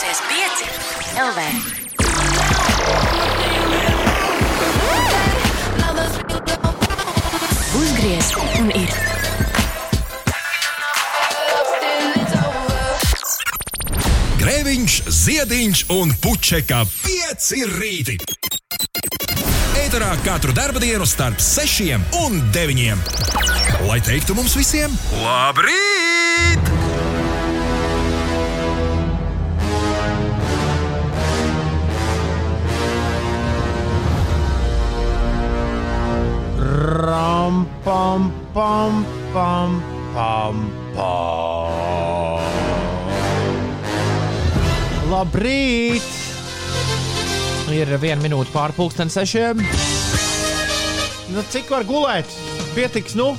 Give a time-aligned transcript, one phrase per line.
[0.00, 0.64] ieradusies pieci
[1.20, 1.38] LV.
[7.74, 8.94] Uzgriez un ir.
[14.40, 18.16] Grēviņš, Ziediņš un Puķeka 5 rīti.
[19.84, 22.96] Eterā katru dienu starp 6 un 9.
[23.88, 26.69] Lai teiktu mums visiem, labrīt!
[37.50, 39.82] Ram, pam, pam, pam,
[40.14, 40.58] pam,
[40.94, 42.44] pam.
[45.10, 46.06] Labrīt!
[47.74, 49.64] Ir viena minūte pārpusdienas sešiem.
[51.34, 52.30] Nu, cik var gulēt?
[52.78, 53.32] Pietiks, nu?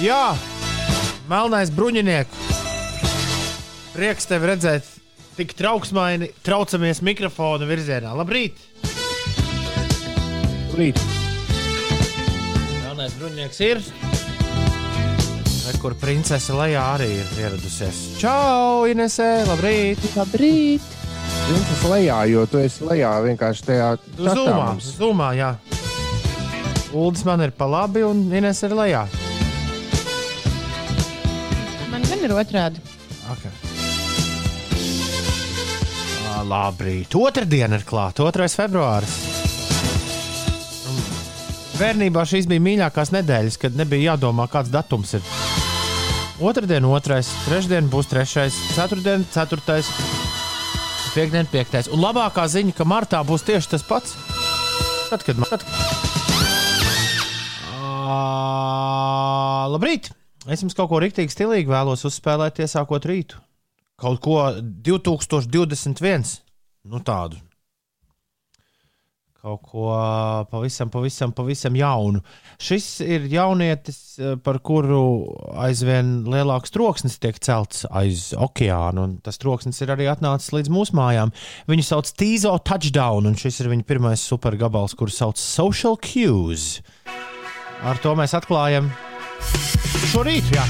[0.00, 0.32] Jā,
[1.28, 2.50] melnais bruņinieks.
[3.92, 4.88] Prieks tevi redzēt,
[5.36, 8.16] tik trauksmaini traucamies mikrofona virzienā.
[8.16, 8.70] Labrīt!
[10.72, 11.19] Rīt.
[13.00, 13.78] Melnais bruņinieks ir.
[15.64, 18.00] Re, Kur princese Leja arī ir ieradusies.
[18.20, 20.02] Čau, Inesē, labrīt!
[20.18, 20.84] Labrīt!
[21.48, 23.86] Ir lejā, jo tu esi lejā vienkārši tajā
[24.20, 25.54] Zumā, zumā, jā.
[26.92, 29.06] Uldis man ir pa labi un Ines ir lejā.
[31.88, 32.84] Man gan ir otrādi.
[33.32, 33.56] Okay.
[36.52, 37.16] Labrīt.
[37.16, 38.52] Otradiena ir klāta, 2.
[38.60, 39.29] februāris.
[41.80, 45.24] Bērnībā šīs bija mīļākās nedēļas, kad nebija jādomā, kāds datums ir.
[46.44, 49.88] Otradien, otrais, trešdien būs trešais, ceturtdien, ceturtais,
[51.14, 51.88] piekdien, piektais.
[51.88, 54.12] Un labākā ziņa, ka martā būs tieši tas pats.
[55.08, 55.48] Tad, kad man.
[55.48, 55.64] Tad...
[58.12, 58.20] Ā,
[59.72, 60.12] Labrīt!
[60.52, 63.40] Es jums kaut ko rīktīgi stilīgi vēlos uzspēlēt, iesākot rītu.
[64.00, 66.36] Kaut ko 2021.
[66.92, 67.40] Nu, tādu.
[69.40, 69.86] Kaut ko
[70.50, 72.20] pavisam, pavisam, pavisam jaunu.
[72.60, 79.40] Šis ir jaunietis, eh, par kuru aizvien lielāks troksnis tiek celts aiz okeāna, un tas
[79.40, 81.32] troksnis ir arī atnācis līdz mūsu mājām.
[81.72, 86.82] Viņu sauc Tīzo Touchdown, un šis ir viņa pirmais supergabals, kurus sauc Social Cues.
[87.80, 88.92] Ar to mēs atklājam
[90.12, 90.52] šorīt.
[90.52, 90.68] Jā.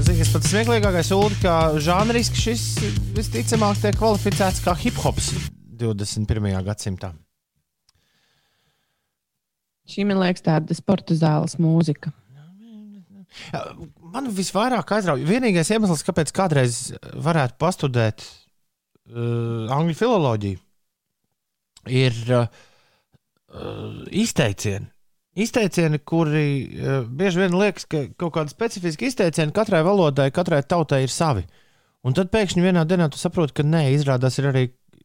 [0.00, 2.64] Zini, kas pats smieklīgākais ir, ka žanriski šis
[3.12, 5.34] visticamāk tiek kvalificēts kā hip hops
[5.76, 6.64] 21.
[6.64, 7.12] gadsimtā.
[9.86, 12.12] Šī man liekas tāda sporta zāles mūzika.
[14.14, 15.26] Man visvairāk aizrauja.
[15.28, 16.78] Vienīgais iemesls, kāpēc kādreiz
[17.22, 20.60] varētu pastudēt uh, angļu filoloģiju,
[21.92, 22.46] ir uh,
[24.10, 24.88] izteicieni.
[25.36, 31.02] Izteicieni, kuri uh, bieži vien liekas, ka kaut kāda specifiska izteiciena katrai valodai, katrai tautai
[31.04, 31.44] ir savi.
[32.06, 34.64] Un tad pēkšņi vienā dienā tu saproti, ka nē, izrādās ir arī,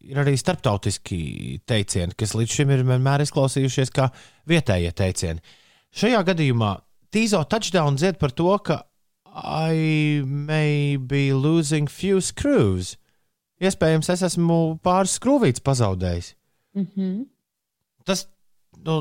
[0.10, 4.10] ir arī starptautiski teicieni, kas līdz šim ir vienmēr izklausījušies kā
[4.50, 5.44] vietējie teicieni.
[5.92, 6.78] Šajā gadījumā
[7.12, 8.84] Tīzo touchdown dzied par to, ka
[9.32, 12.96] I may be losing few screws.
[13.62, 16.34] Iespējams, es esmu pāris skrūvītes pazaudējis.
[16.76, 17.26] Mm -hmm.
[18.08, 18.26] Tas,
[18.86, 18.96] nu,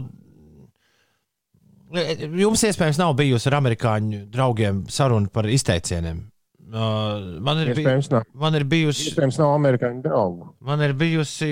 [2.42, 6.26] jums iespējams nav bijusi ar amerikāņu draugiem saruna par izteicieniem.
[6.70, 8.26] Uh, man, ir bij, Iespējams, nav.
[8.38, 10.50] man ir bijusi Iespējams, nav amerikāņu draugu.
[10.62, 11.48] Man ir bijusi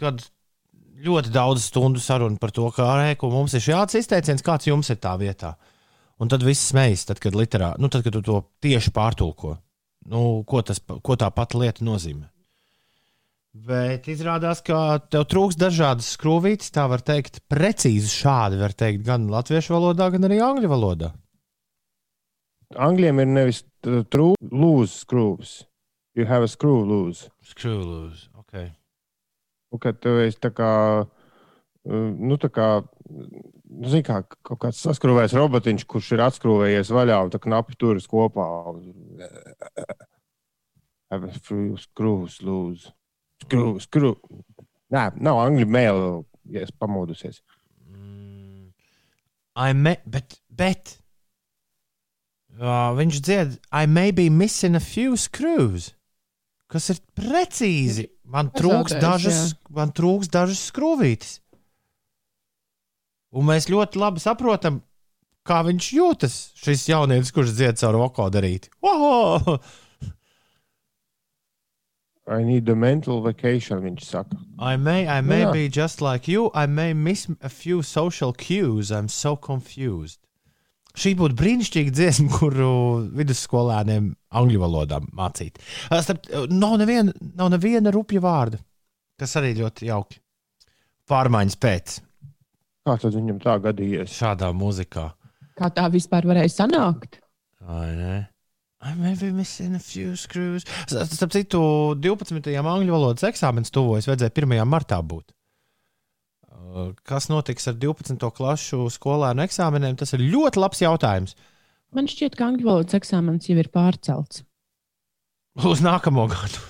[0.00, 0.24] kad
[1.02, 4.90] ļoti daudz stundu saruna par to, ka ārē, ko mums ir šāds izteiciens, kāds jums
[4.92, 5.54] ir tā vietā.
[6.22, 9.56] Un tad viss smejas, tad, kad, literā, nu, tad, kad tu to tieši pārtulko.
[10.10, 12.28] Nu, ko, tas, ko tā pati lieta nozīmē.
[13.66, 19.26] Bet izrādās, ka tev trūks dažādas skrūvītes, tā var teikt, precīzi šādi var teikt gan
[19.30, 21.10] latviešu valodā, gan arī angļu valodā.
[22.78, 25.62] Angļiem ir nevis true, lose screws.
[26.14, 27.30] You have a screw loose.
[27.40, 28.66] Skrūvītes, ok.
[29.72, 30.72] Un, kad tu esi tā kā,
[31.08, 32.66] uh, nu, tā kā,
[33.08, 38.08] nu, zini, kā kaut kāds saskrūvējis robotiņš, kurš ir atskrūvējies vaļā un tā knapi turas
[38.10, 38.44] kopā.
[41.12, 42.92] Have a few screws loose.
[43.42, 44.14] Screw, screw.
[44.92, 46.10] Nē, nav angļu mēlī,
[46.52, 47.40] ja es pamodusies.
[47.88, 48.68] Mm,
[49.56, 50.98] I may, bet, bet
[52.58, 55.92] uh, viņš dzied, I may be missing a few screws.
[56.72, 58.08] Kas ir precīzi?
[58.24, 61.36] Man trūks dažas, man trūks dažas skrūvītes.
[63.32, 64.80] Un mēs ļoti labi saprotam,
[65.48, 66.36] kā viņš jūtas.
[66.56, 68.72] Šis jaunietis, kurš dzied caur vokodarīti.
[68.84, 69.58] Oho!
[72.32, 74.36] I need a mental vacation, viņš saka.
[74.58, 75.52] I may, I may Jā.
[75.52, 76.50] be just like you.
[76.54, 78.92] I may miss a few social cues.
[78.92, 80.20] I'm so confused.
[80.92, 82.70] Šī būtu brīnišķīga dziesma, kuru
[83.16, 84.10] vidusskolēniem
[84.40, 85.60] angļu valodā mācīt.
[85.88, 88.60] Starp, nav, neviena, nav neviena rupja vārda,
[89.20, 90.20] kas arī ļoti jauki.
[91.10, 91.98] Pārmaiņas pēc
[92.82, 94.10] Kā tad viņam tā gadījies?
[94.10, 95.04] šādā mūzikā.
[95.58, 97.20] Kā tā vispār varēja sanākt?
[97.62, 98.14] Vai ne?
[98.82, 100.64] I may be missing a few screws.
[100.90, 101.60] Starp citu,
[102.02, 102.48] 12.
[102.58, 104.56] angļu valodas eksāmenis tuvojas, vajadzēja 1.
[104.66, 105.30] martā būt.
[107.08, 108.16] Kas notiks ar 12.
[108.32, 109.96] klasu skolēnu eksāmeniem?
[110.00, 111.36] Tas ir ļoti labs jautājums.
[111.92, 114.44] Man šķiet, ka angļu valodas eksāmenis jau ir pārcelts.
[115.68, 116.60] Uz nākamo gadu.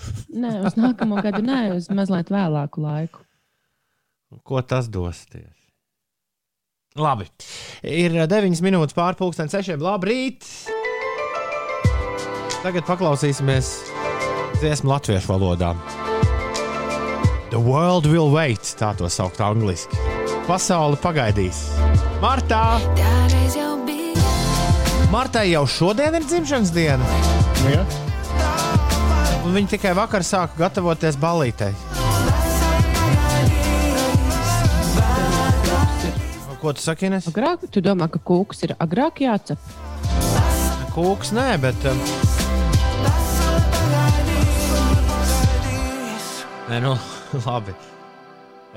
[0.43, 3.23] Nē, uz nākamo gadu, nē, uz mazliet vēlāku laiku.
[4.43, 5.23] Ko tas dos?
[5.31, 5.69] Tieši?
[6.99, 7.29] Labi.
[7.87, 9.79] Ir 9 minūtes pārpusdienas, 6.
[9.81, 10.49] Labrīt!
[12.63, 13.75] Tagad paklausīsimies
[14.59, 15.73] dziesmu latviešu valodā.
[17.53, 19.99] The world will wait, tā to sauc angliski.
[20.47, 21.59] Pasaule pagaidīs.
[22.23, 22.81] Martā!
[25.13, 27.11] Martai jau šodien ir dzimšanas diena,
[27.69, 27.85] ja?
[29.45, 31.77] un viņa tikai vakar sāka gatavoties balītei.
[36.57, 37.29] Ko tu saki, Ines?
[37.29, 39.61] Agrāk, tu domā, ka kūks ir agrāk jācep?
[40.97, 41.85] Kūks, nē, bet.
[41.85, 42.01] Um...
[46.73, 46.97] Nē, nu,
[47.49, 47.75] labi.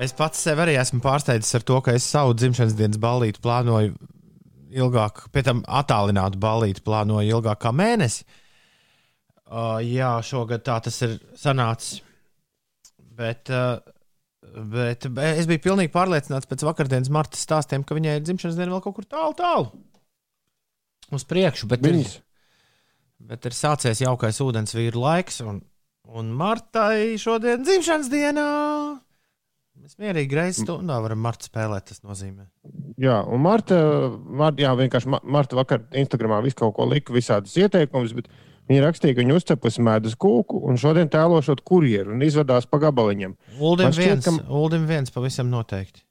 [0.02, 3.94] Es pats sev arī esmu pārsteidzis ar to, ka es savu dzimšanas dienas ballīti plānoju
[4.76, 8.26] ilgāk, pēc tam attālinātu ballīti plānoju ilgāk kā mēnesi.
[9.46, 12.02] Uh, jā, šogad tā tas ir sanācis.
[13.16, 13.78] Bet, uh,
[14.74, 18.74] bet be- es biju pilnīgi pārliecināts pēc vakardienas Marta stāstiem, ka viņai ir dzimšanas diena
[18.74, 19.70] vēl kaut kur tālu, tālu.
[21.14, 22.18] Uz priekšu, bet, ir, Viņas.
[23.30, 25.62] bet ir sācies jaukais ūdens vīru laiks, un,
[26.06, 28.46] un Martai šodien dzimšanas dienā.
[29.86, 32.46] Mēs mierīgi reizes stundā varam Marta spēlēt, tas nozīmē.
[32.98, 33.76] Jā, un Marta,
[34.24, 38.26] Marta, jā, vienkārši Ma- Marta vakar Instagramā visu kaut ko lika, visādus ieteikumus, bet
[38.70, 43.36] viņa rakstīja, ka viņa uzcepusi medus kūku un šodien tēlošot kurjeru un izvadās pa gabaliņam.
[43.60, 46.02] Uldim šķiet, viens, ka- Uldim viens pavisam noteikti.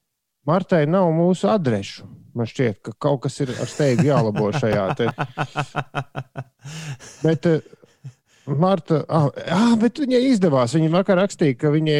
[0.45, 2.05] Martai nav mūsu adrešu.
[2.37, 4.83] Man šķiet, ka kaut kas ir ar steigu jālabo šajā.
[4.99, 5.05] Te.
[7.23, 7.59] Bet, eh,
[8.45, 10.75] Marta, ah, ah, bet viņai izdevās.
[10.77, 11.99] Viņa vakar rakstīja, ka viņai,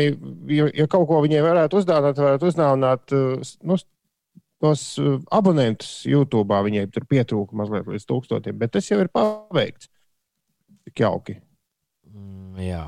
[0.53, 3.15] ja, ja kaut ko viņai varētu uzdāvināt, varētu uzdāvināt
[3.65, 3.77] nu,
[4.61, 4.83] tos
[5.33, 6.59] abonentus YouTube.
[6.67, 9.89] Viņai tur pietrūka mazliet līdz tūkstošiem, bet tas jau ir paveikts.
[10.85, 11.39] Tik jauki.
[12.11, 12.83] Mm, jā.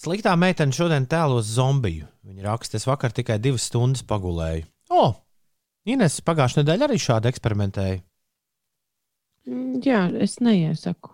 [0.00, 2.08] Sliktā meitene šodien tēlos zombiju.
[2.24, 4.64] Viņa raksta, es vakar tikai divas stundas pagulēju.
[4.94, 5.04] O,
[5.84, 7.98] Ines pagājušajā nedēļā arī šādi eksperimentēja.
[9.44, 11.12] Mm, Jā, es neiesaku.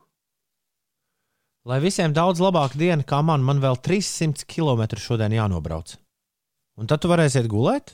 [1.69, 5.99] Lai visiem daudz labāka diena, kā man, man vēl 300 km šodien jānobrauc.
[6.81, 7.93] Un tad tu varēsi iet gulēt?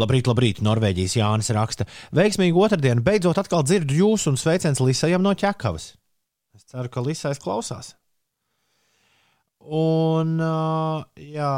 [0.00, 1.86] Labrīt, labrīt, Norvēģijas Jānis raksta.
[2.16, 5.92] Veiksmīgu otrdienu, beidzot atkal dzirdu jūs un sveiciens Lisajam no ķekavas.
[6.56, 7.92] Es ceru, ka Lisais klausās.
[9.66, 11.52] Un, uh, jā,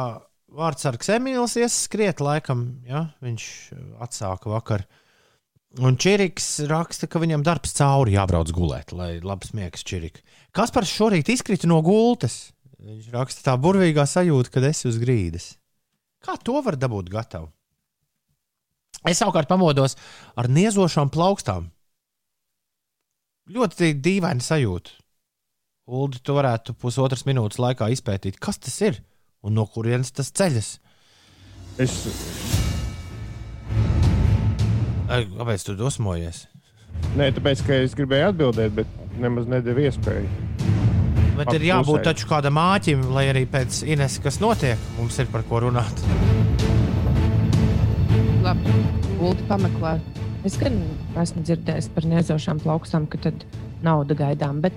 [0.58, 3.46] vārdsargs Emīls ieskriet laikam, ja, viņš
[3.76, 4.86] uh, atsāka vakar.
[5.76, 10.22] Un Čiriks raksta, ka viņam darbs cauri jābrauc gulēt, lai labs miegs Čirika.
[10.56, 12.54] Kas par šorīt izkrita no gultas?
[12.80, 15.50] Viņš raksta tā burvīgā sajūta, kad esi uz grīdas.
[16.24, 17.50] Kā to var dabūt gatavu?
[19.06, 19.94] Es savukārt pamodos
[20.40, 21.68] ar niezošām plaukstām.
[23.52, 24.96] Ļoti dīvaini sajūta.
[25.88, 29.02] Ulu, tu varētu pusotras minūtes laikā izpētīt, kas tas ir
[29.44, 30.74] un no kurienes tas ceļas.
[31.80, 32.00] Es,
[35.08, 36.46] Ai, Kāpēc tu dosmojies?
[37.16, 40.28] nē, tāpēc, ka es gribēju atbildēt, bet nemaz nedevu iespēju.
[41.38, 45.44] Bet ir jābūt taču kādam āķim, lai arī pēc Ines, kas notiek, mums ir par
[45.48, 46.02] ko runāt.
[48.42, 48.74] Labi,
[49.20, 49.98] Gulti pameklē.
[50.46, 50.80] Es gan
[51.18, 53.46] esmu dzirdējis par nezošām plaukstām, ka tad
[53.84, 54.74] nauda gaidām, bet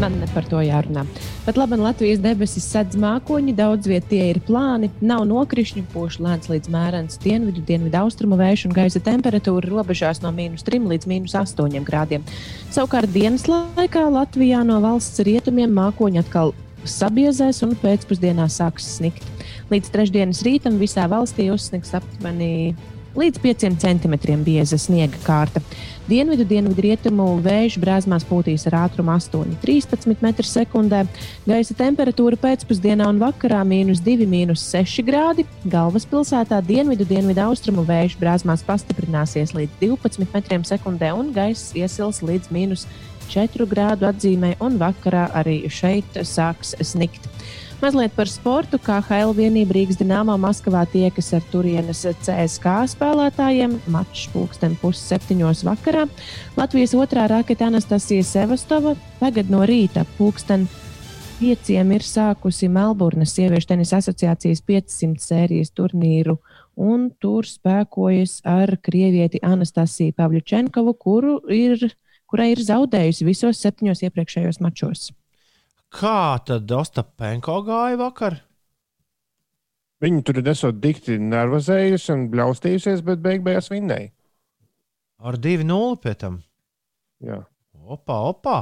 [0.00, 1.04] man ne par to jārunā.
[1.46, 6.50] Bet labi, Latvijas debesis sedz mākoņi, daudz vietā tie ir plāni, nav nokrišņu, poši lēns
[6.50, 11.34] līdz mērens dienvidu, dienvidu austrumu vējš un gaisa temperatūra robežās no mīnus 3 līdz mīnus
[11.38, 12.26] 8 grādiem.
[12.70, 16.54] Savukārt dienas laikā Latvijā no valsts rietumiem mākoņi atkal
[16.86, 19.26] sabiezēs un pēcpusdienā sāks snikt.
[19.72, 22.76] Līdz trešdienas rītam visā valstī uzsniks aptuveni
[23.16, 25.62] līdz 5 centimetriem bieza sniega kārta.
[26.06, 31.00] Dienvidu, dienvidu rietumu vējš brāzmās pūtīs ar ātrumu 8,13 m2.
[31.48, 35.46] Gaisa temperatūra pēcpusdienā un vakarā- mīnus 2, mīnus 6 grādi.
[35.66, 42.86] Galvaspilsētā dienvidu, dienvidu austrumu vējš brāzmās pastiprināsies līdz 12 m2 un gaiss iesils līdz mīnus
[43.28, 47.26] 4 grādu atzīmē, un vakarā arī šeit sāks snikt.
[47.76, 48.78] Mazliet par sportu.
[48.80, 53.74] KHL vienība Rīgas Dienāmā Maskavā tiekas ar turienes CSK spēlētājiem.
[53.92, 56.06] Mačs pulksten pusseptiņos vakarā.
[56.56, 60.64] Latvijas otrā raketa Anastasija Sevastova tagad no rīta pulksten
[61.36, 66.38] pieciem ir sākusi Melburnas sieviešu tenisa asociācijas 500 sērijas turnīru,
[66.80, 71.90] un tur spēkojas ar krievieti Anastasiju Pavļučenkovu, kuru ir,
[72.24, 75.10] kurai ir zaudējusi visos septiņos iepriekšējos mačos.
[75.94, 78.40] Kā tad Ostapenko gāja vakar?
[80.02, 84.10] Viņi tur ir esot dikti nervozējusi un bļaustījusies, bet beig beigās vinnēja.
[85.24, 86.40] Ar 2-0 pēc tam.
[87.24, 87.40] Jā.
[87.86, 88.56] Opa, opa!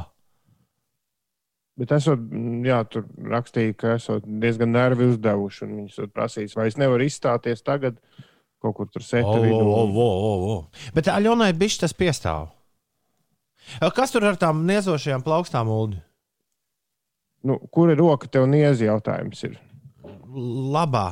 [1.74, 2.20] Bet esot,
[2.62, 7.08] jā, tur rakstīja, ka esot diezgan nervi uzdevuši, un viņi esot prasījis, vai es nevaru
[7.08, 7.98] izstāties tagad
[8.62, 9.02] kaut kur tur
[10.54, 10.58] o.
[10.94, 12.52] Bet Aļonai bišķi tas piestāv.
[13.96, 15.98] Kas tur ar tām niezošajām plaukstām, Ulu?
[17.44, 19.42] Nu, kur ir roka tev niezi jautājums?
[19.46, 19.58] Ir.
[20.74, 21.08] Labā.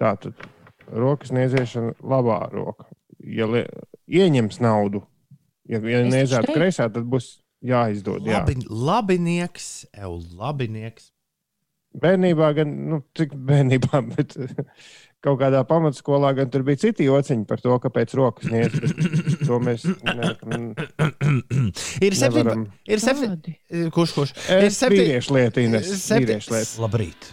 [0.00, 0.46] Tā tad
[0.90, 2.86] rokas nieziešana labā roka.
[3.24, 5.00] Ja ieņems naudu,
[5.70, 8.26] ja, ja niezētu kreisā, tad būs jāizdod.
[8.28, 8.42] Jā.
[8.42, 11.10] Labi, labinieks, ev, labinieks.
[11.94, 14.34] Bērnībā, gan nu, cik bērnībā, bet
[15.24, 18.76] kaut kādā pamatskolā gan tur bija citi jociņi par to, kāpēc rokas niedz.
[19.48, 20.32] To mēs ne,
[22.04, 22.42] ir septiņi.
[22.44, 22.66] nevaram.
[22.88, 23.54] Ir septiņi.
[23.94, 24.34] Kurš, kurš?
[24.50, 25.88] Ir Es vīriešu lietu, Ines.
[26.04, 26.84] septi- Vīriešu lietu.
[26.84, 27.32] Labrīt.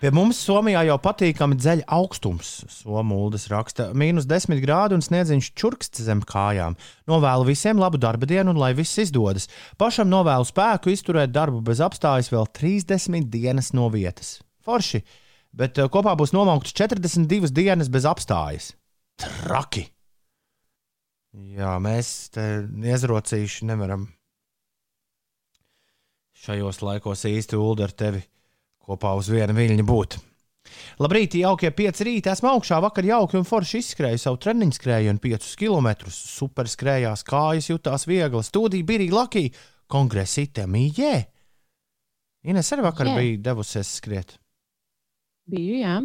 [0.00, 2.52] Pie mums Somijā jau patīkami dzeļ augstums.
[2.72, 6.72] Somūlis raksta, mīnus 10 grādi un sniedziņš čurksts zem kājām.
[7.10, 9.44] Novēlu visiem labu darba dienu un lai viss izdodas.
[9.76, 14.38] Pašam novēlu spēku izturēt darbu bez apstājas vēl 30 dienas no vietas.
[14.64, 15.02] Forši,
[15.56, 18.72] bet eh, kopā būs nomauktas 42 dienas bez apstājas.
[19.20, 19.86] Traki!
[21.30, 24.08] Jā, mēs te iezrocīši nevaram
[26.40, 28.22] šajos laikos īsti ulu ar tevi
[28.82, 30.16] kopā uz viena viļņa būt.
[31.00, 32.30] Labrīt, jaukie pieci rīti.
[32.32, 36.10] Esmu augšā vakar jauki un forši izskrēju savu treniņu skrējienu 5 km.
[36.12, 39.48] Super skrējās, kājas jutās viegli, studija bija laki,
[39.90, 41.14] kongresa itemī, jē.
[42.50, 43.16] Ines arī vakar Jē.
[43.18, 44.39] bija devusies skriet.
[45.50, 45.96] Biju, jā.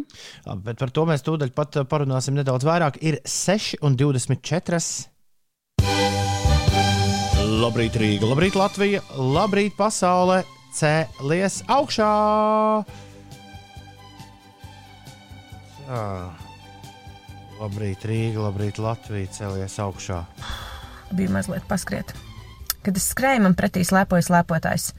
[0.46, 2.98] Labi, bet par to mēs tūdaļ pat uh, parunāsim nedaudz vairāk.
[3.06, 4.80] Ir 6 un 24.
[7.56, 10.42] Labrīt, Rīga, labrīt, Latvija, labrīt, pasaule,
[10.76, 12.10] cēlies augšā!
[15.86, 16.02] Tā.
[17.56, 20.20] Labrīt, Rīga, labrīt, Latvija, cēlies augšā.
[21.16, 22.12] bija mazliet paskriet.
[22.84, 24.90] Kad es skrēju, man pretī slēpoja slēpotājs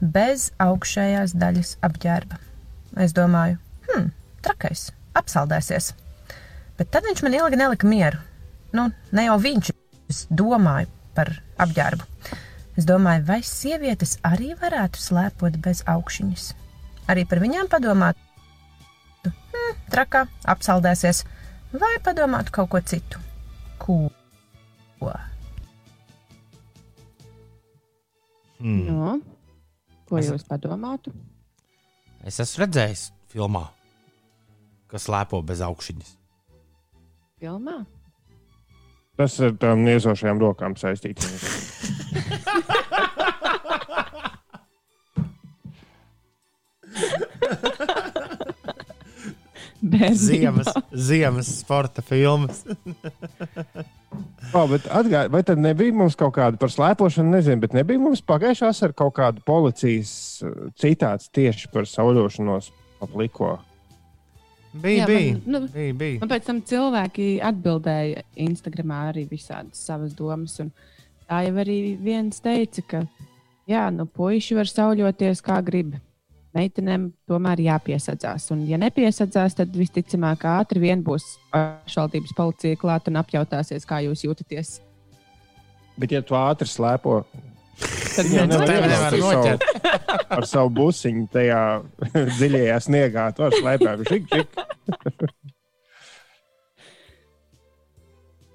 [0.00, 2.38] bez augšējās daļas apģērba.
[3.04, 4.10] Es domāju, hmm,
[4.44, 5.92] trakais, apsaldēsies.
[6.78, 8.20] Bet tad viņš man ilgi nelika mieru.
[8.76, 9.70] Nu, ne jau viņš,
[10.12, 12.04] es domāju par apģērbu.
[12.78, 16.52] Es domāju, vai sievietes arī varētu slēpot bez augšņas.
[17.10, 18.18] Arī par viņām padomāt,
[19.24, 21.24] hmm, trakā, apsaldēsies,
[21.72, 23.18] vai padomāt kaut ko citu.
[23.82, 23.98] Ko?
[28.58, 28.86] Hmm.
[28.86, 29.20] No.
[30.08, 31.12] Ko Es- jūs padomātu?
[32.26, 33.68] Es esmu redzējis filmā,
[34.90, 36.16] kas slēpo bez augšņas.
[37.38, 37.82] Filmā?
[39.18, 41.26] Tas ar tām niezošajām rokām saistīts.
[50.18, 52.64] Ziemas, ziemas sporta filmas.
[54.56, 57.30] Oh, atgāj, vai tad nebija mums kaut kāda par slēpošanu?
[57.36, 62.72] Nezinu, bet nebija mums pagājušā ar kaut kādu policijas uh, citāts tieši par sauļošanos
[63.04, 63.58] ap liko.
[64.72, 65.32] Bija, Jā, bija.
[65.32, 66.20] man, nu, bija, bija.
[66.20, 70.58] Man pēc tam cilvēki atbildēja Instagramā arī visādas savas domas.
[70.60, 70.72] un
[71.28, 73.00] Tā jau arī viens teica, ka
[73.68, 75.98] jā, nu, puiši var sauļoties kā grib.
[76.56, 78.46] Meitenēm tomēr jāpiesadzās.
[78.54, 84.24] Un, ja nepiesadzās, tad visticamāk ātri vien būs pašvaldības policija klāta un apjautāsies, kā jūs
[84.24, 84.78] jūtaties.
[86.00, 87.20] Bet, ja tu ātri slēpo,
[87.78, 89.62] Tad Jā, viens nevar tevi otrs- nevar iebraukt ar noķert.
[89.62, 91.60] savu- ar savu busiņu tajā
[92.38, 93.26] dziļajā sniegā.
[93.38, 94.48] Tur slēpjas žik, žik.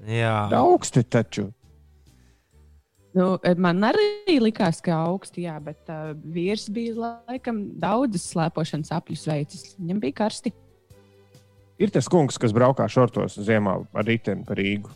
[0.04, 1.46] Jā, Augsti taču.
[3.14, 6.96] Nu, man arī likās, ka augsti, jā, bet uh, vīrs bija
[7.30, 9.68] laikam daudzas slēpošanas apļus veicis.
[9.78, 10.52] Viņam bija karsti.
[11.82, 14.90] Ir tas kungs, kas braukā šortos ziemā ar riteni par Rīgu.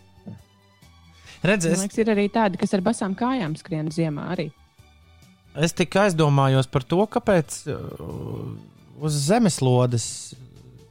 [1.41, 4.47] Man redziet, liekas, ir arī tādi, kas ar basām kājām skrien ziemā arī.
[5.57, 8.49] Es tikai aizdomājos par to, kāpēc uh,
[9.01, 10.07] uz zemeslodes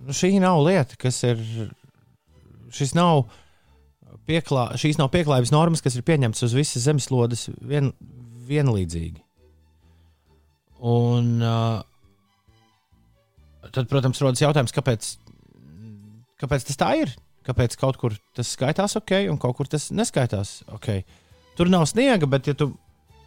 [0.07, 1.43] nu, šī nav lieta, kas ir.
[2.77, 3.29] Šis nav
[4.27, 7.93] pieklā, šīs nav pieklājības normas, kas ir pieņemtas uz visas zemeslodes vien,
[8.49, 9.23] vienlīdzīgi.
[10.87, 11.85] Un uh,
[13.77, 15.09] Tad, protams, rodas jautājums, kāpēc,
[16.41, 17.15] kāpēc tas tā ir?
[17.47, 21.01] Kāpēc kaut kur tas skaitās ok, un kaut kur tas neskaitās ok?
[21.57, 22.73] Tur nav sniega, bet, ja tu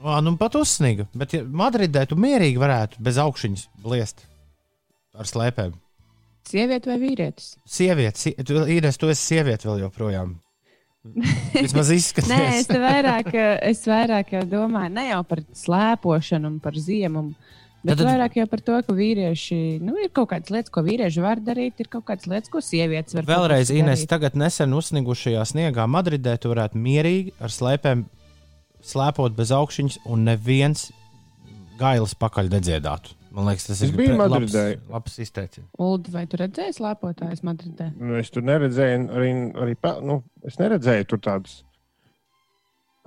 [0.03, 4.25] ā, nu, pat uzsniga, bet ja Madridē tu mierīgi varētu bez augšņas bliest
[5.19, 5.77] ar slēpēm.
[6.49, 7.53] Sieviete vai vīrietis?
[7.67, 10.37] Sieviete, sie, tu, Ines, tu esi sieviete vēl joprojām.
[11.55, 12.65] Vismaz Nē, izskaties.
[12.65, 13.29] es vairāk,
[13.69, 17.29] es vairāk domāju ne jau par slēpošanu un par ziemu.
[17.83, 21.21] Bet Tad- vairāk jau par to, ka vīrieši, nu, ir kaut kādas lietas, ko vīrieši
[21.23, 24.09] var darīt, ir kaut kādas lietas, ko sievietes var Vēlreiz, kaut kas Ines, darīt.
[24.11, 28.03] tagad nesen uzsnigušajā sniegā Madridē tu varētu mierīgi ar slēpēm
[28.83, 30.89] slēpot bez augšņas, un neviens
[31.79, 33.15] gailis pakaļ nedziedātu.
[33.31, 34.63] Man liekas, tas Es ir pre- Madridē.
[34.75, 35.67] labs, labs izteiciens.
[35.79, 37.93] Uldi, vai tu redzēji slēpotājus Madridē?
[37.95, 41.61] Nu, es tur neredzēju, arī, arī nu, es neredzēju tur tādas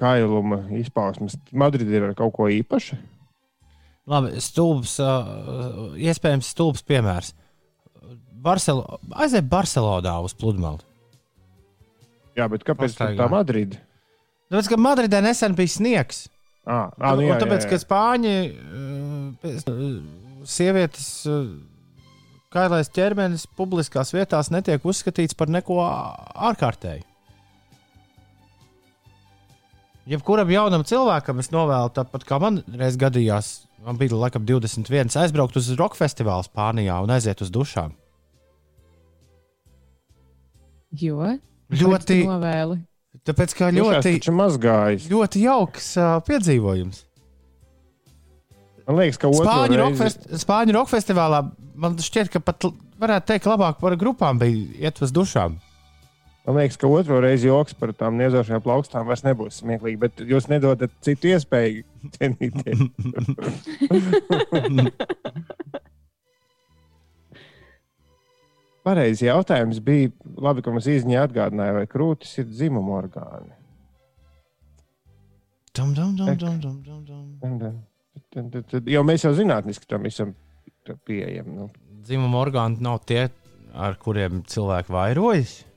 [0.01, 1.37] kailuma izpausmes.
[1.53, 2.97] Madridē ir kaut ko īpašu.
[4.11, 7.33] Labi, stulbs, uh, iespējams, stulbs piemērs.
[8.43, 8.99] Barcelo...
[9.15, 10.83] Aiziet Barcelonā uz pludmali.
[12.35, 13.19] Jā, bet kāpēc Pastaigā.
[13.21, 13.79] tā Madrida?
[14.51, 16.25] Tāpēc, ka Madridē nesen bija sniegs.
[16.67, 17.83] Ah, ah, nu, un jā, tāpēc, jā, ka jā.
[17.85, 21.47] spāņi, uh, pēc- uh, sievietes, uh,
[22.53, 25.79] kailais ķermenis publiskās vietās netiek uzskatīts par neko
[26.51, 27.07] ārkārtēju.
[30.11, 33.51] Jebkuram jaunam cilvēkam es novēlu, tāpat kā man reiz gadījās,
[33.87, 37.95] man bija laikam 21, aizbraukt uz roka festivālu Spānijā un aiziet uz dušām.
[40.99, 41.23] Jo
[41.73, 42.81] Ļoti, novēli.
[43.25, 44.17] tāpēc kā ļoti,
[45.09, 47.05] ļoti jauks uh, piedzīvojums.
[48.89, 51.45] Man liekas, ka Spāņu reizi- rokfest, Spāņu roka festivālā
[51.79, 52.67] man šķiet, ka pat
[53.01, 55.57] varētu teikt, labāk par grupām bija iet uz dušām.
[56.43, 60.49] Man liekas, ka otru reizi joks par tām niezošajām plaukstām vairs nebūs smieklīgi, bet jūs
[60.51, 62.83] nedodat citu iespēju cienīties.
[68.83, 70.11] Pareizi jautājums bija,
[70.43, 73.55] labi, ka mums izņēma atgādināja, vai krūtis ir dzimuma orgāni.
[75.73, 77.05] Dum, dum, dum, dum, dum, dum,
[77.63, 77.77] dum.
[78.35, 80.35] Tad, tad, tad, jo mēs jau zinātniski tam visam
[81.07, 81.47] pieejam.
[81.55, 81.69] Nu.
[82.03, 83.31] Dzimuma orgāni nav tie,
[83.73, 85.72] ar kuriem cilvēki vairojas.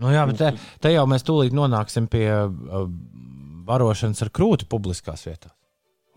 [0.00, 2.84] Nu, jā, bet te, te jau mēs tūlīt nonāksim pie uh,
[3.68, 5.56] barošanas ar krūti publiskās vietās.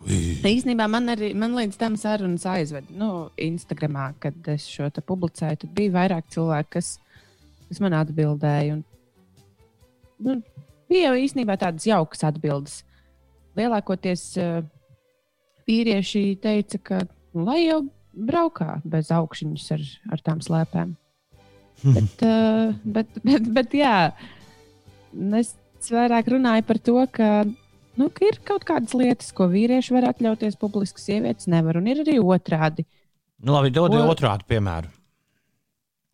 [0.03, 2.91] Īsnībā man arī man līdz tam sarunas aizveda.
[2.99, 6.97] Nu, Instagramā, kad es šo te publicēju, tad bija vairāk cilvēku, kas,
[7.69, 8.79] kas man atbildēja.
[8.79, 8.83] Un,
[10.27, 10.37] nu,
[10.91, 12.81] bija jau īstenībā tādas jaukas atbildes.
[13.59, 14.63] Lielākoties uh,
[15.69, 20.97] vīrieši teica, ka nu, lai jau braukā bez augšņas ar, ar tām slēpēm.
[21.83, 23.97] Bet, uh, bet, bet, bet jā,
[25.39, 25.53] es
[25.91, 27.29] vairāk runāju par to, ka
[27.99, 31.77] nu, ka ir kaut kādas lietas, ko vīrieši var atļauties, publiski sievietes nevar.
[31.81, 32.87] Un ir arī otrādi.
[33.43, 34.89] Nu, labi, dod Ko- otrādi piemēru.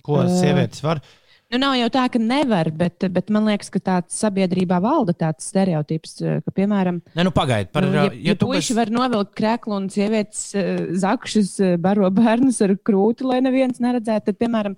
[0.04, 0.30] Ko Ē.
[0.42, 1.02] sievietes var?
[1.50, 5.48] Nu, nav jau tā, ka nevar, bet, bet man liekas, ka tāds sabiedrībā valda tāds
[5.50, 7.72] stereotips, eh, ka, piemēram, Nē, nu pagaidi.
[7.74, 11.56] Par, nu, ja, uh, ja tu puiši bez- var novilkt krēklu un sievietes uh, zakšus
[11.66, 14.78] uh, baro bērnus ar krūti, lai neviens neredzētu, tad, piemēram,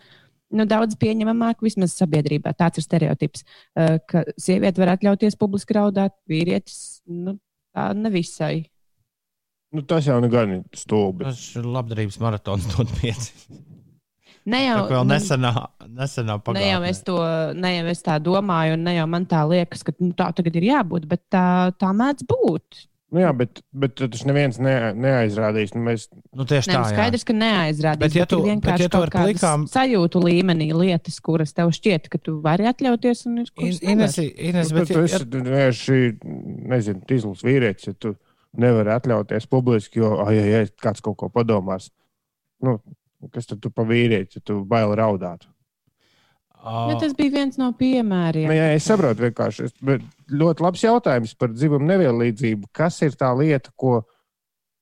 [0.56, 6.16] nu, daudz pieņemamāk vismaz sabiedrībā tāds ir stereotips, uh, ka sieviete var atļauties publiski raudāt,
[6.30, 7.38] vīrietis nu,
[7.76, 8.68] tā nevisai.
[9.72, 11.24] Nu, tas jau nu gan ir stulbi.
[11.24, 13.32] Tas ir labdarības maratons, dod pieci.
[14.52, 15.52] Ne jau, nu, nesenā,
[15.86, 16.90] nesenā Ne jau, pagātnē.
[16.90, 17.18] es to,
[17.54, 20.58] ne jau es tā domāju, un ne jau man tā liekas, ka nu, tā tagad
[20.58, 21.44] ir jābūt, bet tā,
[21.78, 22.80] tā mēdz būt.
[23.12, 25.74] Nu, jā, bet, bet tas neviens ne, neaizrādīs.
[25.76, 26.94] Nu, mēs, Nu, tieši tā, nu, jā.
[26.94, 28.00] skaidrs, ka neaizrādīs.
[28.06, 32.08] Bet ja tu- bet vienkārši ja tu ar plikām- sajūtu līmenī lietas, kuras tev šķiet,
[32.14, 34.32] ka tu vari atļauties, un ir kuras Ines, nevar.
[34.40, 36.00] Ines, nu, bet, bet, tu ja, esi vienkārši,
[36.72, 38.16] nezinu, tīzls vīrietis, ja tu
[38.56, 41.90] nevari atļauties publiski, jo, ai, ai, ai, kāds kaut ko padomās.
[42.64, 42.80] Nu,
[43.36, 45.51] kas tad tu pa vīrieti, ja tu baili raudāt?
[46.62, 48.50] Ja tas bija viens no piemēriem.
[48.50, 49.70] Nu, jā, es saprotu, vienkārši.
[49.86, 52.70] Bet ļoti labs jautājums par dzimumu nevienlīdzību.
[52.76, 54.04] Kas ir tā lieta, ko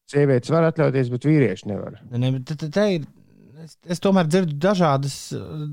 [0.10, 2.02] sievietes var atļauties, bet vīrieši nevar?
[2.12, 3.08] Ne, ne, te, te, te ir,
[3.64, 5.18] es, es tomēr dzirdu dažādas,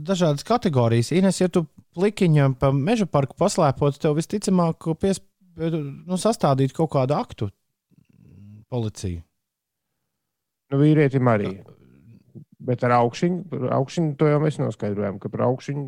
[0.06, 1.10] dažādas kategorijas.
[1.16, 1.64] Ines, ja tu
[1.98, 5.22] plikiņam pa meža parku paslēpot, tev visticamāk pies,
[5.58, 7.50] nu, sastādīt kaut kādu aktu
[8.70, 9.24] policija.
[10.70, 11.56] Nu, vīrietim arī.
[12.66, 15.84] Bet ar augšņu, augšņu to jau mēs noskaidrojām, ka par augšņu,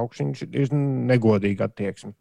[0.00, 0.76] augšņu ir
[1.10, 2.14] negodīga attieksme.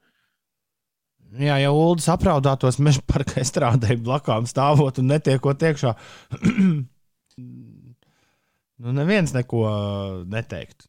[1.39, 5.95] Jā, ja Ulas apraudātos meža parka strādāja blakām stāvot un netiekot iekšā,
[8.83, 9.63] nu neviens neko
[10.29, 10.85] neteikt.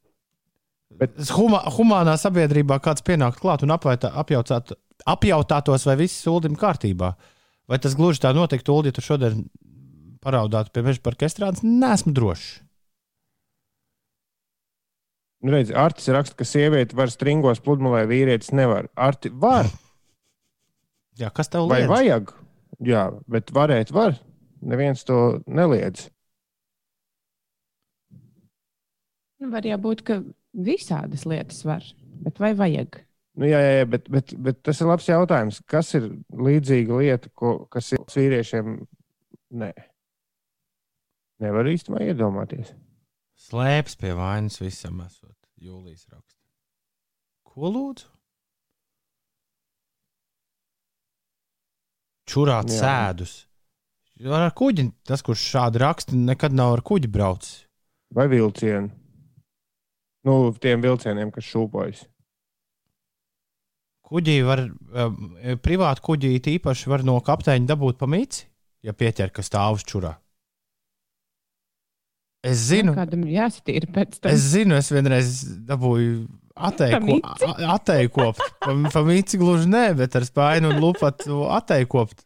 [0.94, 4.74] Bet- huma, humānā sabiedrībā kāds pienāktu klāt un apvaitā, apjautāt,
[5.10, 7.14] apjautātos, vai viss ir ūdenim kārtībā.
[7.70, 9.46] Vai tas gluži tā notiktu, Ulu, ja tu šodien
[10.24, 12.63] paraudāt pie meža parka estrādes, nesmu drošs.
[15.44, 18.88] Nu, redz, Artis raksta, ka sieviete var stringos pludmalē, vīrietis nevar.
[18.96, 19.68] Arti var
[21.20, 21.90] Jā, kas tev vai liedz?
[21.92, 22.32] vajag?
[22.84, 24.16] Jā, bet varēt var.
[24.64, 26.08] Neviens to neliedz.
[29.38, 30.16] Nu, Var jau būt, ka
[30.56, 31.84] visādas lietas var,
[32.24, 33.02] bet vai vajag?
[33.36, 35.60] Nu, jā, jā, jā bet, bet, bet tas ir labs jautājums.
[35.68, 38.78] Kas ir līdzīga lieta, ko, kas ir vīriešiem?
[39.60, 39.70] Nē,
[41.44, 42.72] nevar īstenībā iedomāties.
[43.44, 45.33] Slēpjas pie vainas visam, esot
[45.64, 46.40] jūlijas raksts.
[47.48, 48.10] Ko lūdzu?
[52.28, 52.80] Čurāt Jā.
[52.80, 53.34] sēdus.
[54.24, 57.64] Ar kuģi, tas, kurš šādi raksta, nekad nav ar kuģi braucis.
[58.14, 58.92] Vai vilcienu?
[60.24, 62.04] Nu, tiem vilcieniem, kas šūpojas.
[64.04, 68.46] Kuģī var, um, privāti kuģī īpaši var no kapteiņa dabūt pa mīci,
[68.84, 70.14] ja pieķer, kas stāv uz čurā.
[72.44, 74.32] Es zinu, Kādam ir jāsatīra pēc tam.
[74.34, 75.30] Es zinu, es vienreiz
[75.64, 78.42] dabūju atteikopt.
[78.60, 82.20] Pa, pa mīci gluži nē, bet ar spāņu un lupatu atteikopt.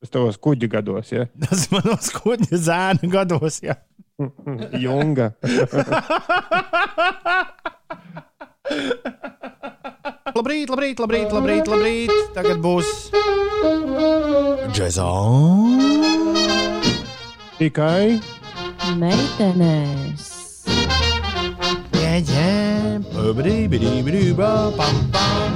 [0.00, 1.26] Tas tavos kuģa gados, ja?
[1.44, 3.60] Tas manos kuģa zēna gados.
[3.66, 3.76] Jā.
[4.84, 5.32] Junga.
[10.30, 12.12] Labrīt, labrīt, labrīt, labrīt, labrīt.
[12.36, 13.10] Tagad būs
[14.70, 15.08] džeksa.
[17.58, 18.20] Tikai
[18.80, 20.28] Meitenēs.
[24.78, 25.50] Pam, pam.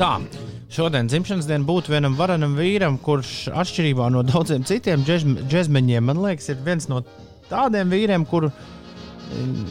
[0.00, 0.12] Tā.
[0.76, 6.50] Šodien dzimšanas diena būtu vienam varenam vīram, kurš atšķirībā no daudziem citiem džezmeņiem, man liekas,
[6.52, 7.00] ir viens no
[7.48, 9.64] tādiem vīriem, kuru mm,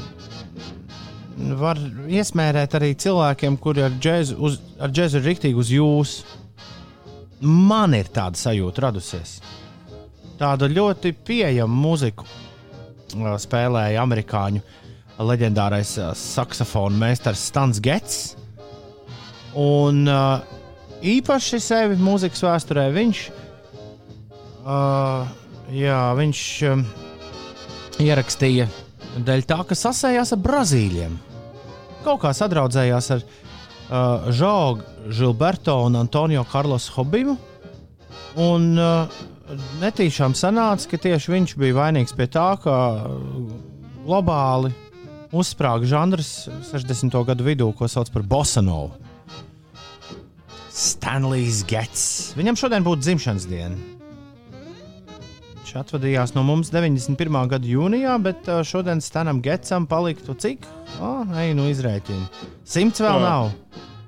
[1.62, 1.78] var
[2.10, 6.16] iesmērēt arī cilvēkiem, kuri ar džēzu, uz, ar džēzu ir riktīgi uz jūs.
[7.46, 9.38] Man ir tāda sajūta radusies.
[10.36, 12.26] Tādu ļoti pieejamu mūziku
[13.40, 14.60] spēlēja amerikāņu
[15.24, 18.18] leģendārais saksofona meistars Stans Gets.
[19.56, 20.04] Un
[21.00, 23.22] īpaši sevi mūzikas vēsturē viņš,
[25.78, 26.42] jā, viņš
[28.04, 28.68] ierakstīja
[29.16, 31.16] dēļ tā, ka sasējās ar Brazīļiem.
[32.04, 33.24] Kaut kā sadraudzējās ar
[34.36, 34.84] Žogu
[35.16, 37.38] Gilberto un Antonio Carlos Hobimu.
[38.36, 39.08] Un uh,
[39.82, 42.76] netīšām sanāca, ka tieši viņš bija vainīgs pie tā, ka
[44.06, 44.74] globāli
[45.36, 47.16] uzsprāga žanrs 60.
[47.28, 48.94] gadu vidū, ko sauc par Bosanovu.
[50.76, 52.34] Stanlijs Gets.
[52.36, 53.78] Viņam šodien būtu dzimšanas diena.
[55.56, 57.38] Viņš atvadījās no mums 91.
[57.52, 60.68] gada jūnijā, bet ā, šodien Stanam Getsam paliktu cik?
[61.00, 62.28] O, ej, nu izrēķini.
[62.68, 63.54] Simts vēl nav.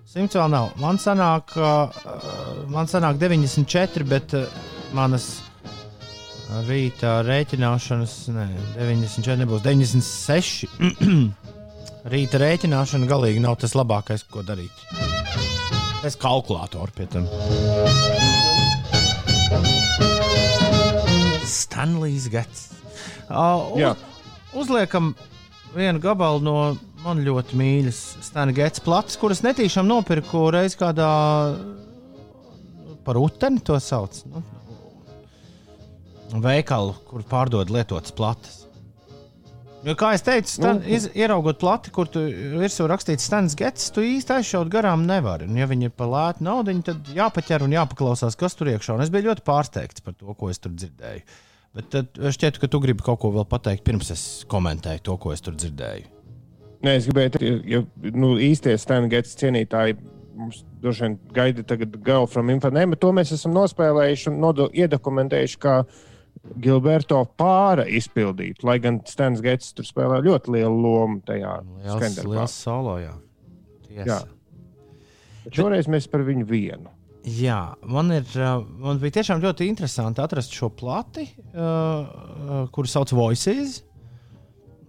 [0.08, 0.74] Simts vēl nav.
[0.84, 1.72] Man sanāk, ā,
[2.72, 4.44] man sanāk 94, bet ā,
[4.96, 5.28] manas
[6.68, 8.48] rīta rēķināšanas, ne,
[8.78, 10.68] 94 nebūs 96.
[12.14, 14.72] rīta rēķināšana galīgi nav tas labākais, ko darīt.
[16.08, 17.28] Es kalkulātoru pie tam.
[21.48, 22.68] Stanlijs Gets.
[23.28, 24.06] Uh, uz,
[24.64, 25.12] uzliekam
[25.76, 26.60] vienu gabalu no
[27.04, 31.10] man ļoti mīļas Stanlijs Gets plats, kuras netīšām nopirku reiz kādā
[33.08, 34.20] par uteni to sauc.
[34.32, 34.44] Nu,
[36.34, 38.64] veikalu, kur pārdod lietotas plates.
[39.86, 42.20] Jo, kā jau teicu, stan, iz, ieraugot plati, kur tu
[42.60, 45.46] virsū rakstīts Stans Gets, tu īsti aizšaut garām nevari.
[45.48, 48.98] Un, ja viņi ir par lētu naudu, tad jāpaķer un jāpaklausās, kas tur iekšā.
[48.98, 51.24] Un es biju ļoti pārsteigts par to, ko es tur dzirdēju.
[51.78, 55.32] Bet tad šķiet, ka tu gribi kaut ko vēl pateikt, pirms es komentēju to, ko
[55.36, 56.10] es tur dzirdēju.
[56.84, 57.84] Nē, es gribēju teikt, ja
[58.18, 59.96] nu, īstie Stangaits cienītāji
[60.38, 64.68] mums droši vien gaida tagad Girl from Infanē, bet to mēs esam nospēlējuši un nodo,
[64.74, 65.80] iedokumentējuši, kā
[66.62, 68.64] Gilberto pāra izpildīt.
[68.68, 71.58] Lai gan Stans Gaits tur spēlē ļoti lielu lomu tajā.
[75.48, 76.92] Bet Šoreiz mēs par viņu vienu.
[77.28, 78.28] Jā, man, ir,
[78.80, 83.82] man bija tiešām ļoti interesanti atrast šo plati, uh, kuru sauc Voices.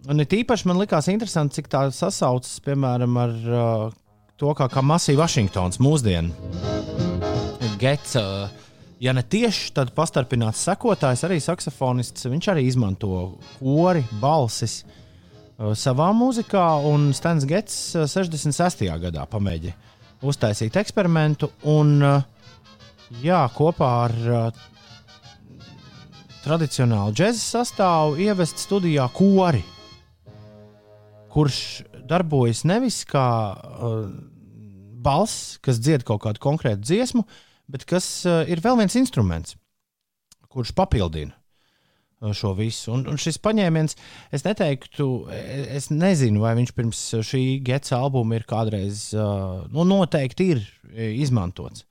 [0.08, 3.96] Un it īpaši man likās interesanti, cik tā sasaucas piemēram ar uh,
[4.38, 6.30] to, kā, kā Masija Vašingtons mūsdienu.
[7.82, 8.46] Gets, uh,
[9.00, 12.28] ja ne tieši, tad pastarpināts sekotājs, arī saksofonists.
[12.30, 18.88] Viņš arī izmanto kori, balsis uh, savā mūzikā, un Stans Gets uh, 66.
[19.08, 19.88] gadā pamēģināja
[20.24, 22.22] uztaisīt eksperimentu, un uh,
[23.22, 24.62] jā, kopā ar uh,
[26.44, 29.62] tradicionālu džēzus sastāvu ievest studijā kori,
[31.32, 31.61] kurš
[32.08, 34.00] darbojas nevis kā uh,
[34.98, 37.26] balss, kas dzied kaut kādu konkrētu dziesmu,
[37.70, 39.57] bet kas uh, ir vēl viens instruments.
[40.48, 41.35] kurš papildina
[42.20, 42.92] uh, šo visu.
[42.94, 43.96] Un, un šis paņēmiens,
[44.35, 49.85] es neteiktu, e- es nezinu, vai viņš pirms šī Getsa albuma ir kādreiz, uh, nu,
[49.88, 51.85] noteikti ir e, izmantots.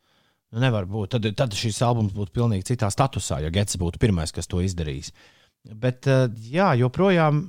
[0.51, 1.15] Nu, nevar būt.
[1.15, 5.11] Tad, tad šis albums būtu pilnīgi citā statusā, ja Gets būtu pirmais, kas to izdarījis.
[5.75, 7.45] Bet, uh, jā, joprojām,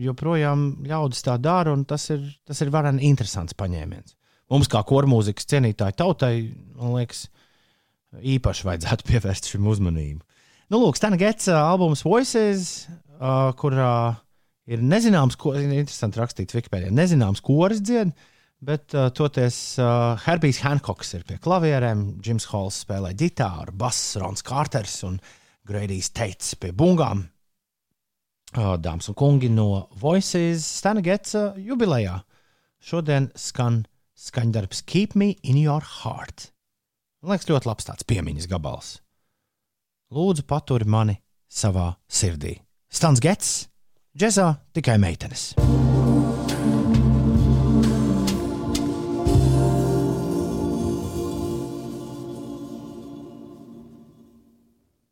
[0.00, 4.16] joprojām ļaudis tā dara, un tas ir, tas ir vareni interesants paņēmiens.
[4.50, 6.34] Mums, kā kormūzikas cienītāji tautai,
[6.78, 7.24] man liekas,
[8.20, 10.22] īpaši vajadzētu pievērst šim uzmanību.
[10.72, 12.86] Nu, lūk, Stana Getsa albums Voices,
[13.20, 14.16] uh, kurā
[14.66, 16.90] ir nezināms, ko interesanti rakstīts Wikipēdijā.
[16.94, 18.10] Nezināms, kuras dzied,
[18.66, 24.42] bet uh, toties uh, Herbijs Hankokс ir pie klavierēm, Jims Halls spēlē ģitāru, bass, Rons
[24.46, 25.20] Kārters un
[25.66, 27.22] Greidijs Teits pie bungām.
[28.56, 32.18] Uh, dāmas un kungi no Voices Stana Getsa jubilejā.
[32.82, 33.84] Šodien skan
[34.16, 36.50] skaņdarbs Keep Me in Your Heart.
[37.26, 38.88] Man liekas, ļoti labs tāds piemiņas gabals.
[40.14, 41.16] Lūdzu, paturi mani
[41.50, 42.52] savā sirdī.
[42.86, 43.48] Stans Gets,
[44.14, 44.44] džeksa
[44.78, 45.48] tikai meitenes.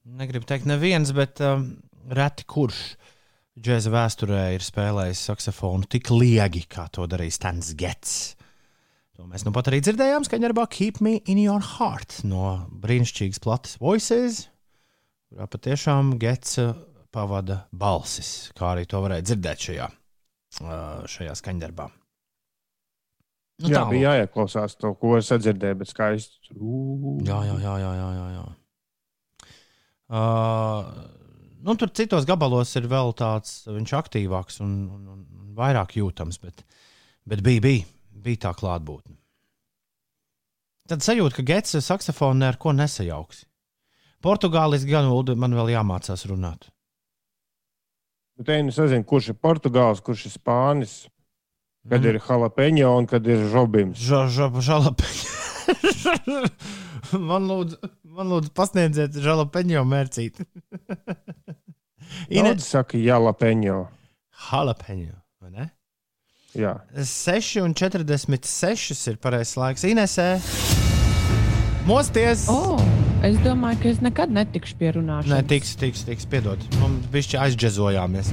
[0.06, 1.66] Negribu teikt, neviens, bet um,
[2.14, 2.84] reti kurš
[3.58, 8.36] džēza vēsturē ir spēlējis saksofonu tik liegi, kā to darīja Stans Gets.
[9.14, 13.42] To mēs nu pat arī dzirdējām, skaņā darbā Keep Me in Your Heart no brīnišķīgas
[13.44, 14.48] plates Voices,
[15.30, 16.72] kurā patiešām Gets uh,
[17.14, 19.86] pavada balsis, kā arī to varēja dzirdēt šajā,
[20.64, 21.86] uh, šajā skaņdarbā.
[23.62, 23.94] Nu, jā, tālūk.
[23.94, 26.56] bija jāieklausās to, ko es dzirdēju, bet skaisti.
[27.22, 28.44] Jā, jā, jā, jā, jā, jā.
[30.10, 30.90] Uh,
[31.62, 36.66] nu, tur citos gabalos ir vēl tāds, viņš aktīvāks un, un, un vairāk jūtams, bet,
[37.30, 37.86] bet bija, bija,
[38.24, 39.16] bija tā klātbūtne.
[40.90, 43.44] Tad sajūta, ka Gets saksofonu ne ar ko nesajauks.
[44.24, 46.68] Portugālis gan man vēl jāmācās runāt.
[48.36, 50.94] Bet te nu sazinu, kurš ir Portugāls, kurš ir Spānis,
[51.88, 52.08] kad Mhm.
[52.08, 53.98] ir jalapeņo un kad ir žobims.
[54.00, 55.28] Ža, ža, žalapeņo.
[57.30, 57.78] man lūdzu,
[58.16, 60.44] man lūdzu pasniedziet žalapeņo mērcīti.
[62.28, 62.50] Ine...
[62.54, 63.78] Daudz saka jalapeņo.
[64.50, 65.70] Jalapeņo, vai ne?
[66.54, 66.76] Jā.
[66.94, 69.82] 6,46 ir pareizais laiks.
[69.90, 70.38] Inesē,
[71.88, 72.46] mosties!
[72.52, 72.78] Oh,
[73.26, 75.34] es domāju, ka es nekad netikšu pie runāšanas.
[75.34, 76.62] Nē, tiks, tiks, tiks, piedod.
[76.78, 78.30] Mums bišķi aizģezojāmies.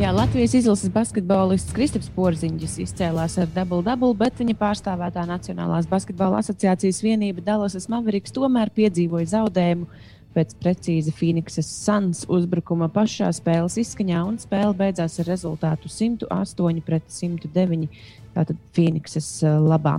[0.00, 7.02] Jā, Latvijas izlases basketbolists Kristaps Porziņģis izcēlās ar dublu-dublu, bet viņa pārstāvētā Nacionālās basketbola asociācijas
[7.04, 9.88] vienība Dallasas Mavericks tomēr piedzīvoja zaudējumu
[10.34, 17.08] pēc precīzi Phoenixas Suns uzbrukuma pašā spēles izskaņā, un spēle beidzās ar rezultātu 108 pret
[17.10, 17.88] 109.
[18.30, 19.98] Tātad Phoenixas uh, labā.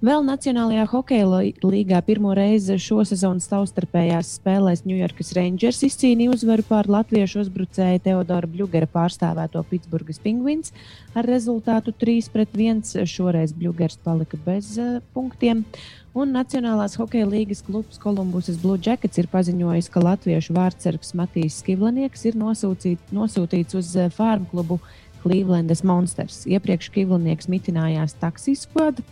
[0.00, 1.26] Vēl Nacionālajā hokeja
[1.60, 8.48] līgā pirmo reizi šo sezonu savstarpējās spēlēs York Rangers izcīnīja uzvaru pār latviešu uzbrucēju Teodoru
[8.48, 10.72] Bļūgera pārstāvēto Pitsburgas Penguins
[11.12, 13.04] ar rezultātu 3-1.
[13.04, 15.66] Šoreiz Bļūgers palika bez uh, punktiem.
[16.10, 22.24] Un Nacionālās hokeja līnijas klubs Kolumbusas Blue Jackets ir paziņojis, ka latviešu vārdsargs Matīs Skivlinieks
[22.26, 24.80] ir nosūcīt, nosūtīts uz eh, farmu klubu
[25.22, 26.40] Clevelandas Monsters.
[26.50, 29.06] Iepriekš Skivlinieks mitinājās taksijas skodā.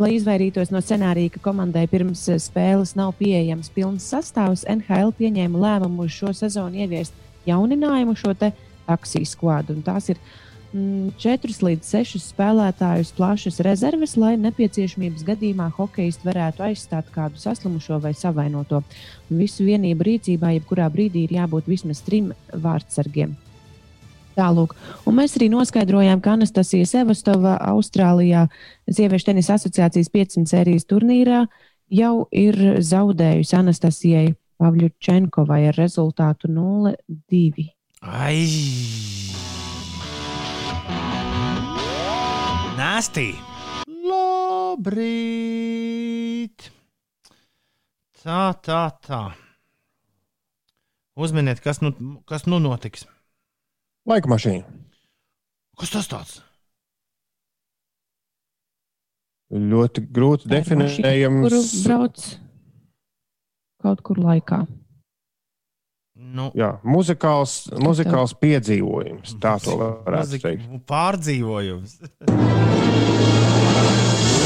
[0.00, 5.64] Lai izvairītos no scenārija, ka komandai pirms eh, spēles nav pieejams pilns sastāvs, NHL pieņēma
[5.66, 7.12] lēmumu uz šo sezonu ieviest
[7.44, 9.82] jauninājumu šo taksijas skolu.
[9.84, 10.32] Tās ir uh,
[10.68, 17.96] Mm, 4 līdz 6 spēlētājus plašas rezerves, lai nepieciešamības gadījumā hokeists varētu aizstāt kādu saslimušo
[18.04, 18.82] vai savainoto.
[19.32, 23.32] Visu vienību rīcībā jebkurā brīdī ir jābūt vismaz trim vārdsargiem.
[24.36, 24.76] Tālūk.
[25.08, 28.44] Un mēs arī noskaidrojām, ka Anastasija Sevastova Austrālijā
[28.86, 31.46] Sieviešu tenisa asociācijas 500 sērijas turnīrā
[31.88, 34.28] jau ir zaudējusi Anastasijai
[34.60, 37.70] Pavļučenkovai ar rezultātu 0-2.
[38.04, 39.47] Ai!
[42.98, 43.28] Nāstī!
[44.10, 44.74] Labrīt!
[48.18, 49.20] Tā, tā, tā.
[51.14, 51.92] Uzminiet, kas nu,
[52.26, 53.06] kas nu notiks.
[54.02, 54.66] Laika mašīna.
[55.78, 56.42] Kas tas tāds?
[59.54, 61.70] Ļoti grūti definējams.
[61.86, 62.18] brauc
[63.78, 64.66] kaut kur laikā.
[66.18, 69.36] Nu, Jā, muzikāls, muzikāls piedzīvojums.
[69.40, 69.76] Tā to
[70.06, 70.66] varētu muzik- teikt.
[70.90, 71.90] Pārdzīvojums.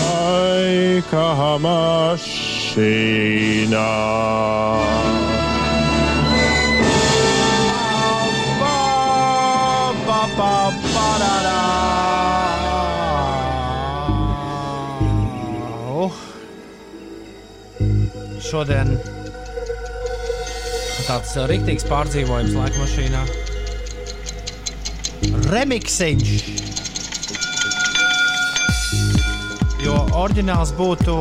[0.02, 1.26] Laika
[1.64, 2.92] mašīnā.
[8.60, 8.76] Ba,
[10.06, 10.52] ba, ba,
[10.92, 11.62] bararā.
[16.04, 16.12] Uh.
[18.42, 18.88] Šodien
[21.12, 23.22] tāds rīktīgs pārdzīvojums laika mašīnā.
[25.52, 26.30] Remiksiņš.
[29.84, 31.16] Jo oriģināls būtu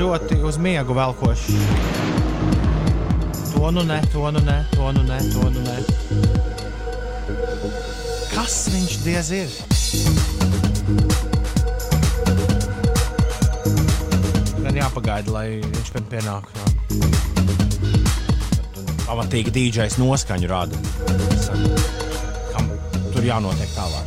[0.00, 1.46] ļoti uz miegu velkošs.
[3.52, 5.78] To nu ne, to nu ne, to nu ne, to nu ne.
[8.34, 10.35] Kas viņš diez ir?
[14.86, 16.50] Jāpagaida, lai viņš pie pienāk.
[16.54, 16.64] Jā.
[19.06, 20.78] Pamatīgi dīdžais noskaņu rada.
[22.52, 22.70] Kam
[23.14, 24.06] tur jānotiek tālāk?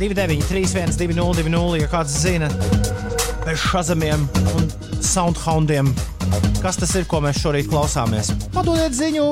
[0.00, 1.80] 29, 3, 1, 2, 0, 2, 0.
[1.80, 2.48] Ja kāds zina,
[3.44, 4.24] bez šazamiem
[4.56, 4.70] un
[5.04, 5.92] soundhoundiem,
[6.64, 9.28] kas tas ir, ko mēs šorīt klausāmies, padodiet ziņu!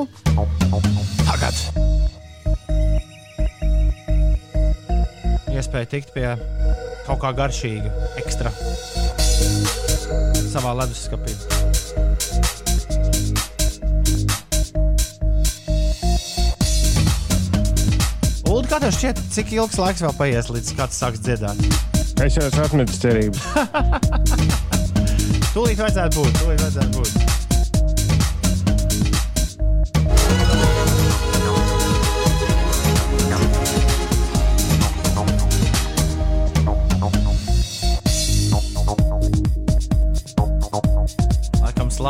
[1.25, 1.57] Tagad!
[5.49, 6.37] Iespēja tikt pie
[7.09, 7.89] kaut kā garšīga,
[8.21, 8.51] ekstra
[10.49, 11.33] savā leduskapī.
[18.49, 21.57] Ulu, kā tev šķiet, cik ilgs laiks vēl paies, līdz kāds sāks dziedāt?
[22.21, 23.37] Es jau esmu atmetis cerību.
[25.55, 27.38] Tūlīt vajadzētu būt, tūlīt vajadzētu būt.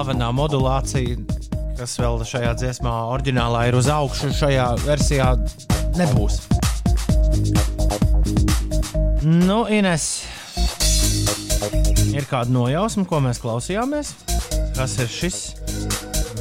[0.09, 1.19] Slavenā modulācija,
[1.77, 5.27] kas vēl šajā dziesmā, oriģinālā ir uz augšu, šajā versijā
[5.99, 6.39] nebūs.
[9.21, 10.07] Nu, Ines,
[12.09, 14.15] ir kāda nojausma, ko mēs klausījāmies?
[14.79, 15.37] Kas ir šis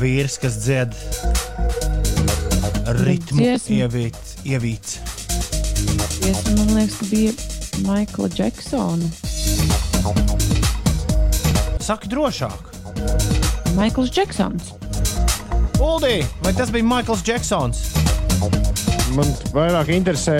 [0.00, 0.96] vīrs, kas dzied
[3.02, 3.83] ritmu Dziesma.
[3.83, 4.96] ievīt, ievīts?
[6.22, 7.37] Dziesma, man liekas, ka bija
[7.85, 9.12] Maikla Džeksona.
[11.85, 13.38] Saki drošāk.
[13.79, 14.73] Maikls Džeksons.
[15.79, 17.79] Uldī, vai tas bija Maikls Džeksons?
[19.14, 20.35] Man vairāk interesē,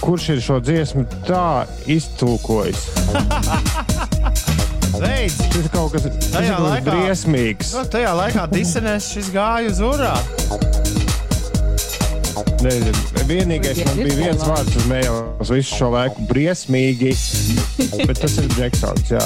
[0.00, 2.86] kurš ir šo dziesmu tā iztulkojis.
[4.98, 7.74] Veids, Tas ir kaut kas laikā- briesmīgs.
[7.76, 10.16] nu, tajā laikā disenēs šis gāja uz urā.
[12.64, 12.92] Nezinu,
[13.28, 17.12] vienīgais man bija viens vārds uz mēnesis visu šo laiku- briesmīgi.
[18.06, 19.12] Bet tas ir Džeksons.
[19.12, 19.22] Jā.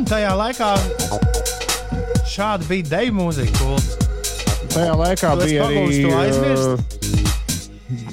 [0.00, 0.68] On, tajā laikā
[2.30, 3.52] šāda bija deju mūzika.
[3.58, 3.82] Cool.
[4.72, 5.82] Tajā laikā Tu bija arī.
[6.22, 6.96] aizmirst?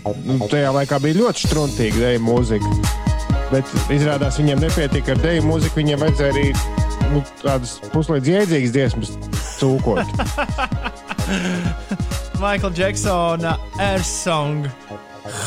[0.03, 2.73] uh, nu, tajā laikā bija ļoti struntīga deju mūzika.
[3.53, 5.79] Bet izrādās, viņiem nepietika ar deju mūziku.
[5.79, 6.45] Viņiem vajadzēja arī
[7.13, 9.15] nu, tādas puslīdz jēdzīgas dziesmas
[9.61, 10.11] cūkot.
[12.43, 14.67] Maikla Džeksona Air Song.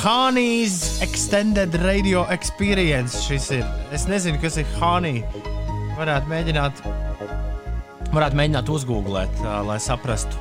[0.00, 3.20] Honey's Extended Radio Experience.
[3.28, 3.68] Šis ir.
[3.92, 5.20] Es nezinu, kas ir Honey.
[6.00, 6.78] Varētu mēģināt,
[8.14, 10.38] varētu mēģināt uzgooglēt, uh, lai saprastu,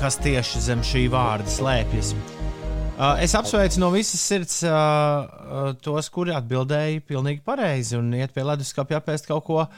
[0.00, 2.08] kas tieši zem šī vārda slēpjas.
[2.16, 8.34] Uh, es apsveicu no visas sirds uh, uh, tos, kuri atbildēja pilnīgi pareizi un iet
[8.34, 9.70] pie leduskapja apēst kaut ko uh,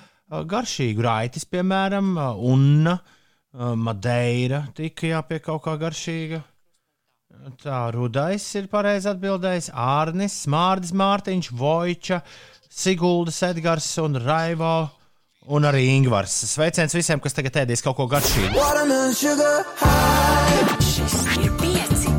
[0.48, 1.04] garšīgu.
[1.04, 3.04] Raitis, piemēram, uh, un uh,
[3.76, 6.40] Madeira tika jā pie kaut kā garšīga.
[7.60, 9.68] Tā Rudais ir pareizi atbildējis.
[9.76, 12.22] Ārnis, Mārcis, Mārtiņš, Vojča,
[12.74, 14.74] Siguldas, Edgars un Raivo.
[15.54, 16.32] Un arī Ingūns.
[16.48, 18.56] Sveiciens visiem, kas tagad ēdīs kaut ko garšīgu.
[20.82, 22.10] Šis ir pieci.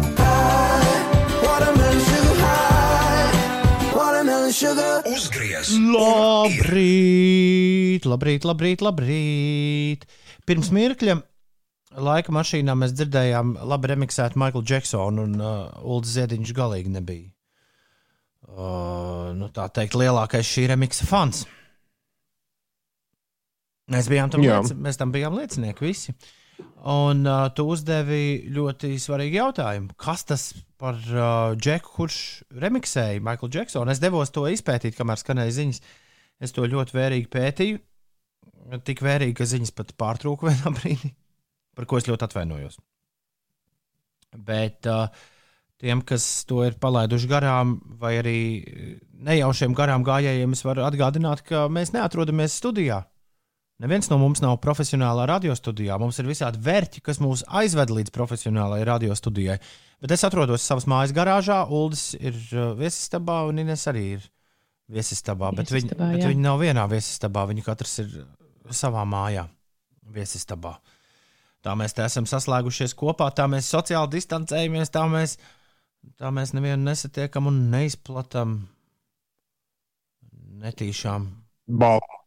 [5.12, 5.74] Uzgriez!
[5.92, 10.08] Labrīt, labrīt, labrīt, labrīt.
[10.48, 11.20] Pirms mirkļa
[12.00, 17.35] laika mašīnā mēs dzirdējām labi remiksētu Maiklu Džeksonu, un uh, Ulrichs Ziediņš galīgi nebija.
[18.56, 21.44] Uh, nu, tā teikt, lielākais šī remiksa fans.
[23.92, 24.62] Mēs, bijām tam, Jā.
[24.64, 26.16] liec, mēs tam bijām liecinieki visi.
[26.88, 29.92] Un uh, tu uzdevi ļoti svarīgu jautājumu.
[30.00, 30.46] Kas tas
[30.80, 32.18] par uh, Džeku, kurš
[32.64, 33.92] remiksēja Maiklu Džeksonu?
[33.92, 35.84] Es devos to izpētīt, kamēr skanēja ziņas.
[36.48, 37.84] Es to ļoti vērīgi pētīju.
[38.88, 41.12] Tik vērīgi, ka ziņas pat pārtrūka vienā brīdī,
[41.76, 42.80] par ko es ļoti atvainojos.
[44.48, 45.12] Bet uh,
[45.82, 48.38] tiem, kas to ir palaiduši garām, vai arī
[49.26, 53.04] nejaušiem garām gājējiem, es varu atgādināt, ka mēs neatrodamies studijā.
[53.84, 55.98] Neviens no mums nav profesionālā radiostudijā.
[56.00, 59.58] Mums ir visādi vērķi, kas mūs aizved līdz profesionālajai radiostudijai.
[60.00, 64.30] Bet es atrodos savas mājas garāžā, Ulas ir uh, viesistabā un Ines arī ir
[64.92, 65.52] viesistabā.
[65.58, 66.32] Bet, viņi, Viesistabā, bet jā.
[66.32, 68.16] viņi nav vienā viesistabā, viņi katrs ir
[68.72, 69.44] savā mājā,
[70.16, 70.78] viesistabā.
[71.66, 75.36] Tā mēs te esam saslēgušies kopā, tā mēs sociāli distancējamies, tā mēs,
[76.20, 78.60] tā mēs nevienu nesatiekam un neizplatām
[80.66, 81.28] netīšām.
[81.82, 82.22] Balva.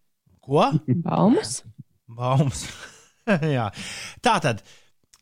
[0.44, 0.66] Ko?
[1.04, 1.62] Baumas.
[2.08, 2.66] Baumas.
[3.56, 3.68] Jā.
[4.24, 4.62] Tā tad.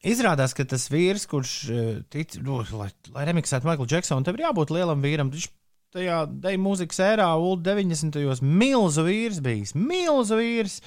[0.06, 4.44] Izrādās, ka tas vīrs, kurš eh, tic, nu, lai, lai remiksētu Maiklu Džeksonu, tam ir
[4.44, 5.32] jābūt lielam vīram.
[5.32, 5.48] Viņš
[5.96, 8.20] tajā deju mūzikas ērā, ULD 90.
[8.20, 9.74] gados, milzu vīrs bijis.
[9.74, 10.78] Milzu vīrs!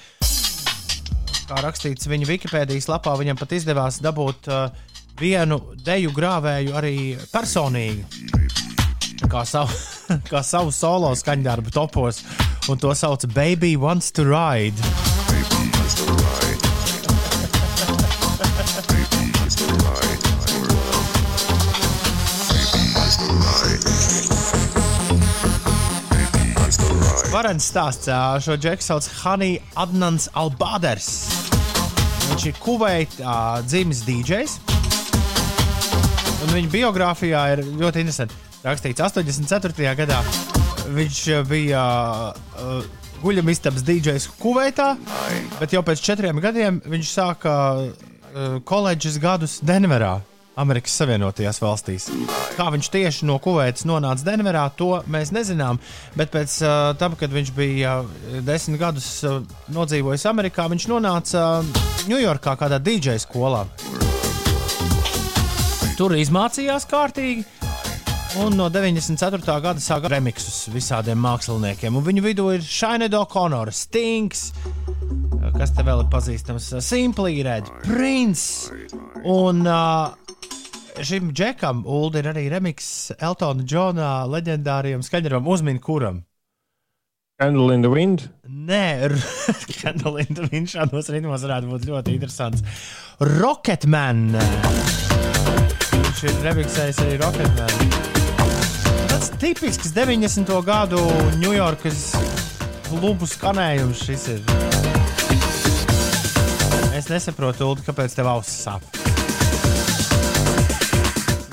[1.49, 4.69] Kā rakstīts viņa Wikipēdijas lapā, viņam pat izdevās dabūt uh,
[5.19, 6.95] vienu deju grāvēju arī
[7.31, 8.05] personīgi.
[9.29, 9.75] Kā savu,
[10.31, 12.23] kā savu solo skaņdarbu topos,
[12.71, 14.79] un to sauc Baby Wants to Ride.
[27.29, 28.09] Varens stāsts
[28.43, 31.11] šo džeku sauc Hanī Adnans Albāders.
[32.29, 34.78] Viņš ir Kuveitā dzimis DJs.
[36.39, 38.37] Un viņa biogrāfijā ir ļoti interesanti.
[38.63, 39.91] Rakstīts 84.
[39.99, 40.19] gadā.
[40.89, 41.83] Viņš ā, bija
[42.31, 42.87] uh,
[43.23, 44.93] guļamistabas DJs Kuveitā,
[45.59, 50.19] bet jau pēc četriem gadiem viņš sāka uh, koledžas gadus Denverā.
[50.59, 52.09] Amerikas Savienotajās valstīs.
[52.57, 55.79] Kā viņš tieši no Kuveitas nonāca Denverā, to mēs nezinām.
[56.19, 58.11] Bet pēc uh, tam, kad viņš bija uh,
[58.43, 59.39] desmit gadus uh,
[59.71, 61.47] nodzīvojis Amerikā, viņš nonāca
[62.11, 63.63] Ņujorkā kādā DJ skolā.
[65.99, 67.41] Tur izmācījās kārtīgi.
[68.39, 69.41] Un no 94.
[69.59, 71.97] gada sāka remixus visādiem māksliniekiem.
[71.99, 74.45] Un viņu vidū ir Shinedo Conor, Stings,
[75.57, 78.71] kas te vēl ir pazīstams, Simply Red, Prince.
[79.27, 80.15] Un uh,
[81.03, 86.23] šim džekam, Ulu, ir arī remix Eltona Džona leģendāriem skaņdarbam Uzmini kuram.
[87.43, 88.29] Candle in the wind.
[88.47, 89.11] Nē,
[89.81, 92.63] Kandalīna viņš šādos ritmos varētu būt ļoti interesants.
[93.19, 94.29] Rocketman.
[96.09, 97.91] Viņš ir remixējis arī Rocketman.
[99.11, 100.49] Tas tipisks 90.
[100.65, 100.97] gadu
[101.37, 101.99] Ņujorkas
[102.87, 104.41] klubu skanējums šis ir.
[106.97, 108.89] Es nesaprotu, Ulu, kāpēc tev ausis sāp.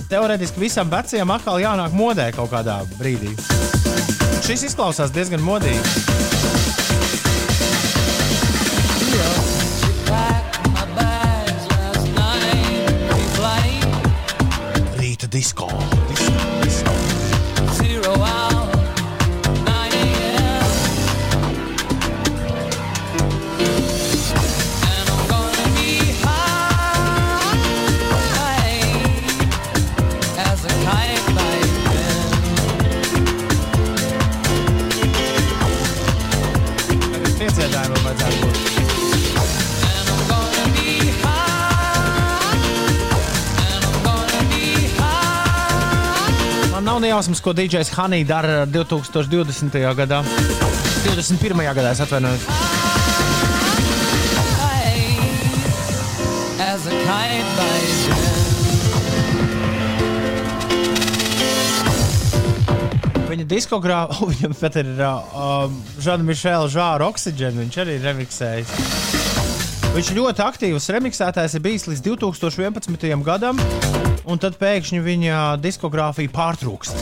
[0.08, 3.36] Teorētiski visam vecajam atkal jānāk modē kaut kādā brīdī.
[4.46, 6.25] Šis izklausās diezgan modīgi.
[15.36, 15.95] Rīta
[47.16, 49.72] Nejausmas, ko DJs Hanī dara 2020.
[49.96, 50.18] gadā.
[51.00, 51.56] 21.
[51.72, 52.44] gadā es atvainojos.
[56.60, 57.80] As a kite by
[63.32, 67.64] Viņa diskogrāfija, oh, viņam pat ir um, Žana Mišela žāra oksīģena.
[67.64, 68.68] Viņš arī ir remiksējis.
[69.96, 73.08] Viņš ļoti aktīvs remiksētājs ir bijis līdz 2011.
[73.24, 73.56] gadam,
[74.24, 76.96] un tad pēkšņi viņa diskogrāfija pārtrūkst.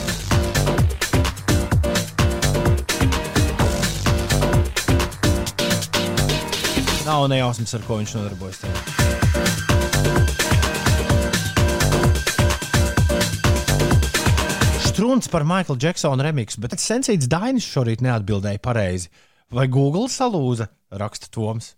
[7.05, 8.63] Nav nejausmas, ar ko viņš nodarbojas.
[8.65, 9.05] Tagad.
[14.89, 19.11] Strunts par Maikla Džeksona remixu, bet Sensīts Dainis šorīt neatbildēja pareizi.
[19.53, 20.69] Vai Google salūza?
[20.95, 21.75] Raksta Toms.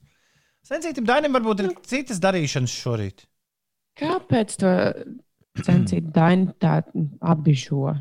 [0.66, 3.24] Sensītam Dainim varbūt ir citas darīšanas šorīt.
[3.96, 4.72] Kāpēc to
[5.64, 6.80] censīt Dainu tā
[7.20, 7.94] apbižo?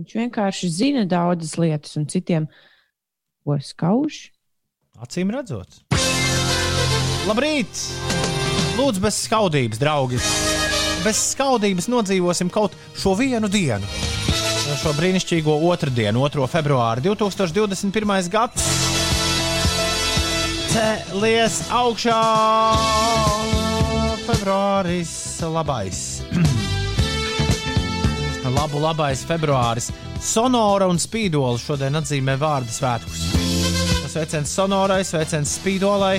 [0.00, 2.48] Viņš vienkārši zina daudzas lietas, un citiem
[3.44, 4.24] ko skauž.
[5.02, 5.82] Acīm redzot.
[7.28, 7.84] Labrīt!
[8.78, 10.18] Lūdzu, bez skaudības, draugi!
[11.02, 13.86] Bez skaudības nodzīvosim kaut šo vienu dienu.
[14.80, 16.46] Šo brīnišķīgo otrdienu, 2.
[16.50, 18.30] februāru 2021.
[18.32, 18.66] gads.
[20.72, 22.18] Cēlies augšā!
[24.22, 25.14] Februāris
[25.52, 26.04] labais.
[28.50, 29.92] Labu labais februāris.
[30.18, 33.20] Sonora un spīdola šodien atzīmē vārdu svētkus.
[34.10, 36.16] Sveiciens sonorai, sveiciens spīdolai,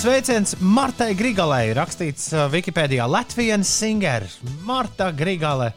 [0.00, 1.74] sveiciens Martai Grigalai.
[1.76, 4.24] Rakstīts uh, Wikipēdijā Latvijas singer
[4.64, 5.74] Marta Grigale.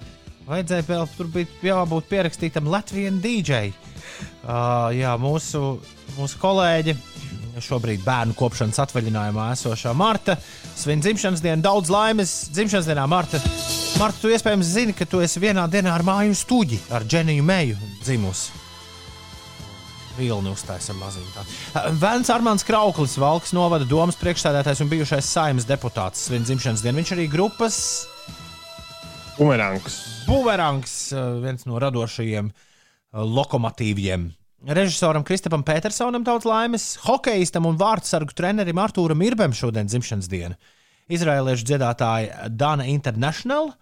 [0.48, 3.62] Vajadzēja vēl tur bija jābūt pierakstītam Latvijas DJ.
[4.42, 5.76] Uh, jā, mūsu,
[6.16, 6.96] mūsu kolēģi,
[7.62, 10.40] šobrīd bērnu kopšanas atvaļinājumā esošā Marta,
[10.72, 11.62] svin dzimšanas dienu.
[11.68, 13.44] Daudz laimes dzimšanas dienā, Marta.
[14.02, 17.76] Marta, tu iespējams zini, ka tu esi vienā dienā ar māju stūģi, ar Dženiju Meju
[18.02, 18.50] dzimusi.
[20.18, 21.44] vilni uztaisam maziņu.
[22.02, 26.98] Vēns Armāns Krauklis, Valks novada domas priekšstādātājs un bijušais saimnes deputāts svin dzimšanas dienu.
[26.98, 27.78] Viņš arī grupas
[29.38, 30.00] Bumerangs.
[30.26, 32.50] Buverangs, eh, viens no radošajiem
[33.14, 34.32] lokomotīviem.
[34.66, 40.58] Režisoram Kristapam Petersonam daudz laimes, hokeistam un vārdsargu trenerim Artūram Irbem šodien dzimšanas diena.
[41.08, 43.76] Izraēliešu dziedātāja Dana International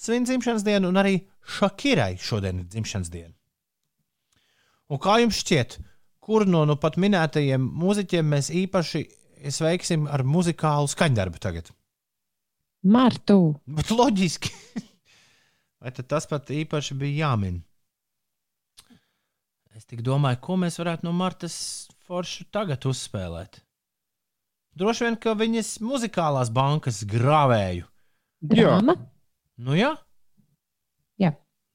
[0.00, 1.20] svin dzimšanas dienu, un arī
[1.58, 3.34] Šakirai šodien ir dzimšanas diena.
[4.90, 5.78] Un kā jums šķiet,
[6.24, 9.04] kur no nu pat minētajiem mūziķiem mēs īpaši
[9.54, 11.70] sveiksim ar muzikālu skaņdarbu tagad?
[12.82, 13.56] Martu.
[13.68, 14.52] Bet loģiski.
[15.80, 17.60] Vai tas pat īpaši bija jāmin?
[19.76, 21.54] Es tik domāju, ko mēs varētu no Martas
[22.04, 23.60] Forša tagad uzspēlēt.
[24.76, 27.86] Droši vien, ka viņas muzikālās bankas grāvēju.
[28.40, 28.96] Drāma.
[29.60, 29.90] Nu jā,
[31.20, 31.34] Jā.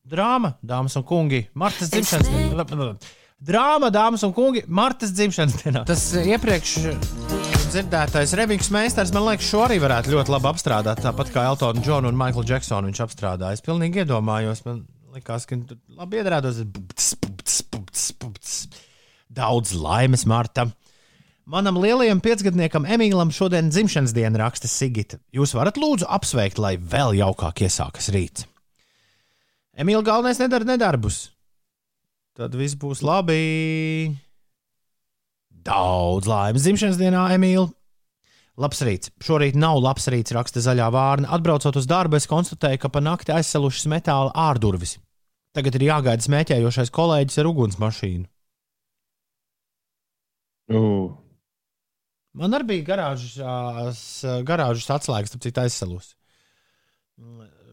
[0.09, 2.87] drāma, dāmas un kungi, Martas dzimšanas dienā.
[3.45, 5.83] Drāma, dāmas un kungi, Martas dzimšanas dienā.
[5.85, 6.71] Tas iepriekš
[7.75, 11.03] dzirdētais remix meistars, man liekas, šo arī varētu ļoti labi apstrādāt.
[11.03, 13.59] Tāpat kā Eltonu Džonu un Maiklu Džeksonu viņš apstrādāja.
[13.59, 14.81] Es pilnīgi iedomājos, man
[15.13, 16.63] liekas, ka tur labi iedarētos.
[19.35, 20.69] Daudz laimes, Marta!
[21.45, 25.19] Manam lielajam piecgadniekam Emīlam šodien dzimšanas diena raksta Sigita.
[25.29, 28.47] Jūs varat lūdzu apsveikt, lai vēl jaukāk iesākas rīts.
[29.77, 31.19] Emīļa galvenais nedara nedarbus.
[32.33, 34.15] Tad viss būs labi.
[35.65, 37.67] Daudz laimes dzimšanas dienā, Emīļa.
[38.65, 39.11] Labs rīts.
[39.21, 41.29] Šorīt nav labs rīts, raksta zaļā vārna.
[41.35, 44.95] Atbraucot uz darbu, es konstatēju, ka pa nakti aizsalušas metāla ārdurvis.
[45.53, 48.25] Tagad ir jāgaida smēķējošais kolēģis ar ugunsmašīnu.
[50.73, 51.24] Uh.
[52.35, 54.05] Man arī bija garāžas,
[54.47, 56.13] garāžas atslēgas, tad cik aizsalus.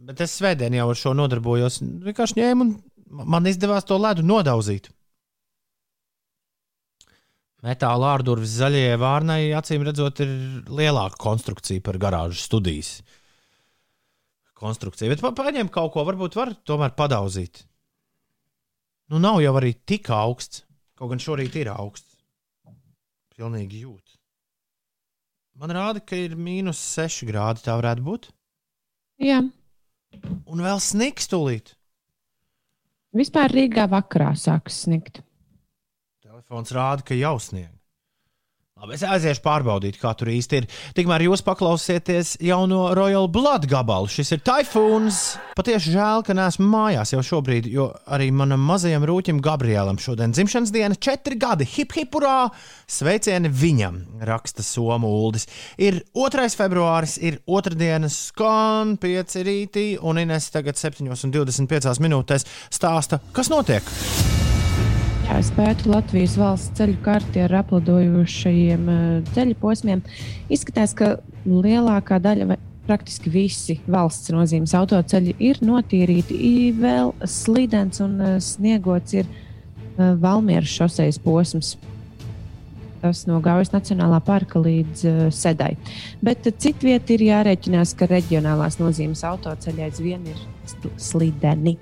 [0.07, 1.81] Bet es svētdien jau ar šo nodarbojos.
[2.07, 4.87] Vienkārši ņēmu un man izdevās to ledu nodauzīt.
[7.63, 10.31] Metāla ārdurvis zaļajai vārnai, acīm redzot, ir
[10.67, 12.97] lielāka konstrukcija par garāžas studijas
[14.63, 15.11] konstrukciju.
[15.11, 17.65] Bet pa- paņem kaut ko, varbūt var tomēr padauzīt.
[19.11, 20.63] Nu, nav jau arī tik augsts.
[20.99, 22.15] Kaut gan šorīt ir augsts.
[23.35, 24.12] Pilnīgi jūt.
[25.61, 27.63] Man rāda, ka ir mīnus 6 grādi.
[27.67, 28.31] Tā varētu būt.
[29.23, 29.43] Jā.
[30.49, 31.75] Un vēl sniks tūlīt.
[33.17, 35.21] Vispār Rīgā vakarā sāks snikt.
[36.25, 37.71] Telefons rāda, ka jau snieg.
[38.83, 40.65] Labi, es aiziešu pārbaudīt, kā tur īsti ir.
[40.97, 44.09] Tikmēr jūs paklausieties jauno Royal Blood gabalu.
[44.11, 45.21] Šis ir taifūns.
[45.55, 50.75] Patiesi žēl, ka neesmu mājās jau šobrīd, jo arī manam mazajam rūķim Gabrielam šodien dzimšanas
[50.75, 51.63] diena- četri gadi.
[51.77, 52.51] Hip hip urā!
[52.91, 55.47] Sveicieni viņam, raksta Somu Uldis.
[55.79, 56.59] Ir 2.
[56.59, 64.52] februāris, ir otrdienas skan 5 rītī, un Ines tagad 7,25 minūtēs stāsta, kas notiek.
[65.33, 70.03] Es pētu Latvijas valsts ceļu karti ar aplidojošajiem eh, ceļu posmiem.
[70.53, 71.15] Izskatās, ka
[71.47, 76.37] lielākā daļa, vai praktiski visi valsts nozīmes autoceļi ir notīrīti.
[76.77, 81.77] Vēl slīdens un eh, sniegots ir eh, Valmieras šoseis posms.
[83.03, 85.73] Tas no Gaujas Nacionālā parka līdz uh, Sedai.
[86.23, 91.75] Bet uh, citviet ir jārēķinās, ka reģionālās nozīmes autoceļi aizvien ir sl- slideni.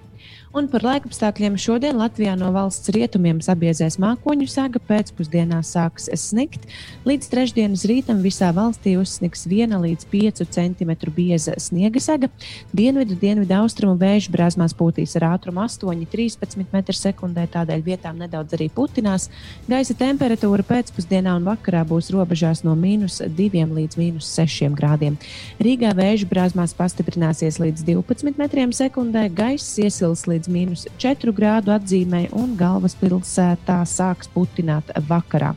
[0.50, 6.64] Un par laikapstākļiem šodien Latvijā no valsts rietumiem sabiezēs mākoņu sēga, pēcpusdienā sāks snikt.
[7.06, 12.32] Līdz trešdienas rītam visā valstī uzsniks 1 līdz 5 cm bieza sniega sēga.
[12.74, 19.28] Dienvidu, dienvidu austrumu vēju brāzmās pūtīs ar ātrumu 8,13 m2, tādēļ vietām nedaudz arī putinās.
[19.70, 25.14] Gaisa temperatūra pēcpusdienā un vakarā būs robežās no mīnus 2 līdz mīnus 6 grādiem.
[25.62, 32.54] Rīgā vēju brāzmās pastiprināsies līdz 12 m2, gaiss iesils līdz mīnus 4 grādu atzīmē un
[32.56, 35.50] galvaspilsētā sāks putināt vakarā.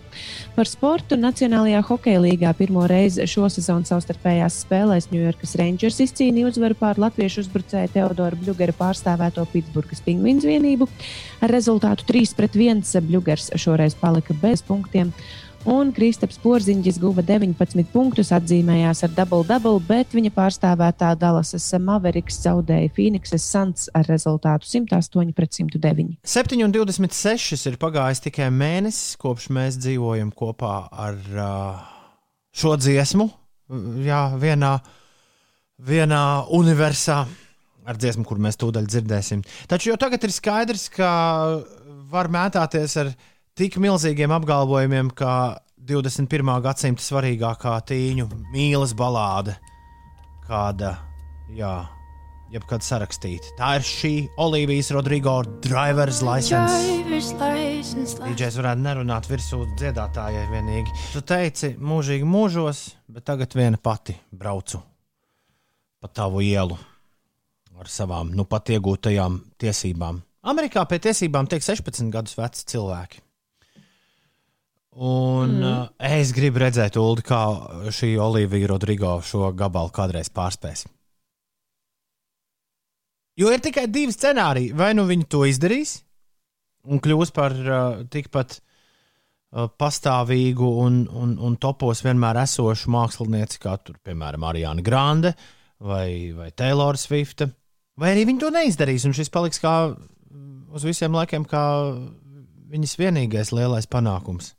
[0.57, 6.79] Par sportu Nacionālajā hokeja līgā pirmo reizi šo sezonu savstarpējās spēlēs Ņujorkas Rangers izcīnīja uzvaru
[6.79, 10.89] pār latviešu uzbrucēju Teodoru Bļugeru pārstāvēto Pitsburgas pingvīnu vienību.
[11.39, 15.13] Ar rezultātu 3-1 Bļugers šoreiz palika bez punktiem.
[15.69, 22.91] Un Kristaps Porziņģis guva 19 punktus, atzīmējās ar dubultdubulu, bet viņa pārstāvētā Dallasas Mavericks zaudēja
[22.91, 26.17] Phoenixes Suns ar rezultātu 108 pret 109.
[26.27, 31.87] 7,26 ir pagājis tikai mēnesis, kopš mēs dzīvojam kopā ar uh,
[32.51, 33.29] šo dziesmu.
[34.03, 34.75] Jā, vienā,
[35.79, 36.23] vienā
[36.59, 37.23] universā
[37.87, 39.47] ar dziesmu, kur mēs tūdaļ dzirdēsim.
[39.71, 41.13] Taču jau tagad ir skaidrs, ka
[42.11, 43.15] var mētāties ar
[43.59, 46.53] tik milzīgiem apgalvojumiem, ka 21.
[46.63, 49.55] gadsimta svarīgākā tīņu mīlas balāde,
[50.47, 50.95] kāda
[51.53, 51.73] jā,
[52.53, 53.53] jebkad sarakstīti.
[53.59, 55.35] Tā ir šī Olivijas Rodrigo
[55.65, 56.79] driver's license.
[58.23, 60.95] DJs varētu nerunāt virsū dziedātājai vienīgi.
[61.13, 64.81] Tu teici, mūžīgi mūžos, bet tagad viena pati braucu
[66.03, 66.75] pa tavu ielu
[67.79, 70.19] ar savām nu pat iegūtajām tiesībām.
[70.51, 73.21] Amerikā pie tiesībām tiek 16 gadus veci cilvēki.
[74.93, 75.63] Un mm.
[75.65, 77.41] uh, es gribu redzēt, Ulu, kā
[77.93, 80.85] šī Olivija Rodrigo šo gabalu kādreiz pārspēs.
[83.41, 84.75] Jo ir tikai divi scenāriji.
[84.77, 85.97] Vai nu viņi to izdarīs
[86.85, 93.79] un kļūs par uh, tikpat uh, pastāvīgu un, un, un topos vienmēr esošu mākslinieci, kā
[93.81, 95.33] tur, piemēram, Ariana Grande
[95.81, 97.47] vai, vai Taylor Swift.
[97.97, 99.75] Vai arī viņi to neizdarīs, un šis paliks kā
[100.73, 101.63] uz visiem laikiem, kā
[102.73, 104.53] viņas vienīgais lielais panākums.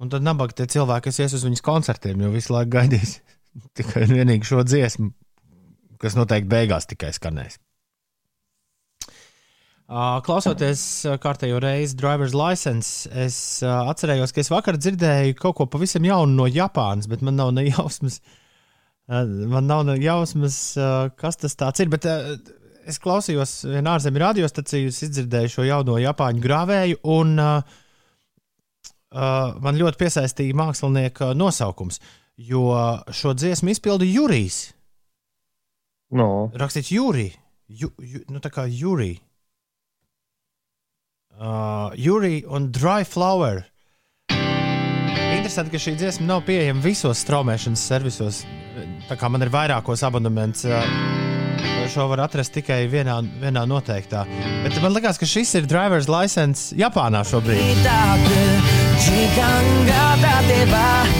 [0.00, 3.18] Un tad nabaga tie cilvēki, kas ies uz viņas koncertiem, jau visu laiku gaidīs
[3.78, 5.10] tikai un vienīgi šo dziesmu,
[6.00, 7.58] kas noteikti beigās tikai skanēs.
[9.90, 10.80] Klausoties
[11.18, 16.46] kārtējo reizi driver's license, es atcerējos, ka es vakar dzirdēju kaut ko pavisam jaunu no
[16.46, 18.20] Japānas, bet man nav ne jausmas,
[19.10, 20.60] man nav ne jausmas,
[21.18, 21.90] kas tas ir.
[21.90, 22.06] Bet
[22.86, 27.80] es klausījos vienā ārzemju radiostaciju, izdzirdēju šo jauno Japāņu grāvēju, un uh,
[29.10, 31.98] man ļoti piesaistīja mākslinieka nosaukums,
[32.38, 32.68] jo
[33.10, 34.60] šo dziesmu izpildīja Jurijs.
[36.10, 36.50] No.
[36.58, 37.34] Rakstīts Jurij,
[37.68, 39.20] ju, ju, nu tā kā Jurij.
[41.40, 43.62] Uh, Jurij un Dry Flower.
[45.30, 48.42] Interesanti, ka šī dziesma nav pieejama visos straumēšanas servisos.
[49.08, 50.84] Tā kā man ir vairākos abonements, uh,
[51.90, 54.26] šo var atrast tikai vienā, vienā noteiktā.
[54.66, 58.79] Bet man liekas, ka šis ir driver's license Japānā šobrīd.
[59.00, 61.19] 時間が経てば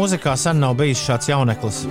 [0.00, 1.82] mūzikā sen nav bijis šāds jauneklis,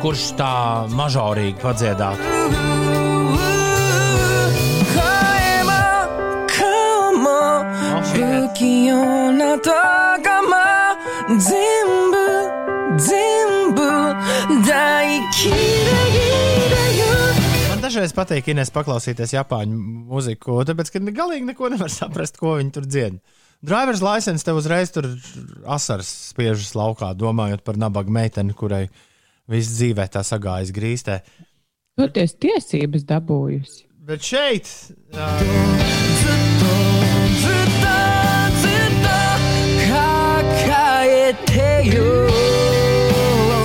[0.00, 0.52] kurš tā
[0.96, 2.32] mažorīgi padziedātu.
[17.68, 19.76] Man dažreiz patīk, ja nesaklausīties japāņu
[20.08, 23.44] mūziku, tāpēc, ka galīgi neko nevar saprast, ko viņi tur dziedā.
[23.64, 25.08] Drivers license tev uzreiz tur
[25.64, 28.86] asaras spiežas laukā, domājot par nabaga meiteni, kurai
[29.48, 31.20] viss dzīvē tā sagājas grīstē.
[31.96, 33.86] Toties tiesības dabūjusi.
[34.06, 34.68] Bet šeit.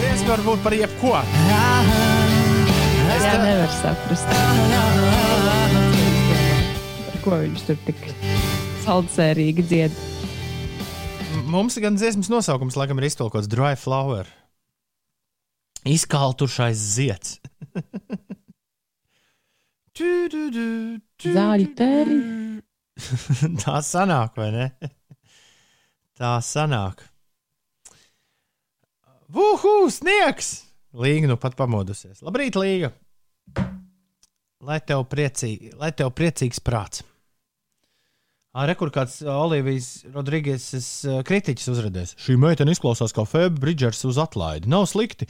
[0.07, 1.13] Tas var būt par jebko.
[3.11, 3.35] Es tā...
[3.43, 4.33] nevaru saprast,
[7.11, 7.99] par ko viņš tur tik
[8.85, 9.97] saldsērīgi dzied.
[11.51, 14.29] Mums gan dziesmas nosaukums, laikam, ir iztulkots Dry Flower.
[15.87, 17.39] Izkaltušais zieds.
[21.21, 22.17] Zāļu tēri.
[23.63, 24.67] Tā sanāk, vai ne?
[26.17, 27.03] Tā sanāk.
[29.31, 30.63] Vuhu, sniegs!
[30.91, 32.19] Līga nu pat pamodusies.
[32.25, 32.91] Labrīt, Līga!
[34.61, 37.01] Lai tev, priecīgi, lai tev priecīgs prāts.
[38.51, 40.65] Arī kur kāds Olivijas Rodrīgas
[41.27, 42.17] kritiķis uzrādījis.
[42.19, 44.67] Šī meitene izklausās kā Fēba Bridžers uz atlaidi.
[44.71, 45.29] Nav slikti,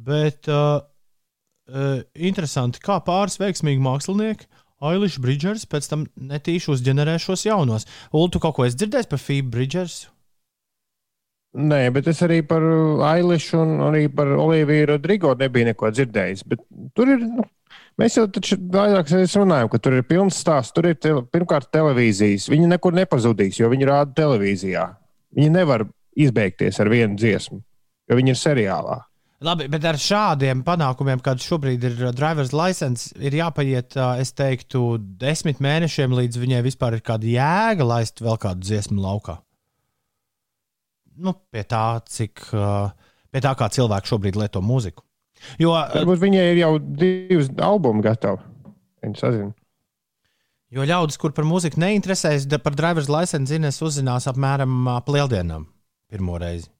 [0.00, 4.48] bet uh, uh, interesanti, kā pāris veiksmīgi mākslinieki
[4.82, 7.86] Ailiša Bridžers pēc tam netīši uzģenerē šos jaunos.
[8.10, 10.00] Ulu, tu kaut ko esi dzirdējis par Fēbu Bridžers?
[11.52, 12.64] Nē, bet es arī par
[13.12, 16.46] Ailišu un arī par Oliviju Rodrigo nebiju neko dzirdējis.
[16.48, 16.64] Bet
[16.96, 17.44] tur ir, nu,
[18.00, 20.74] mēs jau taču vairāk runājam, ka tur ir pilns stāsts.
[20.76, 22.48] Tur ir te, pirmkārt televīzijas.
[22.52, 24.88] Viņi nekur nepazudīs, jo viņi rāda televīzijā.
[25.36, 25.86] Viņi nevar
[26.18, 27.62] izbeigties ar vienu dziesmu,
[28.10, 28.98] jo viņi ir seriālā.
[29.42, 34.30] Labi, bet ar šādiem panākumiem, kāda šobrīd ir uh, driver's license, ir jāpaiet, uh, es
[34.38, 39.40] teiktu, desmit mēnešiem, līdz viņai vispār ir kāda jēga laist vēl kādu dziesmu laukā.
[41.22, 42.92] Nu, pie tā, cik, uh,
[43.34, 45.02] pie tā kā cilvēki šobrīd lieto mūziku.
[45.62, 48.42] Jo, Varbūt viņai ir jau divi albumi gatavi.
[49.02, 49.50] Viņi sazina.
[50.72, 55.66] Jo ļaudis, kur par mūziku neinteresējas, par driver's license zinās, uzzinās apmēram ap lieldienām
[56.12, 56.70] pirmo reizi.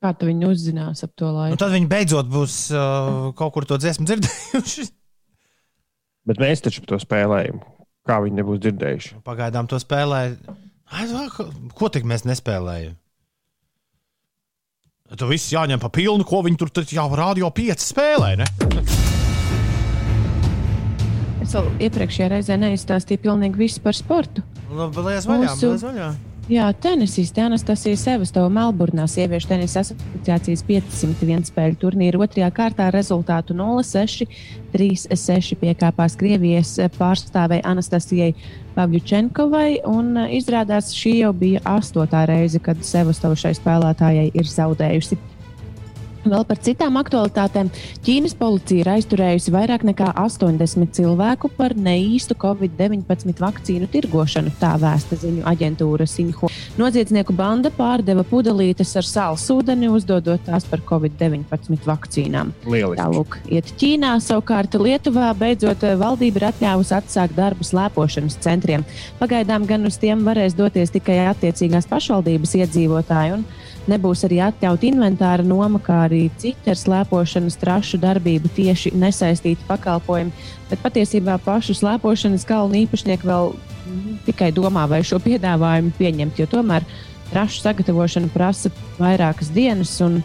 [0.00, 1.58] Kā tu viņu uzzinās ap to laiku?
[1.60, 4.86] tad viņi beidzot būs uh, kaut kur to dziesmu dzirdējuši.
[6.28, 7.60] Bet mēs taču to spēlējam.
[8.08, 9.18] Kā viņi nebūs dzirdējuši?
[9.26, 10.20] Pagaidām to spēlē.
[10.90, 12.96] Ai, vā, ko- Ko tik mēs nespēlējam?
[15.18, 18.28] Tu viss jāņem pa pilnu, ko viņi tur tad jau rādio pieci spēlē.
[18.38, 18.46] Ne?
[21.42, 24.44] Es vēl iepriekšējā reizē neizstāstīju pilnīgi visu par sportu.
[24.70, 26.10] Nu, Lies vaļā, Mūsu- lies vaļā.
[26.50, 34.26] Jā, tenisiste Anastasija Sevastova Melburnā sieviešu tenisa asociācijas 501 spēļu turnīra otrajā kārtā rezultātu 0-6,
[34.74, 38.32] 3-6 piekāpās Krievijas pārstāvei Anastasijai
[38.74, 39.78] Pavļučenkovai,
[40.34, 45.22] izrādās šī jau bija astotā reize, kad Sevastova šai spēlētājai ir zaudējusi.
[46.20, 47.70] Vēl par citām aktualitātēm.
[48.04, 55.16] Ķīnas policija ir aizturējusi vairāk nekā 80 cilvēku par neīstu Covid-19 vakcīnu tirgošanu, tā vēsta
[55.22, 56.50] ziņu aģentūra Sinhu.
[56.76, 62.52] Noziedznieku banda pārdeva pudelītes ar sāls ūdeni, uzdodot tās par Covid-19 vakcīnām.
[62.68, 63.00] Lieliski.
[63.00, 68.84] Tālāk, iet Ķīnā, savukārt Lietuvā beidzot eh, valdība ir atļāvusi atsākt darbu slēpošanas centriem.
[69.22, 73.40] Pagaidām gan uz tiem varēs doties tikai attiecīgās pašvaldības iedzīvotāji.
[73.90, 80.32] Nebūs arī atļauta inventāra noma, kā arī citi ar slēpošanas trašu darbību tieši nesaistīti pakalpojumi.
[80.70, 86.48] Bet patiesībā pašu slēpošanas kalnu īpašnieki vēl mm, tikai domā, vai šo piedāvājumu pieņemt, jo
[86.50, 86.86] tomēr
[87.32, 90.20] trašu sagatavošana prasa vairākas dienas un,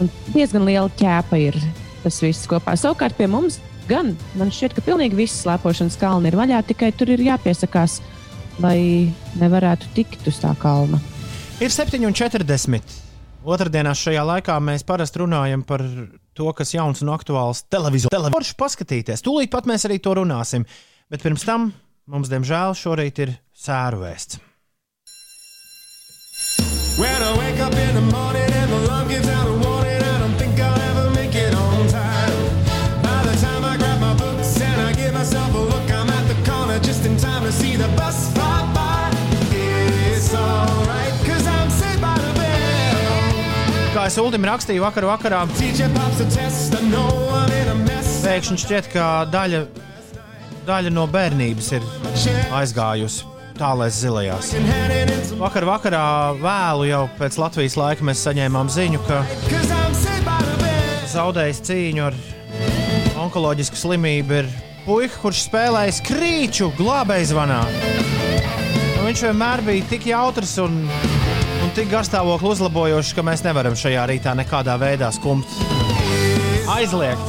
[0.00, 1.58] un diezgan liela ķēpa ir
[2.04, 2.76] tas viss kopā.
[2.78, 7.12] Savukārt pie mums gan man šķiet, ka pilnīgi viss slēpošanas kalni ir vaļā, tikai tur
[7.14, 8.00] ir jāpiesakās,
[8.62, 8.78] lai
[9.40, 11.00] nevarētu tikt uz tā kalna.
[11.56, 12.82] Ir 7,40.
[13.48, 15.80] Otradienās šajā laikā mēs parasti runājam par
[16.36, 18.12] to, kas jauns un aktuāls televizorā.
[18.12, 19.22] Televizoru paskatīties.
[19.24, 20.66] Tūlīt pat mēs arī to runāsim.
[21.08, 21.70] Bet pirms tam
[22.12, 24.36] mums, diemžēl, šorīt ir sēru vēsts.
[27.00, 30.18] When I wake up in the morning and the love gives out a warning, I
[30.20, 32.36] don't think I'll ever make it on time.
[33.00, 36.28] By the time I grab my books and I give myself a look, I'm at
[36.28, 38.35] the corner just in time to see the bus
[44.06, 45.40] es Uldim rakstīju vakar vakarā,
[48.22, 49.62] pēkšņi šķiet, ka daļa,
[50.68, 51.86] daļa no bērnības ir
[52.54, 53.26] aizgājusi
[53.56, 54.52] tālēs zilajās.
[55.40, 56.04] Vakar vakarā
[56.38, 59.22] vēlu jau pēc Latvijas laika mēs saņēmām ziņu, ka
[61.16, 62.18] zaudējis cīņu ar
[63.24, 64.50] onkoloģisku slimību ir
[64.84, 67.62] puika, kurš spēlējis krīču glābējzvanā.
[68.96, 70.82] Un Viņš vienmēr bija tik jautrs un
[71.76, 75.50] tik garstāvokli uzlabojošs, ka mēs nevaram šajā rītā nekādā veidā skumt.
[76.72, 77.20] Aizliegt.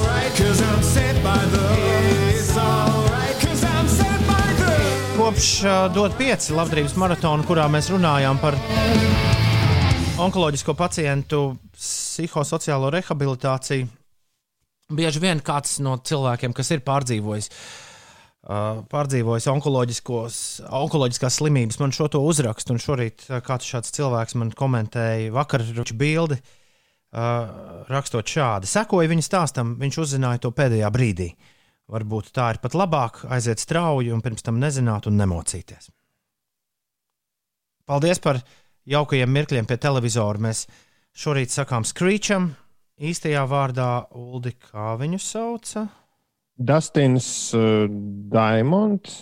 [5.17, 8.55] Kopš uh, dot pieci labdarības maratona, kurā mēs runājām par
[10.23, 11.41] onkoloģisko pacientu
[11.75, 13.89] psihosociālo rehabilitāciju,
[14.95, 17.86] bieži vien kāds no cilvēkiem, kas ir pārdzīvojis, uh,
[18.47, 25.33] pārdzīvojis onkoloģiskās slimības, man šo to uzrakstu, un šorīt uh, kāds šāds cilvēks man komentēja
[25.35, 25.65] vakar
[25.97, 26.39] bildi.
[27.07, 31.29] Uh, rakstot šādi, sekoja viņa stāstam, viņš uzzināja to pēdējā brīdī.
[31.87, 35.87] Varbūt tā ir pat labāk aiziet strauji un pirms tam nezināt un nemocīties.
[37.87, 38.41] Paldies par
[38.91, 40.41] jaukajiem mirkļiem pie televizora.
[40.43, 40.65] Mēs
[41.15, 42.51] šorīt sakām Screecham,
[42.99, 45.87] īstajā vārdā Uldi, kā viņu sauca.
[46.57, 47.85] Dustins uh,
[48.33, 49.21] Diamonds.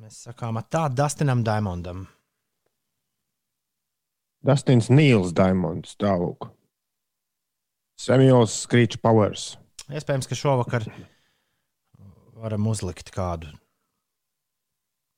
[0.00, 2.06] Mēs sakām tā Dustinam Diamondam.
[4.42, 5.94] Dustins Nīls Diamonds.
[6.00, 6.48] Tālūk.
[8.00, 9.52] Samuels Screech Powers.
[9.92, 10.88] Iespējams, ka šovakar
[12.42, 13.52] varam uzlikt kādu.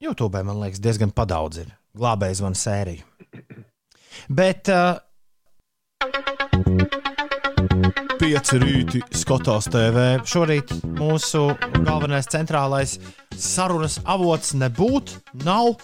[0.02, 3.06] YouTube, man liekas, diezgan padaudz ir glābējs zvanu sēriju.
[4.28, 4.98] Bet uh,
[8.24, 10.02] pieci rīti skatās TV.
[10.24, 11.42] Šorīt mūsu
[11.84, 12.94] galvenais centrālais
[13.36, 15.74] sarunas avots nebūtu, nav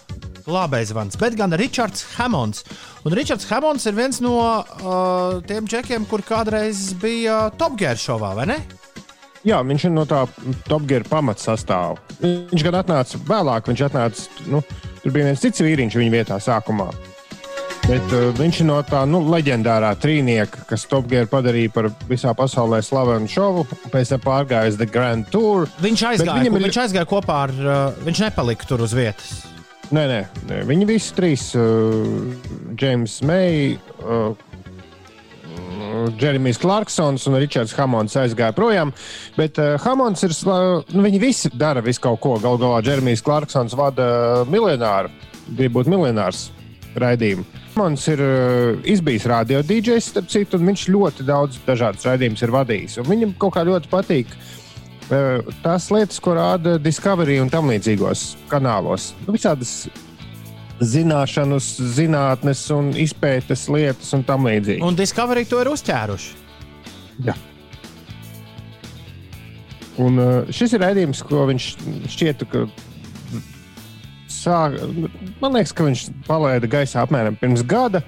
[0.47, 2.63] glābējs zvans, bet gan Ričards Hamons.
[3.05, 8.33] Un Ričards Hamons ir viens no uh, tiem džekiem, kur kādreiz bija Top Gear šovā,
[8.39, 8.57] vai ne?
[9.45, 10.23] Jā, viņš ir no tā
[10.65, 11.99] Top Gear pamatsastāvā.
[12.25, 14.27] Viņš gan atnāca vēlāk, viņš atnāca.
[14.49, 14.65] Nu,
[15.03, 16.89] tur bija viens cits vīriņš viņa vietā sākumā.
[17.89, 22.79] Bet uh, viņš no tā nu, leģendārā trīnieka, kas Top Gear padarīja par visā pasaulē
[22.85, 23.65] slavenu šovu.
[23.91, 25.65] Pēc tam pārgājis The Grand Tour.
[25.83, 27.55] Viņš aizgāja, ir- viņš aizgāja kopā ar.
[27.57, 29.41] Uh, viņš nepalika tur uz vietas.
[29.91, 30.61] Nē, nē, nē.
[30.69, 32.31] viņi visi trīs, uh,
[32.79, 33.73] James May,
[34.05, 34.31] uh,
[36.21, 38.93] Jeremijs Clarksons un Ričards Hamons aizgāja projām.
[39.35, 42.37] Bet uh, Hamons ir, nu, viņi visi dara visu kaut ko.
[42.39, 45.11] Galu galā Jeremijs Clarksons vada miljonāru,
[45.57, 46.51] grib būt miljonārs
[46.95, 47.43] raidījumu.
[47.81, 52.51] Hamons ir uh, izbijis radio DJs, starp citu, un viņš ļoti daudz dažādas raidījumus ir
[52.53, 52.97] vadījis.
[53.01, 54.35] Un Viņam kaut kā ļoti patīk.
[55.09, 59.87] uh, Tās lietas, ko rāda Discovery un tam līdzīgos kanālos, nu, visādas
[60.77, 64.85] zināšanas, zinātnes un izpētes lietas un tam līdzīgi.
[64.85, 66.37] Un Discovery to ir uzķēruši.
[67.25, 67.33] Jā.
[70.05, 71.71] Un uh, šis ir raidījums, ko viņš
[72.13, 72.67] šķiet, ka
[74.31, 74.79] sāk,
[75.41, 78.01] man liekas, ka viņš palaida gaisā apmēram pirms gada.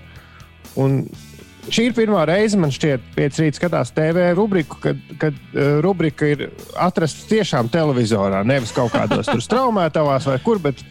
[1.63, 6.27] Šī ir pirmā reize, man šķiet, pēc rīta skatās TV rubriku, kad, kad uh, rubrika
[6.27, 10.59] ir atrasta tiešām televizorā, nevis kaut kādos tur straumētavās vai kur.
[10.63, 10.83] Bet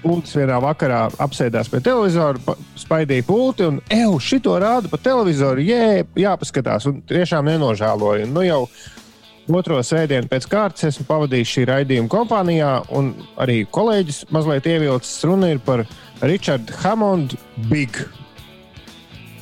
[0.00, 5.60] Pults vienā vakarā apsēdās pie televizora, pa- spaidīja pulti un eju, šito rāda pa televizoru,
[5.60, 6.86] jē, jāpaskatās.
[6.88, 8.30] Un tiešām nenožēloju.
[8.32, 8.62] Nu jau
[9.48, 15.24] otro svētdienu pēc kārtas esmu pavadījis šī raidījuma kompānijā, un arī kolēģis mazliet ievilcis.
[15.26, 15.84] Runa par
[16.22, 17.38] Richardu Hammondu
[17.70, 18.02] Big.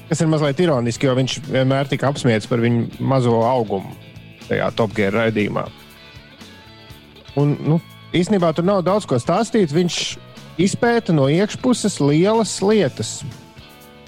[0.09, 3.93] Kas ir mazliet ironiski, jo viņš vienmēr tika apspiesti par viņu mazo augumu
[4.49, 5.67] tajā Top Gear raidījumā.
[7.39, 7.77] Un, nu,
[8.17, 9.75] īstenībā tur nav daudz ko stāstīt.
[9.75, 9.99] Viņš
[10.65, 13.19] izpēta no iekšpuses lielas lietas.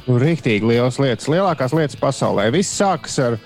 [0.06, 2.48] Nu, Rīktīgi lielas lietas, lielākās lietas pasaulē.
[2.54, 3.36] Viss sākas ar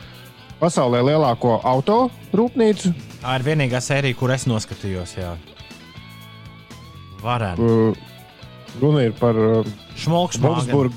[0.61, 1.99] pasaulē lielāko auto
[2.37, 2.93] rūpnīcu.
[3.23, 5.17] Tā ir vienīgā sērija, kur es noskatījos.
[5.19, 5.35] Jā.
[7.25, 7.65] Varētu.
[7.65, 8.13] Uh,
[8.83, 10.97] Runa ir par uh, Šmolks, Wolfsburg.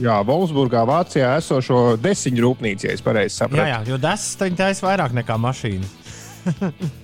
[0.00, 3.68] Jā, Wolfsburgā, Vācijā esošo desiņu rūpnīcu, ja es pareizi Jā, sapratu.
[3.68, 5.90] jā, jo tas taisa vairāk nekā mašīna.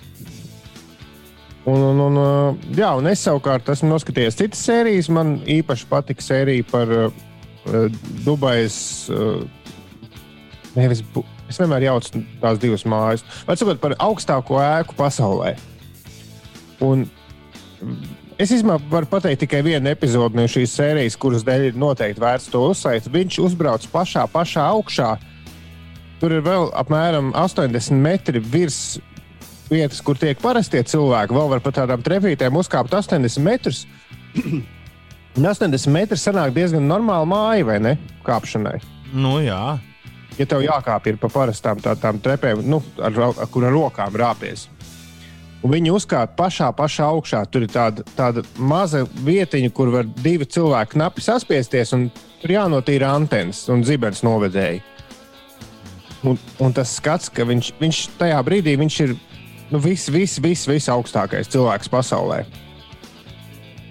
[1.68, 5.10] Un, un, un, uh, jā, un es savukārt esmu noskatījies citas sērijas.
[5.12, 7.10] Man īpaši patika sērija par uh,
[8.24, 8.78] Dubajas.
[9.12, 9.42] Uh,
[10.78, 13.24] nevis, bu- es vienmēr jaucu tās divas mājas.
[13.48, 15.54] Vai sakot par augstāko ēku pasaulē?
[16.84, 17.06] Un
[18.38, 22.52] es īstenībā varu pateikt tikai vienu epizodi no šīs sērijas, kuras dēļ ir noteikti vērts
[22.52, 23.10] to uzsvērt.
[23.14, 25.12] Viņš uzbrauc pašā, pašā augšā.
[26.18, 28.98] Tur ir vēl apmēram 80 metri virs
[29.70, 31.36] vietas, kur tiek parastie cilvēki.
[31.36, 33.84] Vēl var pa tādām trepītēm uzkāpt 80 metrus.
[35.38, 37.92] Un 80 metri sanāk diezgan normāla māja, vai ne?
[38.26, 38.80] Kāpšanai.
[39.14, 39.78] Nu, jā.
[40.38, 44.68] Ja tev jākāp ir pa parastām tādām trepēm, nu, ar, ar kur ar rokām rāpies.
[45.58, 47.40] Un viņi uzkāpa pašā, pašā augšā.
[47.50, 52.06] Tur ir tāda, tāda maza vietiņa, kur var divi cilvēki knapi saspiesties, un
[52.42, 54.84] tur jānotīra antenas un zibens novedēji.
[56.26, 59.18] Un, un tas skats, ka viņš, viņš tajā brīdī viņš ir
[59.70, 62.44] nu, viss, viss, viss, viss augstākais cilvēks pasaulē.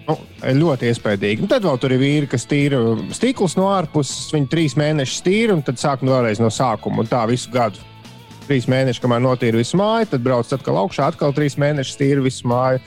[0.08, 0.16] Nu,
[0.62, 1.44] ļoti iespaidīgi.
[1.44, 2.80] Un tad vēl tur ir vīri, kas tīra
[3.16, 4.30] stiklus no ārpuses.
[4.32, 7.04] Viņi trīs mēnešus tīra un tad sāk nu vēlreiz no sākuma.
[7.04, 7.84] Un tā visu gadu.
[8.48, 12.48] Trīs mēneši, kamēr notīra visu māju, tad brauc atkal augšā, atkal trīs mēnešus tīra visu
[12.48, 12.80] māju.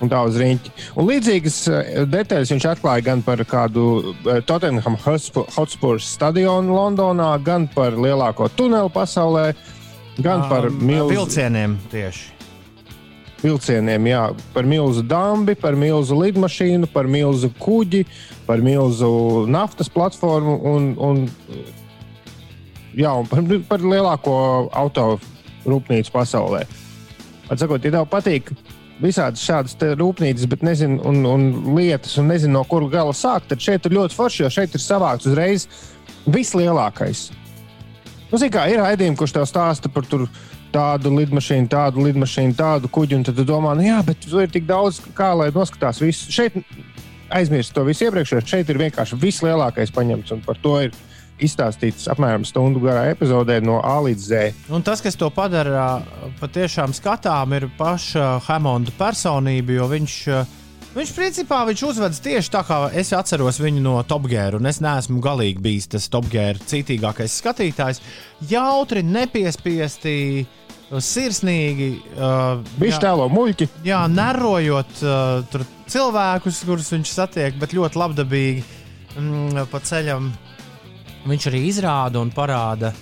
[0.00, 0.72] Un tā uz rīņķa.
[1.00, 7.68] Un līdzīgas eh, detaļas viņš atklāja gan par kādu eh, Tottenham Hotspur stadionu Londonā, gan
[7.72, 9.46] par lielāko tuneli pasaulē,
[10.24, 12.39] gan par milzu vilcieniem tieši.
[13.42, 14.22] Vilcieniem, jā,
[14.54, 18.04] par milzu dambi, par milzu lidmašīnu, par milzu kuģi,
[18.46, 21.22] par milzu naftas platformu un, un,
[22.96, 24.34] jā, un par, par lielāko
[24.76, 25.14] auto
[25.68, 26.66] rūpnīcu pasaulē.
[27.50, 28.52] Atsakot, ja tev patīk
[29.00, 33.64] visādas šādas rūpnīcas, bet nezinu, un, un lietas, un nezinu, no kura gala sākt, tad
[33.64, 35.66] šeit ir ļoti forši, jo šeit ir savākts uzreiz
[36.28, 37.30] vislielākais.
[38.30, 40.28] Nu, kā ir raidījumi, kurš tev stāsta par tur
[40.72, 44.66] tādu lidmašīnu, tādu lidmašīnu, tādu kuģi, tad tu domā, nu jā, bet tur ir tik
[44.68, 46.30] daudz, kā lai noskatās visu.
[46.32, 46.56] Šeit
[47.30, 50.94] aizmirst to visu iepriekšējo, šeit ir vienkārši vislielākais paņemts, un par to ir
[51.40, 54.40] izstāstīts apmēram stundu garā epizodē no A līdz Z.
[54.74, 56.02] Un tas, kas to padara
[56.40, 60.58] patiešām skatām, ir paša Hamonda personība, jo viņš, uh,
[60.94, 64.80] viņš principā viņš uzvedas tieši tā, kā es atceros viņu no Top Gear, un es
[64.82, 68.02] neesmu galīgi bijis tas Top Gear citīgākais skatītājs.
[68.50, 70.16] Jautri, nepiespiesti,
[70.98, 71.90] sirsnīgi.
[72.16, 73.68] Uh, Viņš tēlo muļķi.
[73.86, 78.64] Jā, nerojot uh, tur cilvēkus, kurus viņš satiek, bet ļoti labdabīgi
[79.14, 80.32] mm, pa ceļam.
[81.30, 82.94] Viņš arī izrāda un parāda,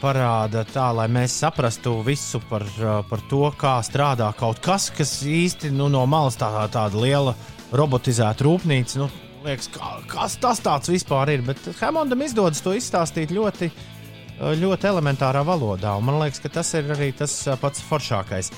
[0.00, 5.20] parāda tā, lai mēs saprastu visu par, uh, par to, kā strādā kaut kas, kas
[5.26, 7.34] īsti nu, no malas tā, tāda liela
[7.74, 9.00] robotizēta rūpnīca.
[9.02, 9.08] Nu,
[9.46, 11.46] liekas, kā, kas tas tāds vispār ir?
[11.46, 15.96] Bet Hamondam izdodas to izstāstīt ļoti, uh, ļoti elementārā valodā.
[15.98, 18.52] Un man liekas, ka tas ir arī tas uh, pats foršākais.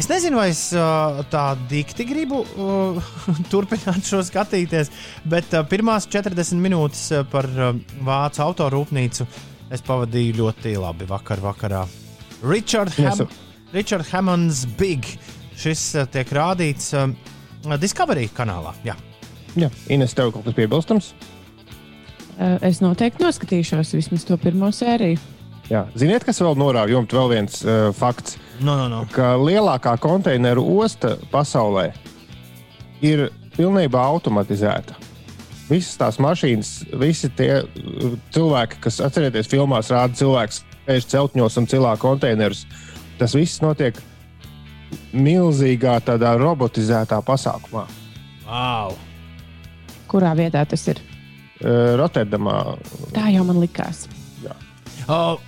[0.00, 3.12] Es nezinu, vai es uh, tā dikti gribu uh,
[3.52, 4.88] turpināt šo skatīties,
[5.28, 7.50] bet uh, pirmās 40 minūtes par
[8.00, 9.28] vācu autorūpnīcu
[9.70, 11.84] Es pavadīju ļoti labi vakar vakarā.
[12.42, 13.28] Richard Yes, Ham
[13.74, 15.06] Richard Hammonds Big.
[15.60, 17.12] Šis uh, tiek rādīts um,
[17.78, 18.72] Discovery kanālā.
[18.86, 18.96] Jā.
[19.58, 21.12] Jā, Ines, tev kaut kas piebilstams?
[22.40, 25.18] Eh, Es noteikti noskatīšos vismaz to pirmo sēriju.
[25.70, 25.84] Jā.
[25.98, 27.18] Ziniet, kas vēl norāda jumta?
[27.18, 29.04] Vēl viens uh, fakts, No, no, no.
[29.12, 31.90] ka lielākā konteineru osta pasaulē
[33.06, 34.96] ir pilnībā automatizēta.
[35.70, 41.68] Visas tās mašīnas, visi tie uh, cilvēki, kas atcerieties, filmās rāda cilvēks, spēļ celtņos un
[41.70, 42.64] cilā konteinerus.
[43.20, 43.98] Tas viss notiek
[45.14, 47.84] milzīgā tādā robotizētā pasākumā.
[48.48, 48.96] Wow.
[50.10, 50.98] Kurā vietā tas ir?
[51.60, 52.56] Uh, Rotterdamā
[53.14, 54.08] Tā jau man likās.
[55.10, 55.38] Uh,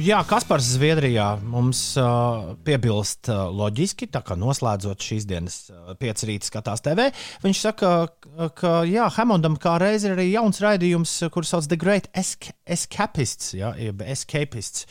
[0.00, 6.28] jā, Kaspars Zviedrijā mums uh, piebilst uh, loģiski, tā kā noslēdzot šīs dienas uh, pieci
[6.30, 7.08] rīta skatās TV.
[7.44, 7.90] Viņš saka,
[8.58, 13.52] ka, jā, Hamondam kā reiz ir arī jauns raidījums, kurš sauc The Great Esca- Escapists,
[13.58, 14.86] jā, jeb Escapists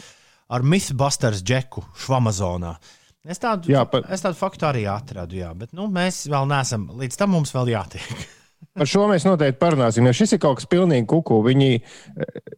[0.53, 2.75] ar Mythbusters džeku Švamazonā.
[3.23, 6.89] Es tādu, Jā, pa- es tādu faktu arī atradu, jā, bet nu, mēs vēl neesam,
[6.99, 8.07] līdz tam mums vēl jātiek.
[8.73, 11.35] Par šo mēs noteikti parunāsim, jo šis ir kaut kas pilnīgi kuku.
[11.45, 11.67] Viņi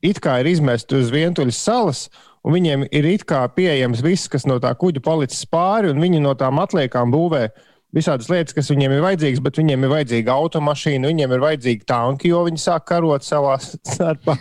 [0.05, 2.03] it kā ir izmesti uz vientuļas salas,
[2.45, 6.21] un viņiem ir it kā pieejams viss, kas no tā kuģa palicis pāri, un viņi
[6.23, 7.47] no tām atliekām būvē
[7.95, 12.31] visādas lietas, kas viņiem ir vajadzīgas, bet viņiem ir vajadzīga automašīna, viņiem ir vajadzīgi tanki,
[12.33, 13.57] jo viņi sāk karot savā
[13.93, 14.37] starpā.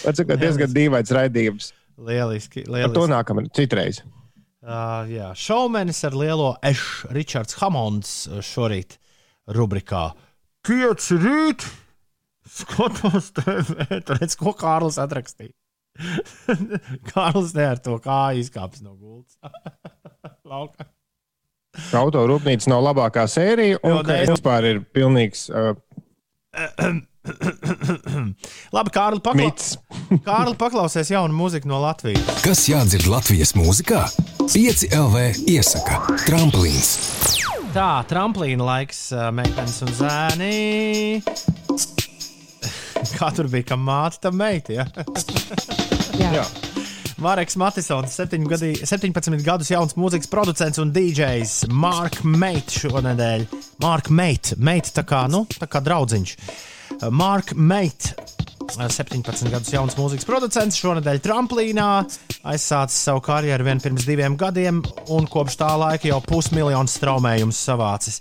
[0.00, 1.72] Tas ir diezgan dīvains raidījums.
[2.00, 3.12] Lieliski, Par to lieliski.
[3.12, 4.00] nākamā citreiz.
[4.60, 8.98] Uh, jā, šaumenis ar lielo ešu, Ričards Hamonds uh, šorīt
[9.56, 10.10] rubrikā
[10.60, 11.64] Pieci rīt!
[12.50, 13.86] Skatos, TV.
[14.10, 15.54] Redz, ko Kārlis atrakstīja.
[17.10, 19.38] Kārlis ne ar to kāju izkāpis no gultas.
[20.50, 20.86] Lauka.
[21.94, 24.24] Auto rūpnīca nav labākā sērija, un nē.
[24.32, 25.76] vispār ir pilnīgs uh,
[28.74, 29.50] Labi, Kārli, pakla...
[30.28, 32.42] Kārli paklausies jaunu mūziku no Latvijas.
[32.44, 34.02] Kas jādzer Latvijas mūzikā?
[34.50, 35.16] 5 LV
[35.52, 36.90] iesaka tramplīns.
[37.76, 40.54] Tā, tramplīna laiks, uh, meitenes un zēni.
[43.18, 44.74] Kā tur bija, ka māte tam meita?
[44.80, 44.86] Ja?
[46.20, 46.32] Jā.
[46.40, 46.44] Jā.
[47.20, 53.44] Marks Matisons, 7 gadi, 17 gadus jauns mūzikas producents un DJs Mark Mate šonadēļ.
[53.84, 56.32] Mark Mate, Mate tā kā, nu, tā kā draudziņš.
[57.12, 58.14] Mark Mate,
[58.78, 61.88] 17 gadus jauns mūzikas producents, šonadēļ tramplīnā,
[62.52, 68.20] aizsācis savu karjeru vien pirms diviem gadiem, un kopš tā laika jau pusmiljonu straumējumus savācis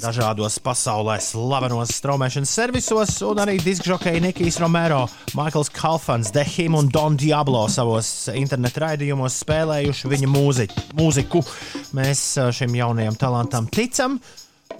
[0.00, 5.04] dažādos pasaulē slavenos straumēšanas servisos, un arī diskžokeja Nikijs Romero,
[5.38, 11.44] Maikls Kalfans, Dehim un Don Diablo savos internetu raidījumos spēlējuši viņa mūzi, mūziku.
[11.94, 12.24] Mēs
[12.56, 14.18] šim jaunajam talantam ticam.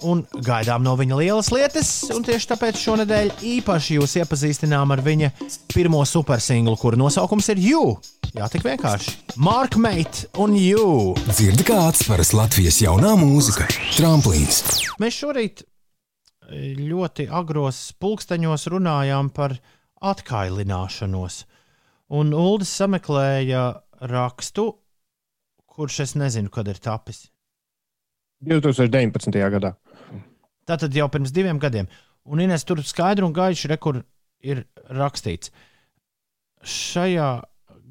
[0.03, 5.29] Un gaidām no viņa lielas lietas, un tieši tāpēc šonadēļ īpaši jūs iepazīstinām ar viņa
[5.71, 7.83] pirmo supersinglu, kuru nosaukums ir You.
[8.35, 9.13] Jā, tik vienkārši.
[9.39, 11.13] Mark Mate un You.
[11.29, 14.59] Dzirdi kā atsveras Latvijas jaunā mūzika- tramplīns.
[14.99, 19.55] Mēs šorīt e, ļoti agros pulksteņos runājām par
[20.03, 21.45] atkailināšanos.
[22.11, 23.63] Un Uldis sameklēja
[24.11, 24.73] rakstu,
[25.65, 27.29] kurš es nezinu, kad ir tapis.
[28.45, 29.39] 2019.
[29.49, 29.73] gadā.
[30.65, 31.89] Tātad jau pirms diviem gadiem.
[32.25, 34.01] Un Ines tur skaidri un gaiši rekur
[34.45, 35.51] ir rakstīts.
[36.65, 37.29] Šajā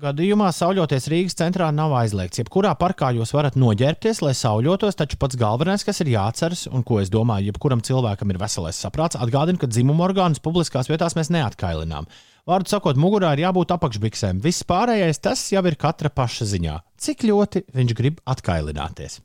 [0.03, 2.41] gadījumā sauļoties Rīgas centrā nav aizliegts.
[2.41, 6.99] Jebkurā parkā jūs varat noģērbties, lai sauļotos, taču pats galvenais, kas ir jāatceras, un ko
[7.03, 12.09] es domāju, jebkuram cilvēkam ir veselais saprāts, atgādina, ka dzimuma orgānus publiskās vietās mēs neatkailinām.
[12.49, 14.43] Vārdu sakot, mugurā ir jābūt apakšbiksēm.
[14.45, 16.81] Viss pārējais tas jau ir katra paša ziņā.
[17.01, 19.23] Cik ļoti viņš grib atkailināties?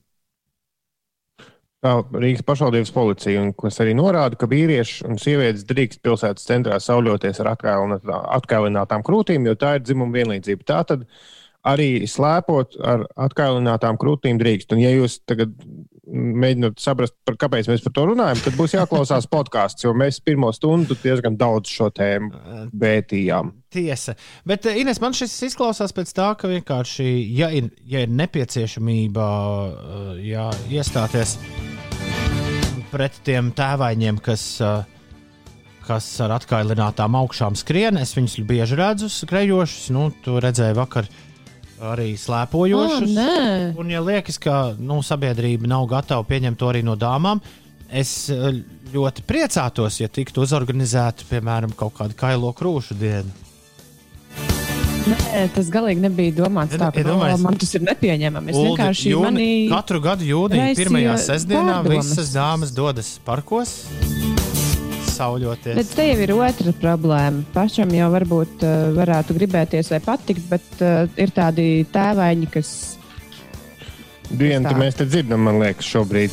[1.80, 6.80] Tā Rīgas pašvaldības policija, un, kas arī norāda, ka vīrieši un sievietes drīkst pilsētas centrā
[6.84, 10.68] sauļoties ar atkailinātā- atkailinātām krūtīm, jo tā ir dzimuma vienlīdzība.
[10.68, 11.06] Tā tad
[11.64, 14.76] arī slēpot ar atkailinātām krūtīm drīkst.
[14.76, 15.56] Un, ja jūs tagad
[16.10, 20.52] mēģināt saprast, par, kāpēc mēs par to runājam, tad būs jāklausās podkāsts, jo mēs pirmo
[20.56, 23.54] stundu diezgan daudz šo tēmu pētījām.
[23.72, 24.18] Tiesa.
[24.44, 27.10] Bet, eh, Ines, man šis izklausās pēc tā, ka vienkārši,
[27.40, 31.38] ja ir, ja ir nepieciešamība eh, jā, iestāties
[32.92, 34.84] pret tiem tēvaņiem, kas, eh,
[35.88, 39.90] kas ar atkailinātām augšām skrien, es viņus bieži redzu skrejošus.
[39.96, 41.08] Nu, tu redzēji vakar
[41.80, 43.14] arī Oh, slēpojošus.
[43.16, 47.40] nē, Un, ja liekas, ka nu, sabiedrība nav gatava pieņemt to arī no dāmām,
[47.90, 48.62] es eh,
[48.94, 53.32] ļoti priecātos, ja tiktu uzorganizēta, piemēram, kaut kāda kailo krūšu diena.
[55.10, 57.04] Nē, tas galīgi nebija domāts tā, ka.
[57.14, 58.52] "O, man tas ir nepieņemami.
[58.54, 59.50] Es Uldi, vienkārši jūni- mani...
[59.72, 62.12] Katru gadu jūnijā, pirmajā sestdienā, pārdomas.
[62.14, 63.74] visas dāmas dodas parkos,
[65.16, 65.76] sauļoties.
[65.82, 67.44] Bet te jau ir otra problēma.
[67.54, 72.74] Pašam jau varbūt uh, varētu gribēties vai patikt, bet uh, ir tādi tēvaini, kas.
[74.30, 74.78] Dienu Tā.
[74.78, 76.32] mēs te dzirdam, man liekas, šobrīd.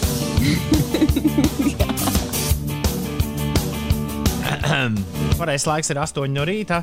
[5.39, 6.83] Pareizais laiks ir 8 no rīta.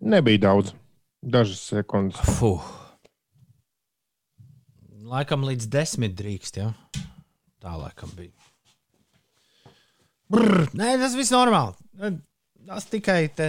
[0.00, 0.74] Nebija daudz.
[1.22, 2.20] Dažas sekundes.
[2.38, 2.62] Fuh.
[5.08, 6.72] Laikam līdz desmit drīkst, ja?
[7.58, 8.34] Tā laikam bija.
[10.28, 11.74] Brr, nē, tas viss normāli.
[12.68, 13.48] Tas tikai te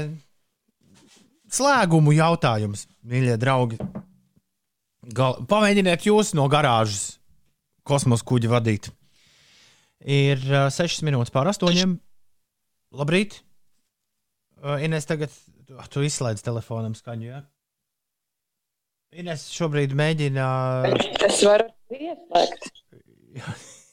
[1.51, 3.79] slēgumu jautājums, mīļie draugi.
[5.13, 5.41] Gal...
[5.49, 7.19] Pamēģiniet jūs no garāžas
[7.87, 8.89] kosmosa kuģi vadīt.
[9.99, 11.97] Ir uh, 6 minūtes pār 8.
[12.95, 13.41] Labrīt!
[14.63, 15.33] Uh, Ines, tagad
[15.77, 17.29] ah, tu izslēdz telefonam skaņu.
[17.29, 17.43] Ja?
[19.19, 20.47] Ines šobrīd mēģina.
[21.25, 22.69] Es varu ieslēgt.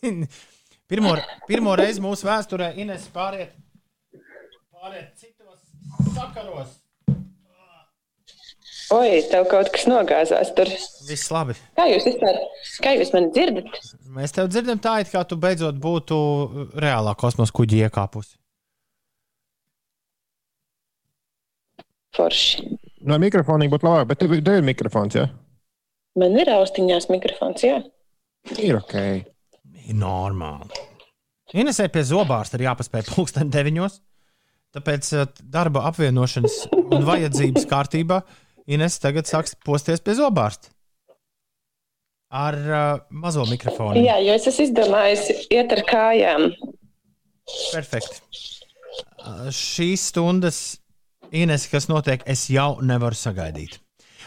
[0.91, 1.14] pirmo,
[1.49, 3.55] pirmo reizi mūsu vēsturē Ines pāriet,
[4.72, 6.74] pāriet citos sakaros.
[8.95, 10.68] Oi, tev kaut kas nogāzās tur.
[11.09, 11.57] Viss labi.
[11.74, 12.37] Kā jūs vispār,
[12.85, 13.81] kā jūs mani dzirdat?
[14.14, 16.18] Mēs tev dzirdam tā, it kā tu beidzot būtu
[16.79, 18.37] reālā kosmosa kuģi iekāpusi.
[22.17, 22.67] Forši.
[23.07, 25.27] No mikrofona būtu labāk, bet tev, tev ir mikrofons, jā?
[26.17, 27.81] Man ir austiņās mikrofons, jā.
[28.57, 28.97] Ir ok.
[29.87, 30.85] Ir normāli.
[31.57, 34.01] Inesē pie zobārsta ir jāpaspēj pulksten deviņos.
[34.77, 38.21] Tāpēc eh, darba apvienošanas un vajadzības kārtībā
[38.67, 40.73] Ines tagad sāks posties pie zobārsta.
[42.35, 42.81] Ar uh,
[43.14, 44.01] mazo mikrofonu.
[44.03, 46.49] Jā, jo es esmu izdomājis iet ar kājām.
[47.71, 48.19] Perfekti.
[49.23, 50.59] Uh, Šīs stundas,
[51.37, 53.78] Ines, kas notiek, es jau nevaru sagaidīt.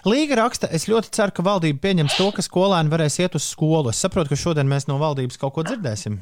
[0.07, 3.91] Līga raksta, es ļoti ceru, ka valdība pieņems to, ka skolēni varēs iet uz skolu.
[3.91, 6.19] Es saprotu, ka šodien mēs no valdības kaut ko dzirdēsim.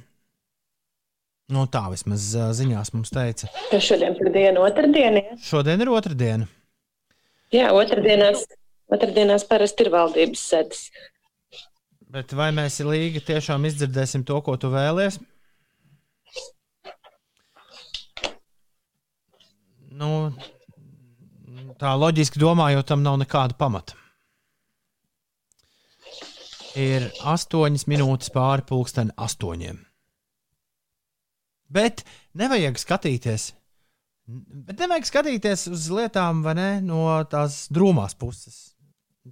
[1.54, 2.24] No tā vismaz
[2.58, 3.48] ziņās mums teica.
[3.72, 5.22] Jo šodien ir diena, otrdiena.
[5.24, 6.48] Jā, Šodien ir otra diena.
[7.54, 8.42] jā otrdienās,
[8.92, 10.82] otrdienās parasti ir valdības sēdes.
[12.12, 15.20] Bet vai mēs Līga tiešām izdzirdēsim to, ko tu vēlies?
[19.92, 20.32] Nu,
[21.82, 23.98] tā loģiski domājot, tam nav nekāda pamata.
[26.78, 29.80] Ir astoņas minūtes pāri pulksten astoņiem.
[31.74, 32.04] Bet
[32.38, 33.52] nevajag skatīties.
[34.28, 38.60] Bet nevajag skatīties uz lietām ne, no tās drūmās puses.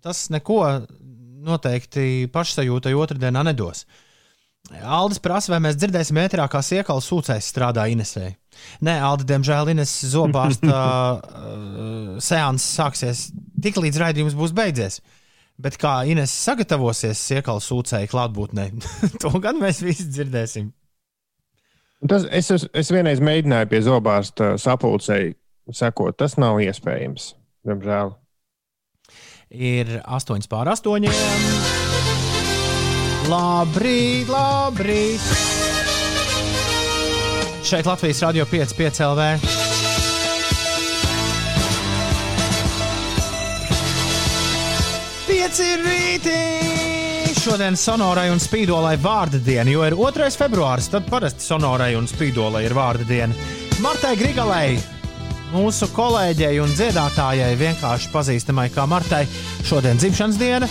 [0.04, 0.60] Tas neko
[1.46, 3.86] noteikti pašsajūtai otrdienā nedos.
[4.74, 8.32] Aldis prasa, vai mēs dzirdēsim ēterā, kā siekala sūcējs strādā Inesē.
[8.86, 13.28] Nē, Aldi, diemžēl Ines zobārsta uh, seanss sāksies
[13.62, 15.02] tik līdz raidījums būs beidzies.
[15.62, 18.68] Bet kā Ines sagatavosies siekala sūcēju klātbūtnē,
[19.24, 20.74] to gan mēs visi dzirdēsim.
[22.10, 25.34] Tas, es, es, vienreiz mēģināju pie zobārsta sapulcēji
[25.74, 26.18] sekot.
[26.20, 27.32] Tas nav iespējams.
[27.66, 28.14] Diemžēl.
[29.56, 31.85] Ir 8 pār 8.
[33.26, 35.22] Labrīt, labrīt!
[37.66, 39.30] Šeit Latvijas Rādio 5, 5 LV.
[45.26, 46.44] Pieci rītī!
[47.40, 50.30] Šodien sonorai un spīdolai vārda diena, jo ir 2.
[50.38, 53.50] februāris, tad parasti sonorai un spīdolai ir vārda diena.
[53.82, 54.78] Martai Grigalei,
[55.56, 59.26] mūsu kolēģei un dziedātājai, vienkārši pazīstamai kā Martai,
[59.66, 60.70] šodien dzimšanas diena.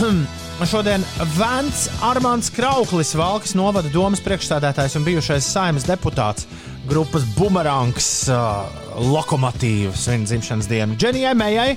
[0.68, 1.04] Šodien
[1.38, 6.44] Vents Armāns Krauklis, Valkas novada domas priekšstādātājs un bijušais saimnes deputāts,
[6.90, 8.68] grupas Bumerangs, uh,
[9.00, 10.98] lokomotīvs, viņa dzimšanas diena.
[11.00, 11.68] Dženijai Mējai,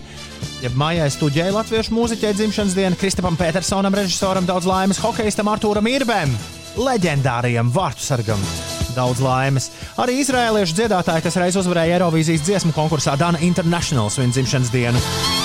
[0.65, 6.35] jeb Mājai Studijai, latviešu mūziķei dzimšanas diena, Kristapam Petersonam, režisoram, daudz laimes, hokeistam Artūram Irbēm,
[6.84, 8.49] leģendārajam vārtusargam.
[8.93, 9.69] Daudz laimes.
[10.01, 15.01] Arī izrēliešu dziedātāji, kas reiz uzvarēja Eirovīzijas dziesmu konkursā Dana International svin dzimšanas dienu.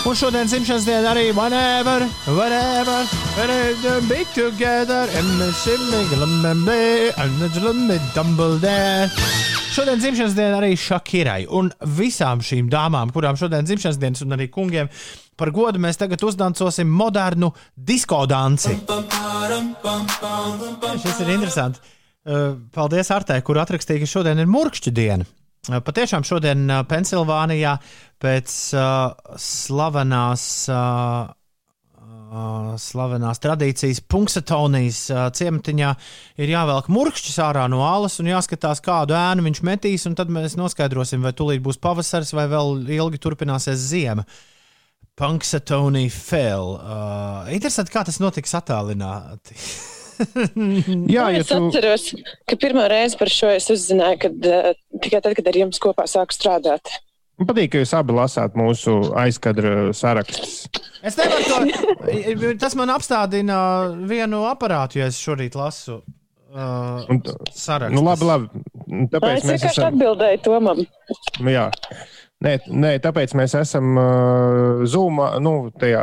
[0.08, 3.08] Un šodien dzimšanas diena arī whenever, whenever,
[3.38, 5.08] whenever be together.
[9.72, 14.48] Šodien dzimšanas diena arī Šakirai un visām šīm dāmām, kurām šodien dzimšanas dienas un arī
[14.52, 14.92] kungiem.
[15.38, 18.74] Par godu mēs tagad uzdancosim modernu disko danci.
[21.04, 21.84] Šis ir interesants.
[22.28, 25.24] Uh, Paldies, Artē, kur atrakstīja, ka šodien ir murkšķa diena.
[25.70, 27.78] Uh, Patiešām šodien uh, Pensilvānijā
[28.20, 31.32] pēc uh, slavenās, uh,
[32.76, 35.94] slavenās tradīcijas Punksatonijas uh, ciematiņā
[36.44, 40.58] ir jāvelk murkšķis ārā no alas un jāskatās, kādu ēnu viņš metīs, un tad mēs
[40.60, 44.28] noskaidrosim, vai tūlīt būs pavasaris vai vēl ilgi turpināsies ziema.
[45.18, 46.76] Punksatonija fell.
[46.76, 49.56] Uh, interesanti, kā tas notiks attālināti.
[51.14, 52.06] Jā, ja es tu, atceros,
[52.48, 54.72] ka pirmā reize par šo es uzzināju, kad, uh,
[55.04, 56.92] tikai tad, kad ar jums kopā sāku strādāt.
[57.38, 60.64] man patīk, ka jūs abi lasāt mūsu aizkadra sarakstus.
[61.06, 62.54] Es nevaru to.
[62.62, 63.58] Tas man apstādina
[64.10, 67.22] vienu aparātu, ja es šorīt lasu uh, Un-
[67.54, 67.94] sarakstu.
[67.94, 68.64] Nu, labi, labi.
[69.12, 69.92] Tāpēc Es mēs vienkārši esam.
[69.94, 70.82] atbildēju Tomam.
[71.38, 71.68] Nu, jā.
[72.42, 76.02] Nē, nē, tāpēc mēs esam uh, Zoom, nu, tajā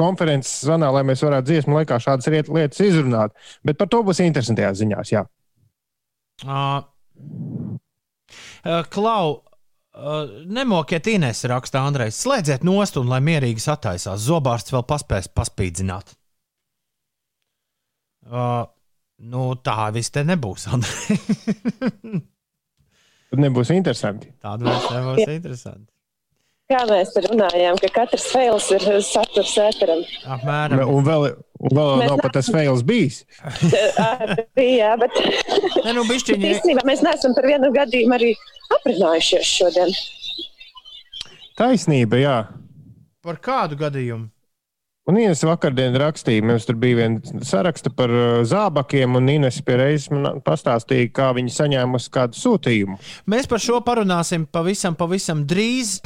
[0.00, 3.36] konferences zvanā, lai mēs varētu dziesmu laikā šādas riet- lietas izrunāt.
[3.66, 5.12] Bet par to būs interesantajās ziņās.
[5.12, 5.26] Jā.
[6.40, 6.80] Uh,
[8.64, 12.18] uh, Klau, uh, nemokiet Inês, raksta Andrejs.
[12.24, 14.24] Slēdziet nost un lai mierīgi sataisās.
[14.24, 16.16] Zobārsts vēl paspēs paspīdzināt.
[18.30, 18.64] Uh,
[19.26, 21.20] nu, tā viss te nebūs, Andrej.
[23.30, 24.32] Tad nebūs interesanti.
[24.42, 25.90] Tāda vairs nebūs interesanti.
[26.70, 30.04] Kā mēs runājām, ka katrs fails ir saturs ēteram.
[30.36, 30.84] Apmēram.
[30.86, 31.26] Un vēl,
[31.58, 33.24] un vēl Mēs nav pat tas fails bijis.
[34.54, 35.18] Jā, bet
[35.84, 38.32] Ne, nu, bet bišķiņi, īstenībā mēs neesam par vienu gadījumu arī
[38.78, 39.94] aprunājušies šodien.
[41.58, 42.36] Taisnība, jā.
[43.24, 44.30] par kādu gadījumu?
[45.08, 49.78] Un Ines vakardien rakstīja, mums tur bija viena saraksta par uh, zābakiem, un Ines pie
[49.80, 52.98] reizes man pastāstīja, kā viņi saņēmusi kādu sūtījumu.
[53.32, 56.02] Mēs par šo parunāsim pavisam, pavisam drīz.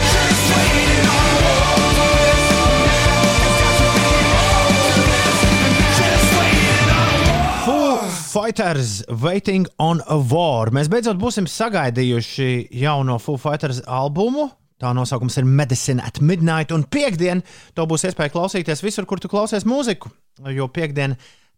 [7.66, 7.98] Foo
[8.30, 10.70] Fighters Waiting on a War.
[10.70, 14.52] Mēs beidzot būsim sagaidījuši jauno Foo Fighters albumu.
[14.82, 17.44] Tā nosaukums ir Medicine at Midnight, un piekdien
[17.76, 20.10] to būs iespēja klausīties visur, kur tu klausies mūziku.
[20.50, 21.14] Jo piekdien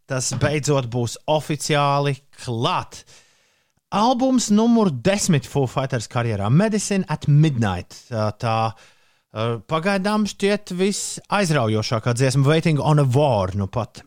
[0.07, 2.13] tas beidzot būs oficiāli
[2.43, 3.01] klāt.
[3.97, 7.95] Albums numur desmit Foo Fighters karjerā- Medicine at Midnight.
[8.11, 8.73] Tā,
[9.33, 14.03] pagaidām šķiet visaizraujošākā dziesma, Waiting on a War, nu pat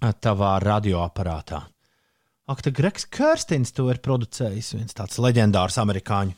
[0.00, 1.62] tavā radioaparātā.
[2.48, 6.34] Ak, tā Gregs Kirstins to ir producējis, viens tāds leģendārs amerikāņu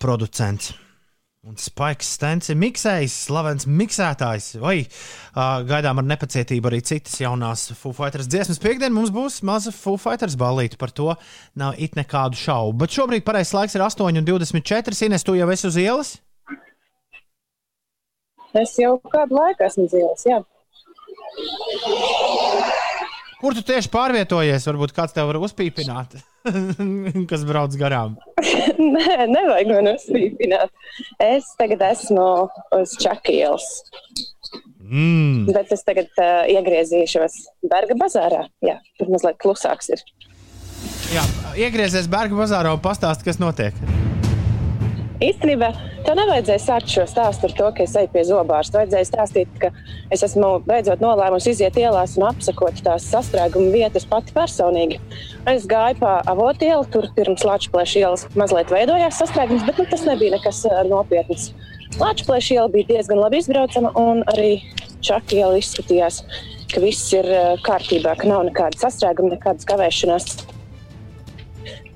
[0.00, 0.74] producents.
[1.46, 4.56] Un Spaiks Stens ir miksējis, slavens miksētājs.
[4.58, 8.58] Vai uh, gaidām ar nepacietību arī citas jaunās Foo Fighters dziesmas.
[8.58, 11.14] Piektdien mums būs maza Foo Fighters balīti, par to
[11.54, 12.80] nav it nekādu šaubu.
[12.82, 15.06] Bet šobrīd pareizais laiks ir 8,24.
[15.06, 16.16] Ines, tu jau esi uz ielas?
[18.58, 20.26] Es jau kādu laiku esmu dzīvojis.
[20.26, 20.42] Jā.
[23.40, 24.64] Kur tu tieši pārvietojies?
[24.70, 26.14] Varbūt kāds tev var uzpīpināt,
[27.30, 28.14] kas brauc garām.
[28.96, 30.72] Nē, nevajag man uzspīpināt.
[31.22, 32.28] Es tagad esmu
[32.80, 33.68] uz Čakielas,
[34.86, 35.48] Mm.
[35.50, 37.32] bet es tagad uh, iegriezīšos
[37.66, 38.44] Berga bazārā.
[38.62, 40.04] Jā, tur mazliet klusāks ir.
[41.10, 41.24] Jā,
[41.58, 43.74] iegriezies Berga bazārā un pastāsti, kas notiek.
[45.16, 45.70] Īstenībā
[46.04, 48.82] tev nevajadzēja sākt šo stāstu ar to, ka es eju pie zobārsta.
[48.82, 49.70] Vajadzēja stāstīt, ka
[50.12, 54.98] es esmu beidzot nolēmusi iziet ielās un apsakot tās sastrēguma vietas pati personīgi.
[55.48, 60.36] Es gāju pa avotielu, tur pirms Latvijas ielas mazliet veidojās sastrēgums, bet nu, tas nebija
[60.36, 61.48] nekas ā, nopietns.
[61.96, 64.58] Latvijas iela bija diezgan labi izbraucama, un arī
[65.06, 66.22] Čaka iela izskatījās,
[66.72, 70.55] ka viss ir ā, kārtībā, ka nav nekāda sastrēguma, nekādas kavēšanās.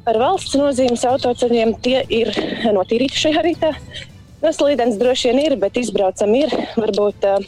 [0.07, 2.33] Par valsts nozīmes autoceļiem tie ir
[2.73, 3.75] notīrīti šajā rītā.
[4.41, 6.55] Nu, slīdens droši vien ir, bet izbraucam ir.
[6.81, 7.43] Varbūt uh,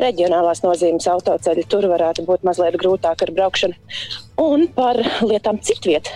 [0.00, 3.76] reģionālās nozīmes autoceļi tur varētu būt mazliet grūtāk ar braukšanu.
[4.42, 6.10] Un par lietām citviet.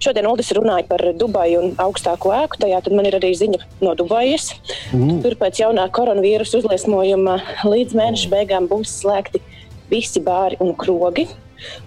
[0.00, 2.62] Šodien Uldis runāja par Dubaju un augstāko ēku.
[2.62, 4.52] Tajā man ir arī ziņa no Dubajas.
[4.92, 9.42] Tur pēc jaunā koronavīrusa uzliesmojuma līdz mēneša beigām būs slēgti
[9.90, 11.28] visi bāri un krogi.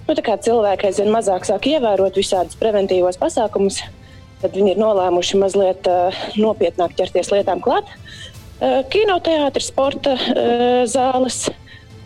[0.07, 3.81] Nu, tā kā cilvēki aizvien mazāk sāk ievērot visādus preventīvos pasākumus,
[4.41, 7.89] tad viņi ir nolēmuši mazliet uh, nopietnāk ķerties lietām klāt.
[8.61, 11.45] Uh, Kinoteātris, sporta uh, zāles,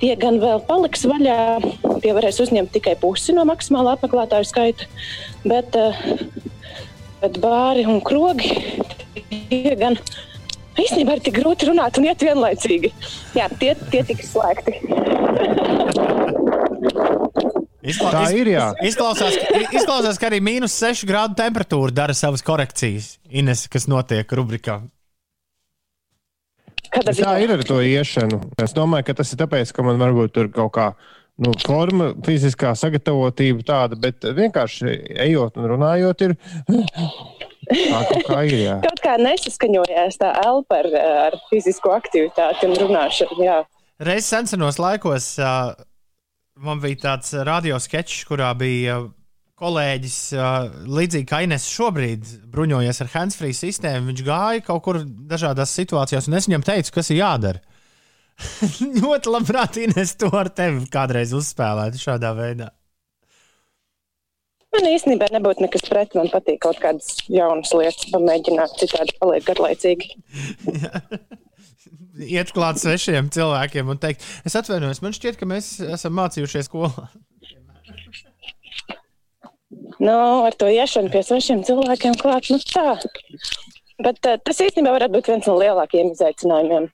[0.01, 1.39] tie gan vēl paliks vaļā.
[2.03, 4.89] Tie varēs uzņemt tikai pusi no maksimālā apmeklētāju skaita.
[5.45, 5.77] Bet,
[7.21, 8.51] bet bāri un krogi
[9.49, 9.97] tie gan
[10.81, 12.91] īstenībā ir tik grūti runāt un iet vienlaicīgi.
[13.37, 14.79] Jā, tie, tie tiks slēgti.
[17.86, 18.66] Izkla Tā ir, jā.
[18.86, 23.18] Izklausās, ka- izklausās, ka arī mīnus 6 grādu temperatūra dara savas korekcijas.
[23.30, 24.80] Ines, kas notiek rubrikā.
[26.95, 28.40] Kādā Tā ir ar to iešanu.
[28.62, 30.88] Es domāju, ka tas ir tāpēc, ka man varbūt tur kaut kā
[31.44, 34.95] nu, forma, fiziskā sagatavotība tāda, bet vienkārši
[35.28, 38.57] ejot un runājot, ir tā, kaut kā ir.
[38.64, 38.78] Jā.
[38.86, 40.90] Kaut kā nesaskaņojās tā elpa ar,
[41.30, 43.41] ar fizisko aktivitāti un runāšanu.
[43.44, 43.60] Jā.
[44.06, 45.76] Reiz senos laikos uh,
[46.64, 49.10] man bija tāds radio sketčs, kurā bija uh,
[49.60, 54.11] kolēģis, uh, līdzīgi kā Ines šobrīd, bruņojies ar handsfree sistēmu.
[54.11, 57.64] Viņš gāja kaut kur dažādās situācijās, un es viņam teicu, kas ir jādara.
[59.02, 62.72] Ļoti labprāt, Ines, to ar tevi kādreiz uzspēlēt šādā veidā.
[64.76, 66.18] Man īstenībā nebūtu nekas pret.
[66.19, 70.11] Man patīk kaut kādas jaunas lietas, pamēģināt, citādi paliek garlaicīgi.
[72.36, 77.10] Iet klāt svešiem cilvēkiem un teikt, es atvainojos, man šķiet, ka mēs esam mācījušies skolā.
[79.99, 82.98] Nu, ar to iešanu pie svešiem cilvēkiem klāt, nu tā.
[84.03, 86.90] Bet uh, tas īstenībā varētu būt viens no lielākajiem izaicinājumiem.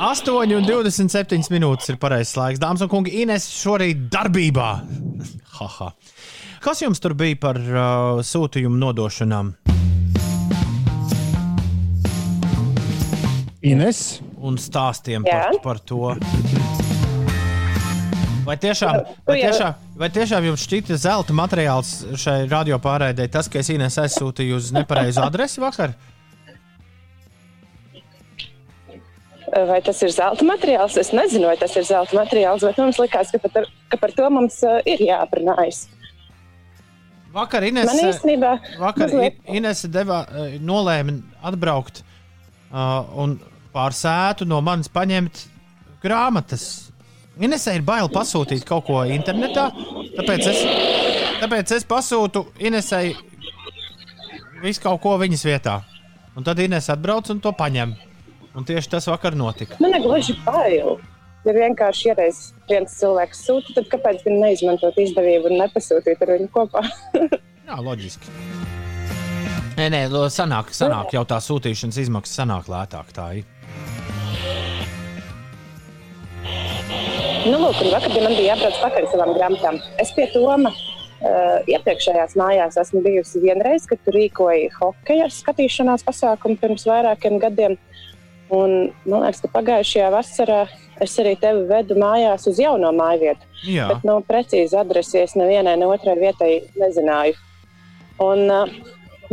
[0.00, 2.60] 8,27 minūtes ir pareizais laiks.
[2.60, 4.68] Dāmas un kungi, Ines šorīt darbībā.
[5.58, 5.90] Haha.
[6.64, 9.54] Kas jums tur bija par uh, sūtījumu nodošanām?
[13.60, 16.14] Ines, un stāstiem par, par to.
[18.46, 23.60] Vai tiešām, vai, tiešām, vai tiešām jums šķita zelta materiāls šai radio pārraidē, tas, ka
[23.60, 25.92] es Ines aizsūtīju uz nepareizu adresi vakar?
[29.50, 30.96] Vai tas ir zelta materiāls?
[30.96, 34.28] Es nezinu, vai tas ir zelta materiāls, bet mums likās, ka, par, ka par to
[34.32, 35.84] mums uh, ir jāaprunājas.
[37.34, 42.00] Vakar Ines, Man īstenībā vakar mazliet- Ines deva, eh, nolēma atbraukt
[42.70, 43.38] uh, un
[43.74, 45.44] pār sētu no manis paņemt
[46.02, 46.90] grāmatas.
[47.40, 49.70] Inesai ir bail pasūtīt kaut ko internetā,
[50.18, 50.64] tāpēc es,
[51.40, 53.14] tāpēc es pasūtu Inesai
[54.60, 55.80] visu kaut ko viņas vietā.
[56.36, 57.94] Un tad Ines atbrauc un to paņem.
[58.56, 59.78] Un tieši tas vakar notika.
[59.82, 60.98] Man ir gluži bail.
[61.46, 66.50] Ja vienkārši iereiz viens cilvēks sūta, tad kāpēc gan neizmantot izdevību un nepasūtīt ar viņu
[66.52, 66.84] kopā?
[67.68, 68.79] Jā, loģiski.
[69.80, 73.14] Nē, nē, sanāk, sanāk jau tā sūtīšanas izmaksas sanāk lētāk.
[73.16, 73.46] Tā ir.
[77.46, 79.78] nu, lūk, un vakar man bija jābrauc pakaļ savām grāmatām.
[80.02, 86.60] Es pie Toma uh, iepriekšējās mājās esmu bijusi vienreiz, kad tur rīkoja hokeja skatīšanās pasākumu
[86.60, 87.80] pirms vairākiem gadiem.
[88.52, 90.62] Un, man liekas, ka pagājušajā vasarā
[91.00, 93.52] es arī tevi vedu mājās uz jauno māju vietu.
[93.64, 97.38] Jā, Bet nu, precīzi adresi es nevienai, ne otrai vietai nezināju.
[98.20, 98.80] Un uh,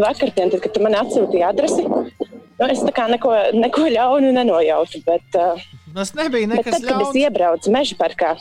[0.02, 5.02] vakar, tad, kad tu man atsūtīji adresi, nu, es tā kā neko, neko ļaunu nenojautu.
[5.08, 5.66] Bet, uh,
[5.96, 7.20] tas nebija bet nekas tad, kad es ļauns.
[7.24, 8.36] iebraucu meža parkā,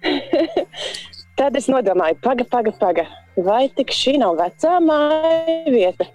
[1.40, 3.10] tad es nodomāju, paga, paga, paga.
[3.40, 6.08] Vai tik šī nav vecā māja vieta?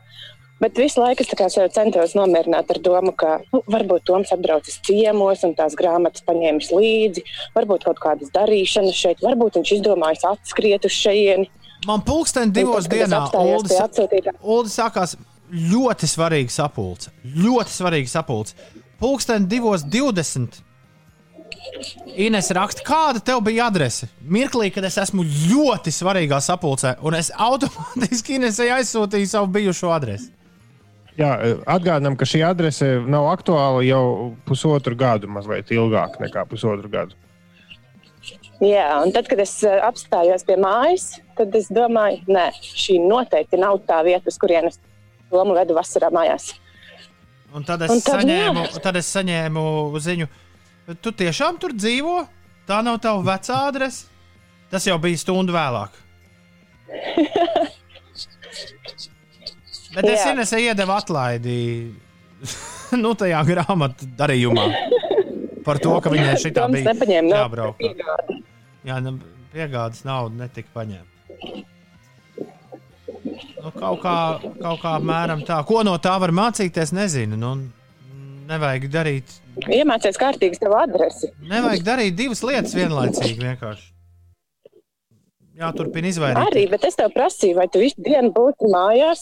[0.61, 5.51] Bet visu laiku es centos nomierināt ar domu, ka nu, varbūt Toms atbraucis ciemos un
[5.57, 7.23] tās grāmatas paņēmis līdzi,
[7.57, 11.49] varbūt kaut kādas darīšanas šeit, varbūt viņš izdomājis atskriet uz šejieni.
[11.85, 15.15] Man pulksten divos Un tad, kad es dienā apstājos pie Uldis, atsūtītā- Uldis sākās
[15.53, 17.11] ļoti svarīga sapulce.
[17.25, 18.55] Ļoti svarīga sapulce.
[18.99, 20.61] Pulksten divos 20.
[22.15, 24.07] Ines raksta, kāda tev bija adrese?
[24.23, 30.29] Mirklī, kad es esmu ļoti svarīgā sapulcē, un es automātiski Inesai aizsūtīju savu bijušo adresi.
[31.17, 31.31] jā,
[31.65, 37.15] atgādinām, ka šī adrese nav aktuāla jau pusotru gadu, mazliet ilgāk nekā pusotru gadu.
[38.63, 43.59] Jā, un tad, kad es eh, apstājos pie mājas, tad es domāju, nē, šī noteikti
[43.59, 44.79] nav tā vieta, uz kurienes
[45.35, 46.53] Tomu vedu vasarā mājās.
[47.55, 48.81] Un tad es, Un tad saņēmu, jā.
[48.83, 49.63] tad es saņēmu
[50.05, 50.27] ziņu,
[51.03, 52.21] tu tiešām tur dzīvo?
[52.69, 54.05] Tā nav tava vecā adrese.
[54.71, 55.91] Tas jau bija stundu vēlāk.
[59.95, 60.25] Bet es.
[60.27, 61.57] Inesai iedevu atlaidi
[63.03, 64.65] nu, tajā grāmatā darījumā
[65.65, 67.75] par to, ka viņai šī tā bija jābrauk.
[67.75, 68.41] par piegādi.
[68.85, 69.17] Jā, nu,
[69.53, 71.63] piegādes naudu netika paņemta.
[73.65, 74.17] Nu, kaut, kā,
[74.61, 75.57] kaut kā apmēram tā.
[75.65, 77.39] Ko no tā var mācīties, nezinu.
[77.39, 77.55] Nu,
[78.45, 81.31] nevajag darīt Iemācīties kārtīgi savu adresi.
[81.49, 83.37] Nevajag darīt divas lietas vienlaicīgi.
[83.39, 83.94] Vienkārši.
[85.55, 86.69] Jā, turpina Arī, izvairīties.
[86.73, 89.21] bet es tev prasīju, vai tu visu dienu būtu mājās,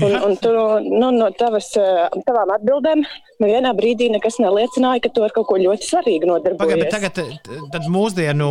[0.00, 0.48] un, un tu
[0.80, 3.02] nu, no tavas, eh, tavām atbildēm
[3.44, 6.90] nevienā brīdī nekas neliecināja, ka tu ar kaut ko ļoti svarīgu Pagaid, bet nodarbojies.
[6.94, 8.48] tagad t- tad mūsdienu,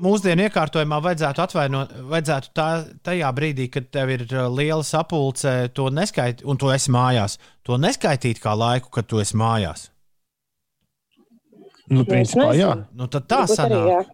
[0.00, 2.68] mūsdienu iekārtojumā vajadzētu atvainot, vajadzētu tā,
[3.04, 7.36] tajā brīdī, kad tev ir uh, liela sapulce, to neskaitīt, un tu esi mājās.
[7.68, 9.90] To neskaitīt kā laiku, kad tu esi mājās.
[11.92, 12.72] Nu, principā, jā.
[12.96, 13.88] Nu, tad tā Varbūt arī, sanāk.
[13.92, 14.04] jā.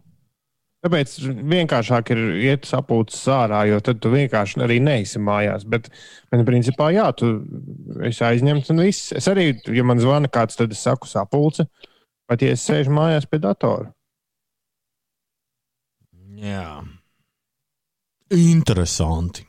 [0.81, 1.13] Tāpēc
[1.53, 5.67] vienkāršāk ir iet sapulces ārā, jo tad tu vienkārši arī neesi mājās.
[5.69, 5.91] Bet,
[6.33, 7.35] bet principā, jā, tu
[8.09, 9.11] esi aizņemts un viss.
[9.17, 11.67] Es arī, ja man zvana kāds, tad es saku sapulce.
[12.31, 13.91] Pat ja es sēžu mājās pie datora.
[16.41, 16.81] Jā.
[18.33, 19.45] Interesanti.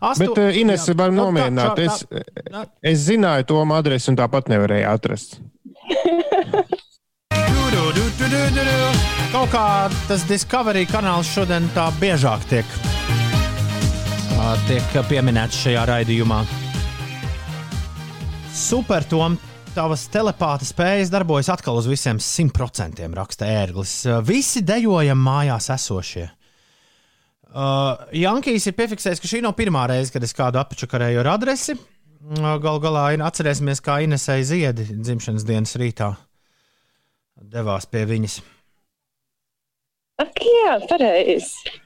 [0.00, 0.30] Astu...
[0.30, 0.94] Bet uh, Ines jā.
[0.96, 1.82] var Nu, nomierināt.
[1.84, 5.36] Es, tā- es zināju to adresi un tāpat nevarēju atrast.
[7.34, 9.13] Du, du, du, du, du, du.
[9.34, 12.76] Kaut kā tas Discovery kanāls šodien tā biežāk tiek,
[14.68, 16.36] tiek pieminēts šajā raidījumā.
[18.54, 19.34] Super, Tom,
[19.74, 23.96] tavas telepāta spējas darbojas atkal uz visiem simt procentiem, raksta ērglis.
[24.22, 26.28] Visi dejojam mājās esošie.
[27.50, 31.74] Uh, Jankijs ir piefiksējis, ka šī nav pirmā reize, kad es kādu apčakarēju ar adresi.
[32.38, 36.14] Galu galā atcerēsimies, kā Inesai Ziedi dzimšanas dienas rītā
[37.50, 38.44] devās pie viņas.
[40.22, 41.78] Ak, jā, pareizi.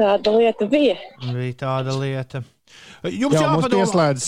[0.00, 0.96] Tāda lieta bija.
[1.28, 2.42] Bija tāda lieta.
[3.04, 4.24] Jums Jā, jāpadomā, pieslēdz,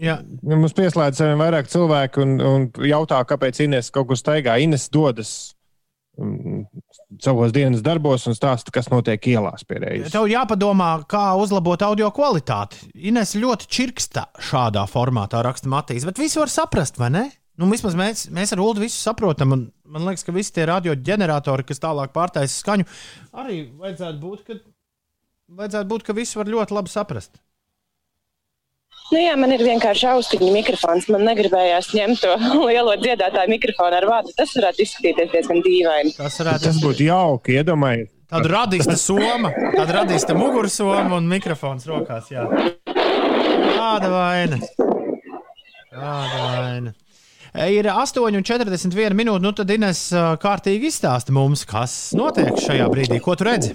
[0.00, 0.16] Jā,
[0.48, 4.54] mums pieslēdz arvien vairāk cilvēku un, un jautā, kāpēc Ines kaut kur staigā.
[4.64, 5.32] Ines dodas
[6.16, 6.62] mm,
[7.20, 10.14] savos dienas darbos un stāsta, kas notiek ielās pie reizes.
[10.14, 12.88] tev jāpadomā, kā uzlabot audio kvalitāti.
[13.12, 17.26] Ines ļoti čirksta šādā formātā, raksta Matīs, bet visi var saprast, vai ne?
[17.60, 19.52] Nu, vismaz mēs, mēs ar Ulu visu saprotam.
[19.52, 22.86] un Man liekas, ka visi tie radioģeneratori, kas tālāk pārtaisa skaņu,
[23.42, 24.56] arī vajadzētu būt, ka,
[25.58, 27.40] vajadzētu būt, ka visi var ļoti labi saprast.
[29.10, 31.08] Nu, jā, man ir vienkārši austiņu mikrofons.
[31.10, 32.36] Man negribējās ņemt to
[32.68, 34.36] lielo dziedātāju mikrofonu ar vārdu.
[34.38, 36.14] Tas varētu izskatīties diezgan dīvaini.
[36.14, 38.14] Tas varētu Tas būtu jauki, iedomājieties.
[38.30, 42.30] Tad radīs tā soma, tad radīs tā mugursoma un mikrofons rokās.
[42.30, 42.46] Jā.
[42.86, 44.60] Kāda vaina?
[45.90, 46.94] Kāda vaina?
[47.50, 49.42] Ir 8,41 minūte.
[49.42, 50.04] Nu, tad Ines
[50.42, 53.18] kārtīgi izstāsta mums, kas notiek šajā brīdī.
[53.24, 53.74] Ko tu redzi?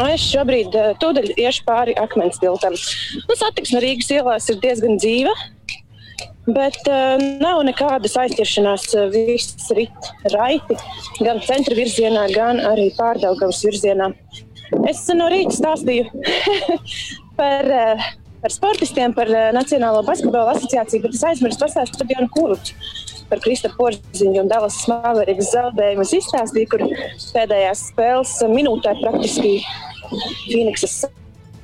[0.00, 2.74] Es šobrīd tūdaļ iešu pāri akmens tiltam.
[3.28, 5.34] Nu, satiksme Rīgas ielās ir diezgan dzīva,
[6.50, 8.88] bet uh, nav nekādas aizķeršanās.
[9.14, 10.78] Viss rit raiti,
[11.22, 14.10] gan centra virzienā, gan arī pārdaugavas virzienā.
[14.86, 16.06] Es no rīta stāstīju
[17.38, 22.28] par, eh, par sportistiem, par eh, Nacionālo basketbola asociāciju, bet es aizmirsu pastāstīt par Dienu
[22.34, 22.76] Kurutu.
[23.30, 26.84] Par Kristofru Porziņu un Dallas Maveriks zaudējumu es izstāstīju, kur
[27.36, 29.58] pēdējās spēles minūtē praktiski
[30.48, 31.04] Phoenixas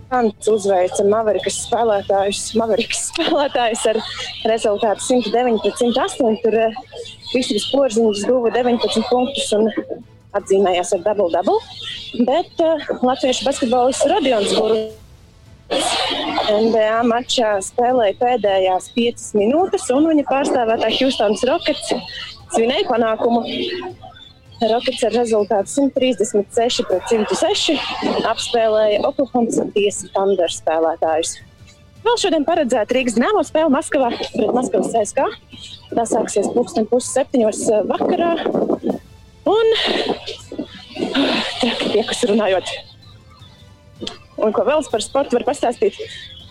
[0.06, 4.02] Suns uzveica Maverikas spēlētājus, Maverikas spēlētājus ar
[4.52, 6.36] rezultātu 109 pret 108.
[6.44, 6.76] Tur eh,
[7.32, 9.66] Kristofers Porziņš guva 19 punktus un
[10.36, 11.58] atzīmējās ar double-double.
[12.28, 15.05] Bet uh, Latviešu basketbolists Rodions Burbuļs
[15.66, 21.90] NBA mačā spēlēja pēdējās piecas minūtes, un viņa pārstāvētā Houstonas Rockets
[22.54, 23.42] svinēja panākumu.
[24.62, 27.74] Rockets ar rezultātu 136 pret 106
[28.30, 31.36] apspēlēja Oklahoma Tiesa Thunder spēlētājus.
[32.06, 35.26] Vēl šodien paredzēta Rīgas dīnāmo spēle Maskavā pret Maskavas CSK.
[35.90, 38.32] Tā sāksies pulksten puses septiņos eh, vakarā.
[39.46, 39.72] Un
[41.60, 42.70] traki tie, kas runājot
[44.42, 45.96] Un ko vēl par sportu var pastāstīt?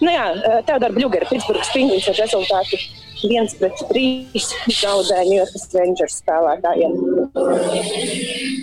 [0.02, 0.26] Nu jā,
[0.68, 2.80] Teodora Bļūgera Pitsburgas Pingvīns ar rezultātu
[3.24, 4.42] 1 pret 3
[4.76, 6.98] zaudēja New York Rangers spēlētājiem.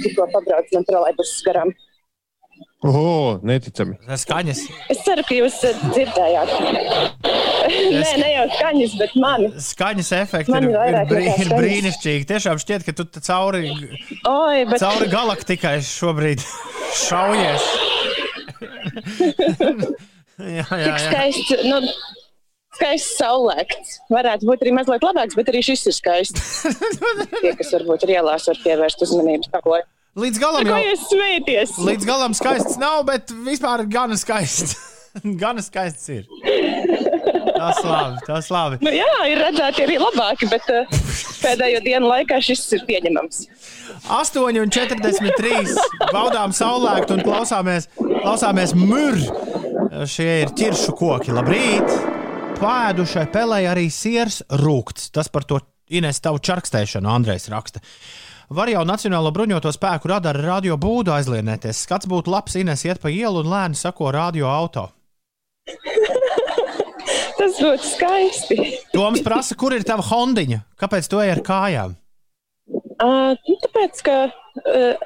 [0.05, 1.73] Tikko pabrauc man trolēbus garām.
[2.83, 3.95] O, neticami.
[4.19, 4.61] Skaņas.
[4.91, 6.51] Es ceru, ka jūs eh, dzirdējāt.
[7.95, 9.51] Nē, ne jau skaņas, bet mani.
[9.63, 12.27] Skaņas efekti Man ir, ir brī, ir brīnišķīgi.
[12.33, 13.71] Tiešām šķiet, ka tu cauri,
[14.27, 16.43] Oi, bet cauri galaktikai šobrīd
[17.07, 17.71] šaujies.
[20.59, 20.99] jā, jā, tik jā.
[21.07, 21.65] skaists.
[21.69, 21.81] Nu,
[22.73, 23.97] Skaists saulēkts.
[24.09, 26.63] Varētu būt arī mazliet labāks, bet arī šis ir skaists.
[27.35, 29.51] Tie, kas varbūt ir ielās, var pievērst uzmanību.
[29.53, 29.85] Sakoju.
[30.23, 30.79] Līdz galam jau.
[30.81, 31.77] jūs smējaties?
[31.89, 34.75] Līdz galam skaists nav, bet vispār gan skaists.
[35.43, 36.27] gan skaists ir.
[37.47, 38.79] Tas labi, tas labi.
[38.85, 41.03] Nu, jā, ir redzēti arī labāki, bet uh,
[41.43, 43.45] pēdējo dienu laikā šis ir pieņemams.
[44.13, 45.77] 8,43.
[46.13, 49.29] Baudām saulēktu un klausāmies, klausāmies mūru.
[50.09, 51.35] Šie ir ķiršu koki.
[51.37, 51.97] Labrīt!
[52.63, 55.11] Pēdušai pelē arī siers rūkts.
[55.15, 55.61] Tas par to
[55.93, 57.83] Ines tavu čarkstēšanu Andrejs raksta.
[58.53, 61.85] Var jau Nacionālo bruņoto spēku radara radio būdu aizlienēties.
[61.87, 64.89] Skats būtu labs, Ines iet pa ielu un lēni sako radio auto.
[67.43, 68.57] Tas būtu skaisti.
[68.95, 70.61] Toms prasa, kur ir tava hondiņa?
[70.79, 71.97] Kāpēc tu ej ar kājām?
[73.03, 75.03] Uh, tāpēc, ka uh,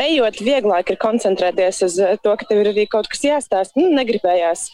[0.00, 3.76] ejot, vieglāk ir koncentrēties uz to, ka tev ir arī kaut kas jāstāsta.
[3.76, 4.70] Nu, negribējās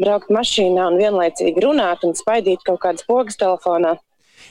[0.00, 3.94] braukt mašīnā un vienlaicīgi runāt un spaidīt kaut kādas pogas telefonā.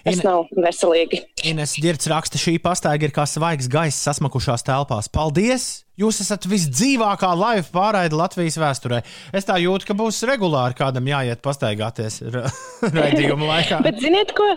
[0.10, 1.22] Tas nav veselīgi.
[1.50, 5.12] Ines Girts raksta, šī pastaiga ir kā svaigs gaiss sasmakušās telpās.
[5.14, 5.70] Paldies!
[6.00, 9.02] Jūs esat visdzīvākā laiva pārraide Latvijas vēsturē.
[9.36, 12.48] Es tā jūtu, ka būs regulāri kādam jāiet pastaigāties ra-
[12.86, 13.82] raidījuma laikā.
[13.84, 14.48] Bet ziniet, ko?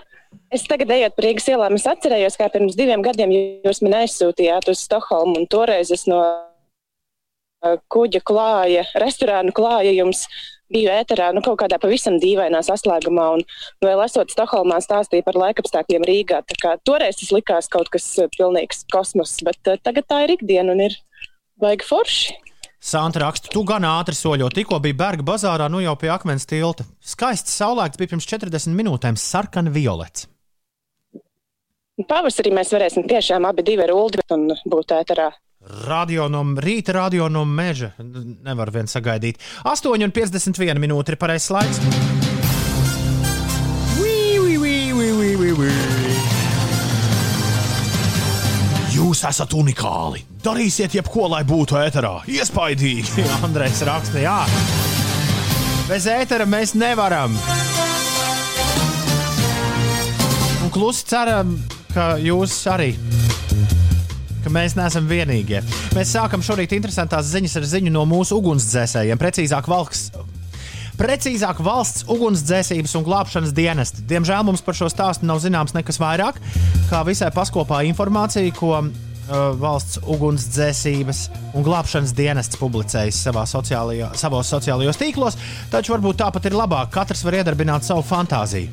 [0.55, 4.71] Es tagad ejot pa Rīgas ielām, es atcerējos, kā pirms diviem gadiem jūs man aizsūtījāt
[4.73, 10.25] uz Stokholmu, un toreiz es no uh, kuģa klāja, restorānu klāja jums
[10.73, 13.45] biju ēterā, nu kaut kādā pavisam dīvainā saslēgumā, un
[13.85, 16.43] vēl esot Stokholmā stāstīja par laikapstākļiem Rīgā.
[16.87, 20.87] Toreiz tas likās kaut kas uh, pilnīgs kosmos, bet uh, tagad tā ir ikdiena un
[20.89, 20.99] ir
[21.63, 22.41] baigi forši.
[22.83, 26.83] Santa raksta, tu gan ātri soļo, tikko bija Berga bazārā, nu jau pie akmens tilta.
[26.99, 30.27] Skaists saulēkts bija pirms 40 minūtēm, sarkana violets.
[32.09, 35.29] Pavasarī mēs varēsim tiešām abi divi ar Uldi un būt ēterā.
[35.73, 37.93] Radio no rīta, radio no meža.
[37.99, 39.41] Nevar vien sagaidīt.
[39.65, 41.81] 8,51 minūte ir pareizais laiks.
[48.93, 50.21] Jūs esat unikāli.
[50.45, 52.19] Darīsiet jebko, lai būtu ēterā.
[52.29, 53.25] Iespaidīgi.
[53.47, 54.39] Andrejs raksta, jā.
[55.89, 57.35] Bez ētera mēs nevaram.
[60.63, 61.57] Un klusi ceram,
[61.93, 62.93] ka jūs arī
[64.43, 65.63] ka mēs neesam vienīgie.
[65.97, 70.13] Mēs sākam šorīt interesantās ziņas ar ziņu no mūsu ugunsdzēsējiem, precīzāk valsts.
[70.99, 74.05] Precīzāk, valsts ugunsdzēsības un glābšanas dienesti.
[74.11, 76.37] Diemžēl mums par šo stāstu nav zināms nekas vairāk,
[76.91, 78.91] kā visai paskopā informācija, ko uh,
[79.59, 81.23] valsts ugunsdzēsības
[81.57, 83.23] un glābšanas dienests publicējis
[83.55, 85.41] sociālajā, savos sociālajos tīklos.
[85.73, 86.93] Taču varbūt tāpat ir labāk.
[86.95, 88.69] Katrs var iedarbināt savu fantāziju.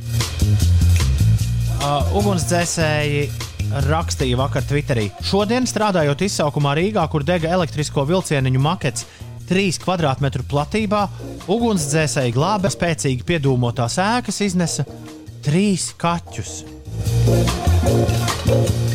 [1.79, 3.48] Uh, ugunsdzēsēji
[3.89, 5.09] rakstīja vakar Twitterī.
[5.25, 9.07] Šodien, strādājot izsaukumā Rīgā, kur dega elektrisko vilcieniņu makets
[9.49, 11.07] 3 km platībā,
[11.49, 14.85] ugunsdzēsēji glāba spēcīgi piedūmotās ēkas, iznesa
[15.45, 16.51] trīs kaķus.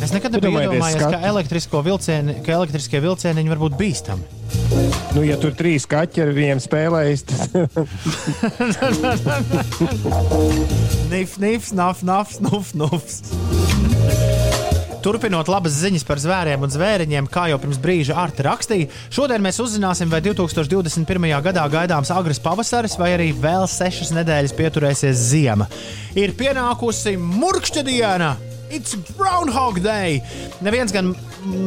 [0.04, 4.24] Es nekad nebiju iedomājies, ka, elektrisko vilcieni, ka elektriskie vilcieniņi var būt bīstami.
[5.14, 7.40] Nu, ja tur trīs kaķi ar viņiem spēlējas, tad
[11.14, 13.16] Nif, nif, naf, naf, nuf, nufs.
[15.04, 19.60] Turpinot labas ziņas par zvēriem un zvēriņiem, kā jau pirms brīža Arta rakstīja, šodien mēs
[19.60, 21.28] uzzināsim, vai 2021.
[21.44, 25.68] gadā gaidāms agrs pavasaris, vai arī vēl sešas nedēļas pieturēsies ziema.
[26.16, 28.32] Ir pienākusi murkšķa diena!
[28.74, 30.18] It's Groundhog Day!
[30.66, 31.12] Neviens gan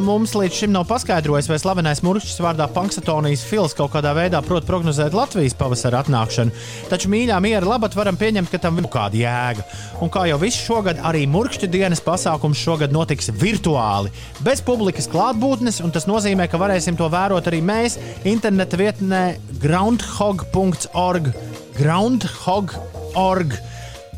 [0.03, 4.65] mums līdz šim nav paskaidrojis, vai slavenais mūžs vārdā Punksatonijas Fils kaut kādā veidā prot
[4.67, 6.51] prognozēt Latvijas pavasara atnākšanu.
[6.91, 9.63] Taču mīļā miera labāk varam pieņemt, ka tam ir kāda jēga.
[10.03, 14.11] Un kā jau visu šogad, arī mūža dienas pasākums šogad notiks virtuāli,
[14.43, 17.95] bez publikas klātbūtnes, un tas nozīmē, ka varēsim to vērot arī mēs
[18.27, 19.23] interneta vietnē
[19.63, 21.31] groundhog.org.
[21.79, 23.59] Groundhog.org.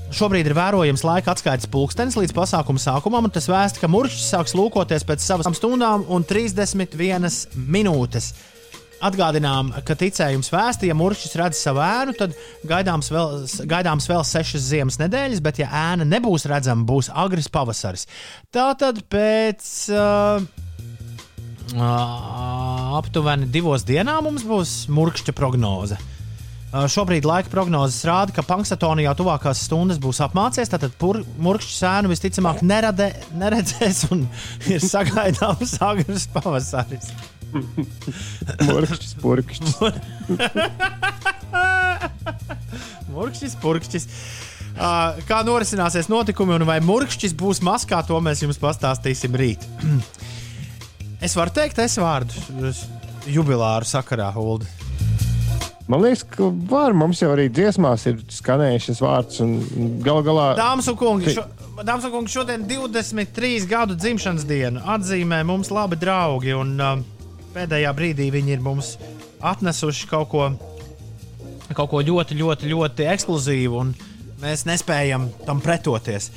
[0.10, 4.56] Šobrīd ir vērojams laika atskaites pulkstenis līdz pasākuma sākumam, un tas vēsta, ka mūžs sāks
[4.58, 7.30] lūkoties pēc savām stundām un 31
[7.70, 8.32] minūtes.
[9.06, 12.34] Atgādinām, ka ticējums vēsta, ja mūžs redz savu ēnu, tad
[12.68, 18.10] gaidāms vēl, gaidāms vēl sešas ziemas nedēļas, bet, ja ēna nebūs redzama, būs agrs pavasaris.
[18.52, 20.42] Tā tad pēc uh,
[21.78, 26.02] uh, aptuveni divos dienām mums būs mūža prognoze.
[26.02, 26.19] Uh,
[26.70, 30.70] Šobrīd laika prognozes rāda, ka Punksatonijā tuvākās stundas būs apmācies.
[30.70, 30.94] Tātad
[31.42, 34.28] mūžs sēnu visticamāk nerade, neredzēs un
[34.74, 37.10] ir sagaidāms agrs pavasaris.
[38.70, 39.74] Murkšķis, purkšķis.
[43.10, 44.06] Mūžs, purkšķis.
[44.06, 44.12] Uh,
[45.28, 49.66] Kā norisināsies notikumi un vai mūžs būs maskā, to mēs jums pastāstīsim rīt.
[51.26, 52.32] es varu teikt, es vārdu
[53.28, 54.89] jubilāru sakarā, Ulu.
[55.90, 56.94] Man liekas, ka var.
[56.94, 59.40] Mums jau arī dziesmās ir skanējušas vārds.
[60.06, 61.48] Galu galā Dāmas un kungi, šo,
[61.82, 66.54] dāmas un kungi, šodien 23 gadu dzimšanas dienu atzīmē mums labi draugi.
[66.54, 67.02] Un, uh,
[67.56, 68.94] pēdējā brīdī viņi ir mums
[69.42, 70.46] atnesuši kaut ko,
[71.74, 73.96] kaut ko ļoti, ļoti, ļoti ekskluzīvu, un
[74.44, 76.30] mēs nespējam tam pretoties.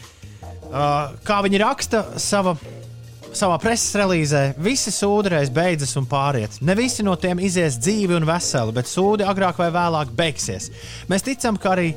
[0.72, 2.56] Uh, kā viņi raksta savā
[3.38, 6.58] savā preses relīzē visi sūdi reiz beidzas un pāriet.
[6.60, 10.70] Ne visi no tiem izies dzīvi un veseli, bet sūdi agrāk vai vēlāk beigsies.
[11.10, 11.92] Mēs ticam, ka arī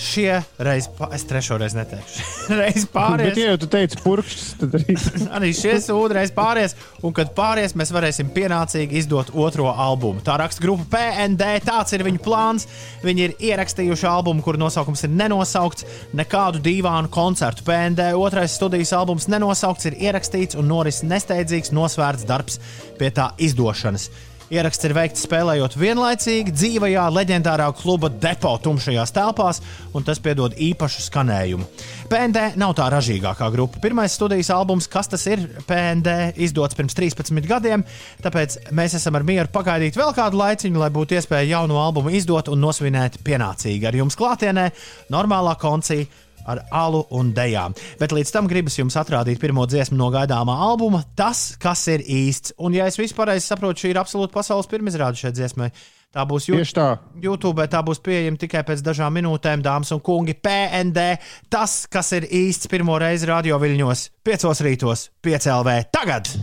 [0.00, 2.24] šie reiz, es trešo reizi neteikšu,
[2.56, 3.36] reiz Bet, pāries.
[3.38, 4.96] ja jau tu teici, purkšķis, tad arī
[5.36, 6.74] Arī šie sūdi reiz pāries,
[7.06, 10.22] un kad pāries, mēs varēsim pienācīgi izdot otro albumu.
[10.24, 12.66] Tā raksta grupa PND, tāds ir viņu plāns.
[13.04, 15.86] Viņi ir ierakstījuši albumu, kur nosaukums ir nenosaukts,
[16.16, 17.64] nekādu dīvānu koncertu.
[17.68, 22.60] PND otrais studijas albums nenosaukts, ir ierakstīts un noris nesteidzīgs, nosvērts darbs
[22.98, 24.10] pie tā izdošanas.
[24.50, 29.60] Ieraksts ir veikts spēlējot vienlaicīgi dzīvajā leģendārā kluba depo tumšajās telpās,
[29.94, 31.68] un tas piedod īpašu skanējumu.
[32.10, 33.78] PND nav tā ražīgākā grupa.
[33.84, 37.84] Pirmais studijas albums, kas tas ir, PND, izdots pirms 13 gadiem,
[38.24, 42.50] tāpēc mēs esam ar mieru pagaidīt vēl kādu laiciņu, lai būtu iespēja jaunu albumu izdot
[42.50, 44.66] un nosvinēt pienācīgi ar jums klātienē,
[45.14, 46.10] normālā koncija
[46.48, 47.76] ar alu un dejām.
[48.00, 52.56] Bet līdz tam gribas jums atrādīt pirmo dziesmu no gaidāmā albuma, tas, kas ir īsts.
[52.58, 55.70] Un, ja es vispār saprotu, šī ir absolūti pasaules pirmizrāde šai dziesmai.
[56.10, 56.88] Tā būs tā.
[57.22, 60.34] YouTube, tā būs pieejama tikai pēc dažām minūtēm, dāmas un kungi.
[60.34, 61.06] PND,
[61.52, 65.76] tas, kas ir īsts pirmo reizi radio viļņos, 5 rītos, 5 LV.
[65.94, 66.34] Tagad!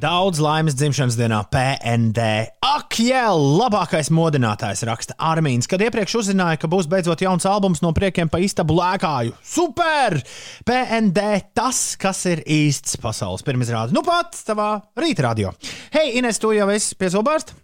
[0.00, 2.22] Daudz laimes dzimšanas dienā PND.
[2.64, 7.90] Ak, jā, labākais modinātājs raksta Armīns, kad iepriekš uzzināja, ka būs beidzot jauns albums no
[7.92, 9.34] priekiem pa istabu lēkāju.
[9.44, 10.16] Super!
[10.64, 13.92] PND tas, kas ir īsts pasaules pirmizrāde.
[13.92, 15.52] Nu pat tavā rīta radio.
[15.92, 17.58] Hei, Ines, tu jau esi pie zobārsta?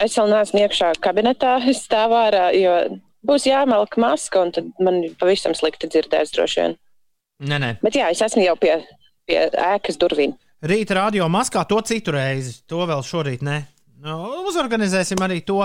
[0.00, 2.72] Es vēl neesmu iekšā kabinetā, es stāvu ārā, jo
[3.28, 6.80] būs jāmelk maska, un tad man pavisam slikti dzirdēs droši vien.
[7.44, 7.72] Nē, nē.
[7.84, 8.78] Bet jā, es esmu jau pie,
[9.28, 10.32] pie ēkas durvīm.
[10.64, 12.62] Rīta radio maskā to citu reizi.
[12.70, 13.60] To vēl šorīt ne.
[14.06, 14.16] Nu,
[14.48, 15.62] Uzorganizēsim arī to.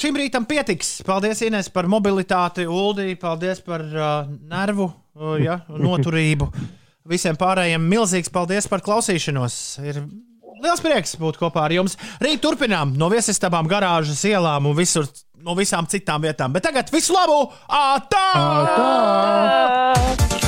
[0.00, 0.98] Šim rītam pietiks.
[1.06, 3.14] Paldies, Ines, par mobilitāti, Uldi.
[3.20, 6.50] Paldies par uh, nervu uh, ja, noturību.
[7.06, 9.58] Visiem pārējiem milzīgs paldies par klausīšanos.
[9.86, 10.00] Ir
[10.64, 11.94] liels prieks būt kopā ar jums.
[12.22, 15.06] Rīt turpinām no viesistabām, garāžas ielām un visur,
[15.46, 16.56] no visām citām vietām.
[16.56, 17.44] Bet tagad visu labu!
[17.68, 18.26] Ātā!
[18.34, 18.90] Tā!
[20.34, 20.45] Tā!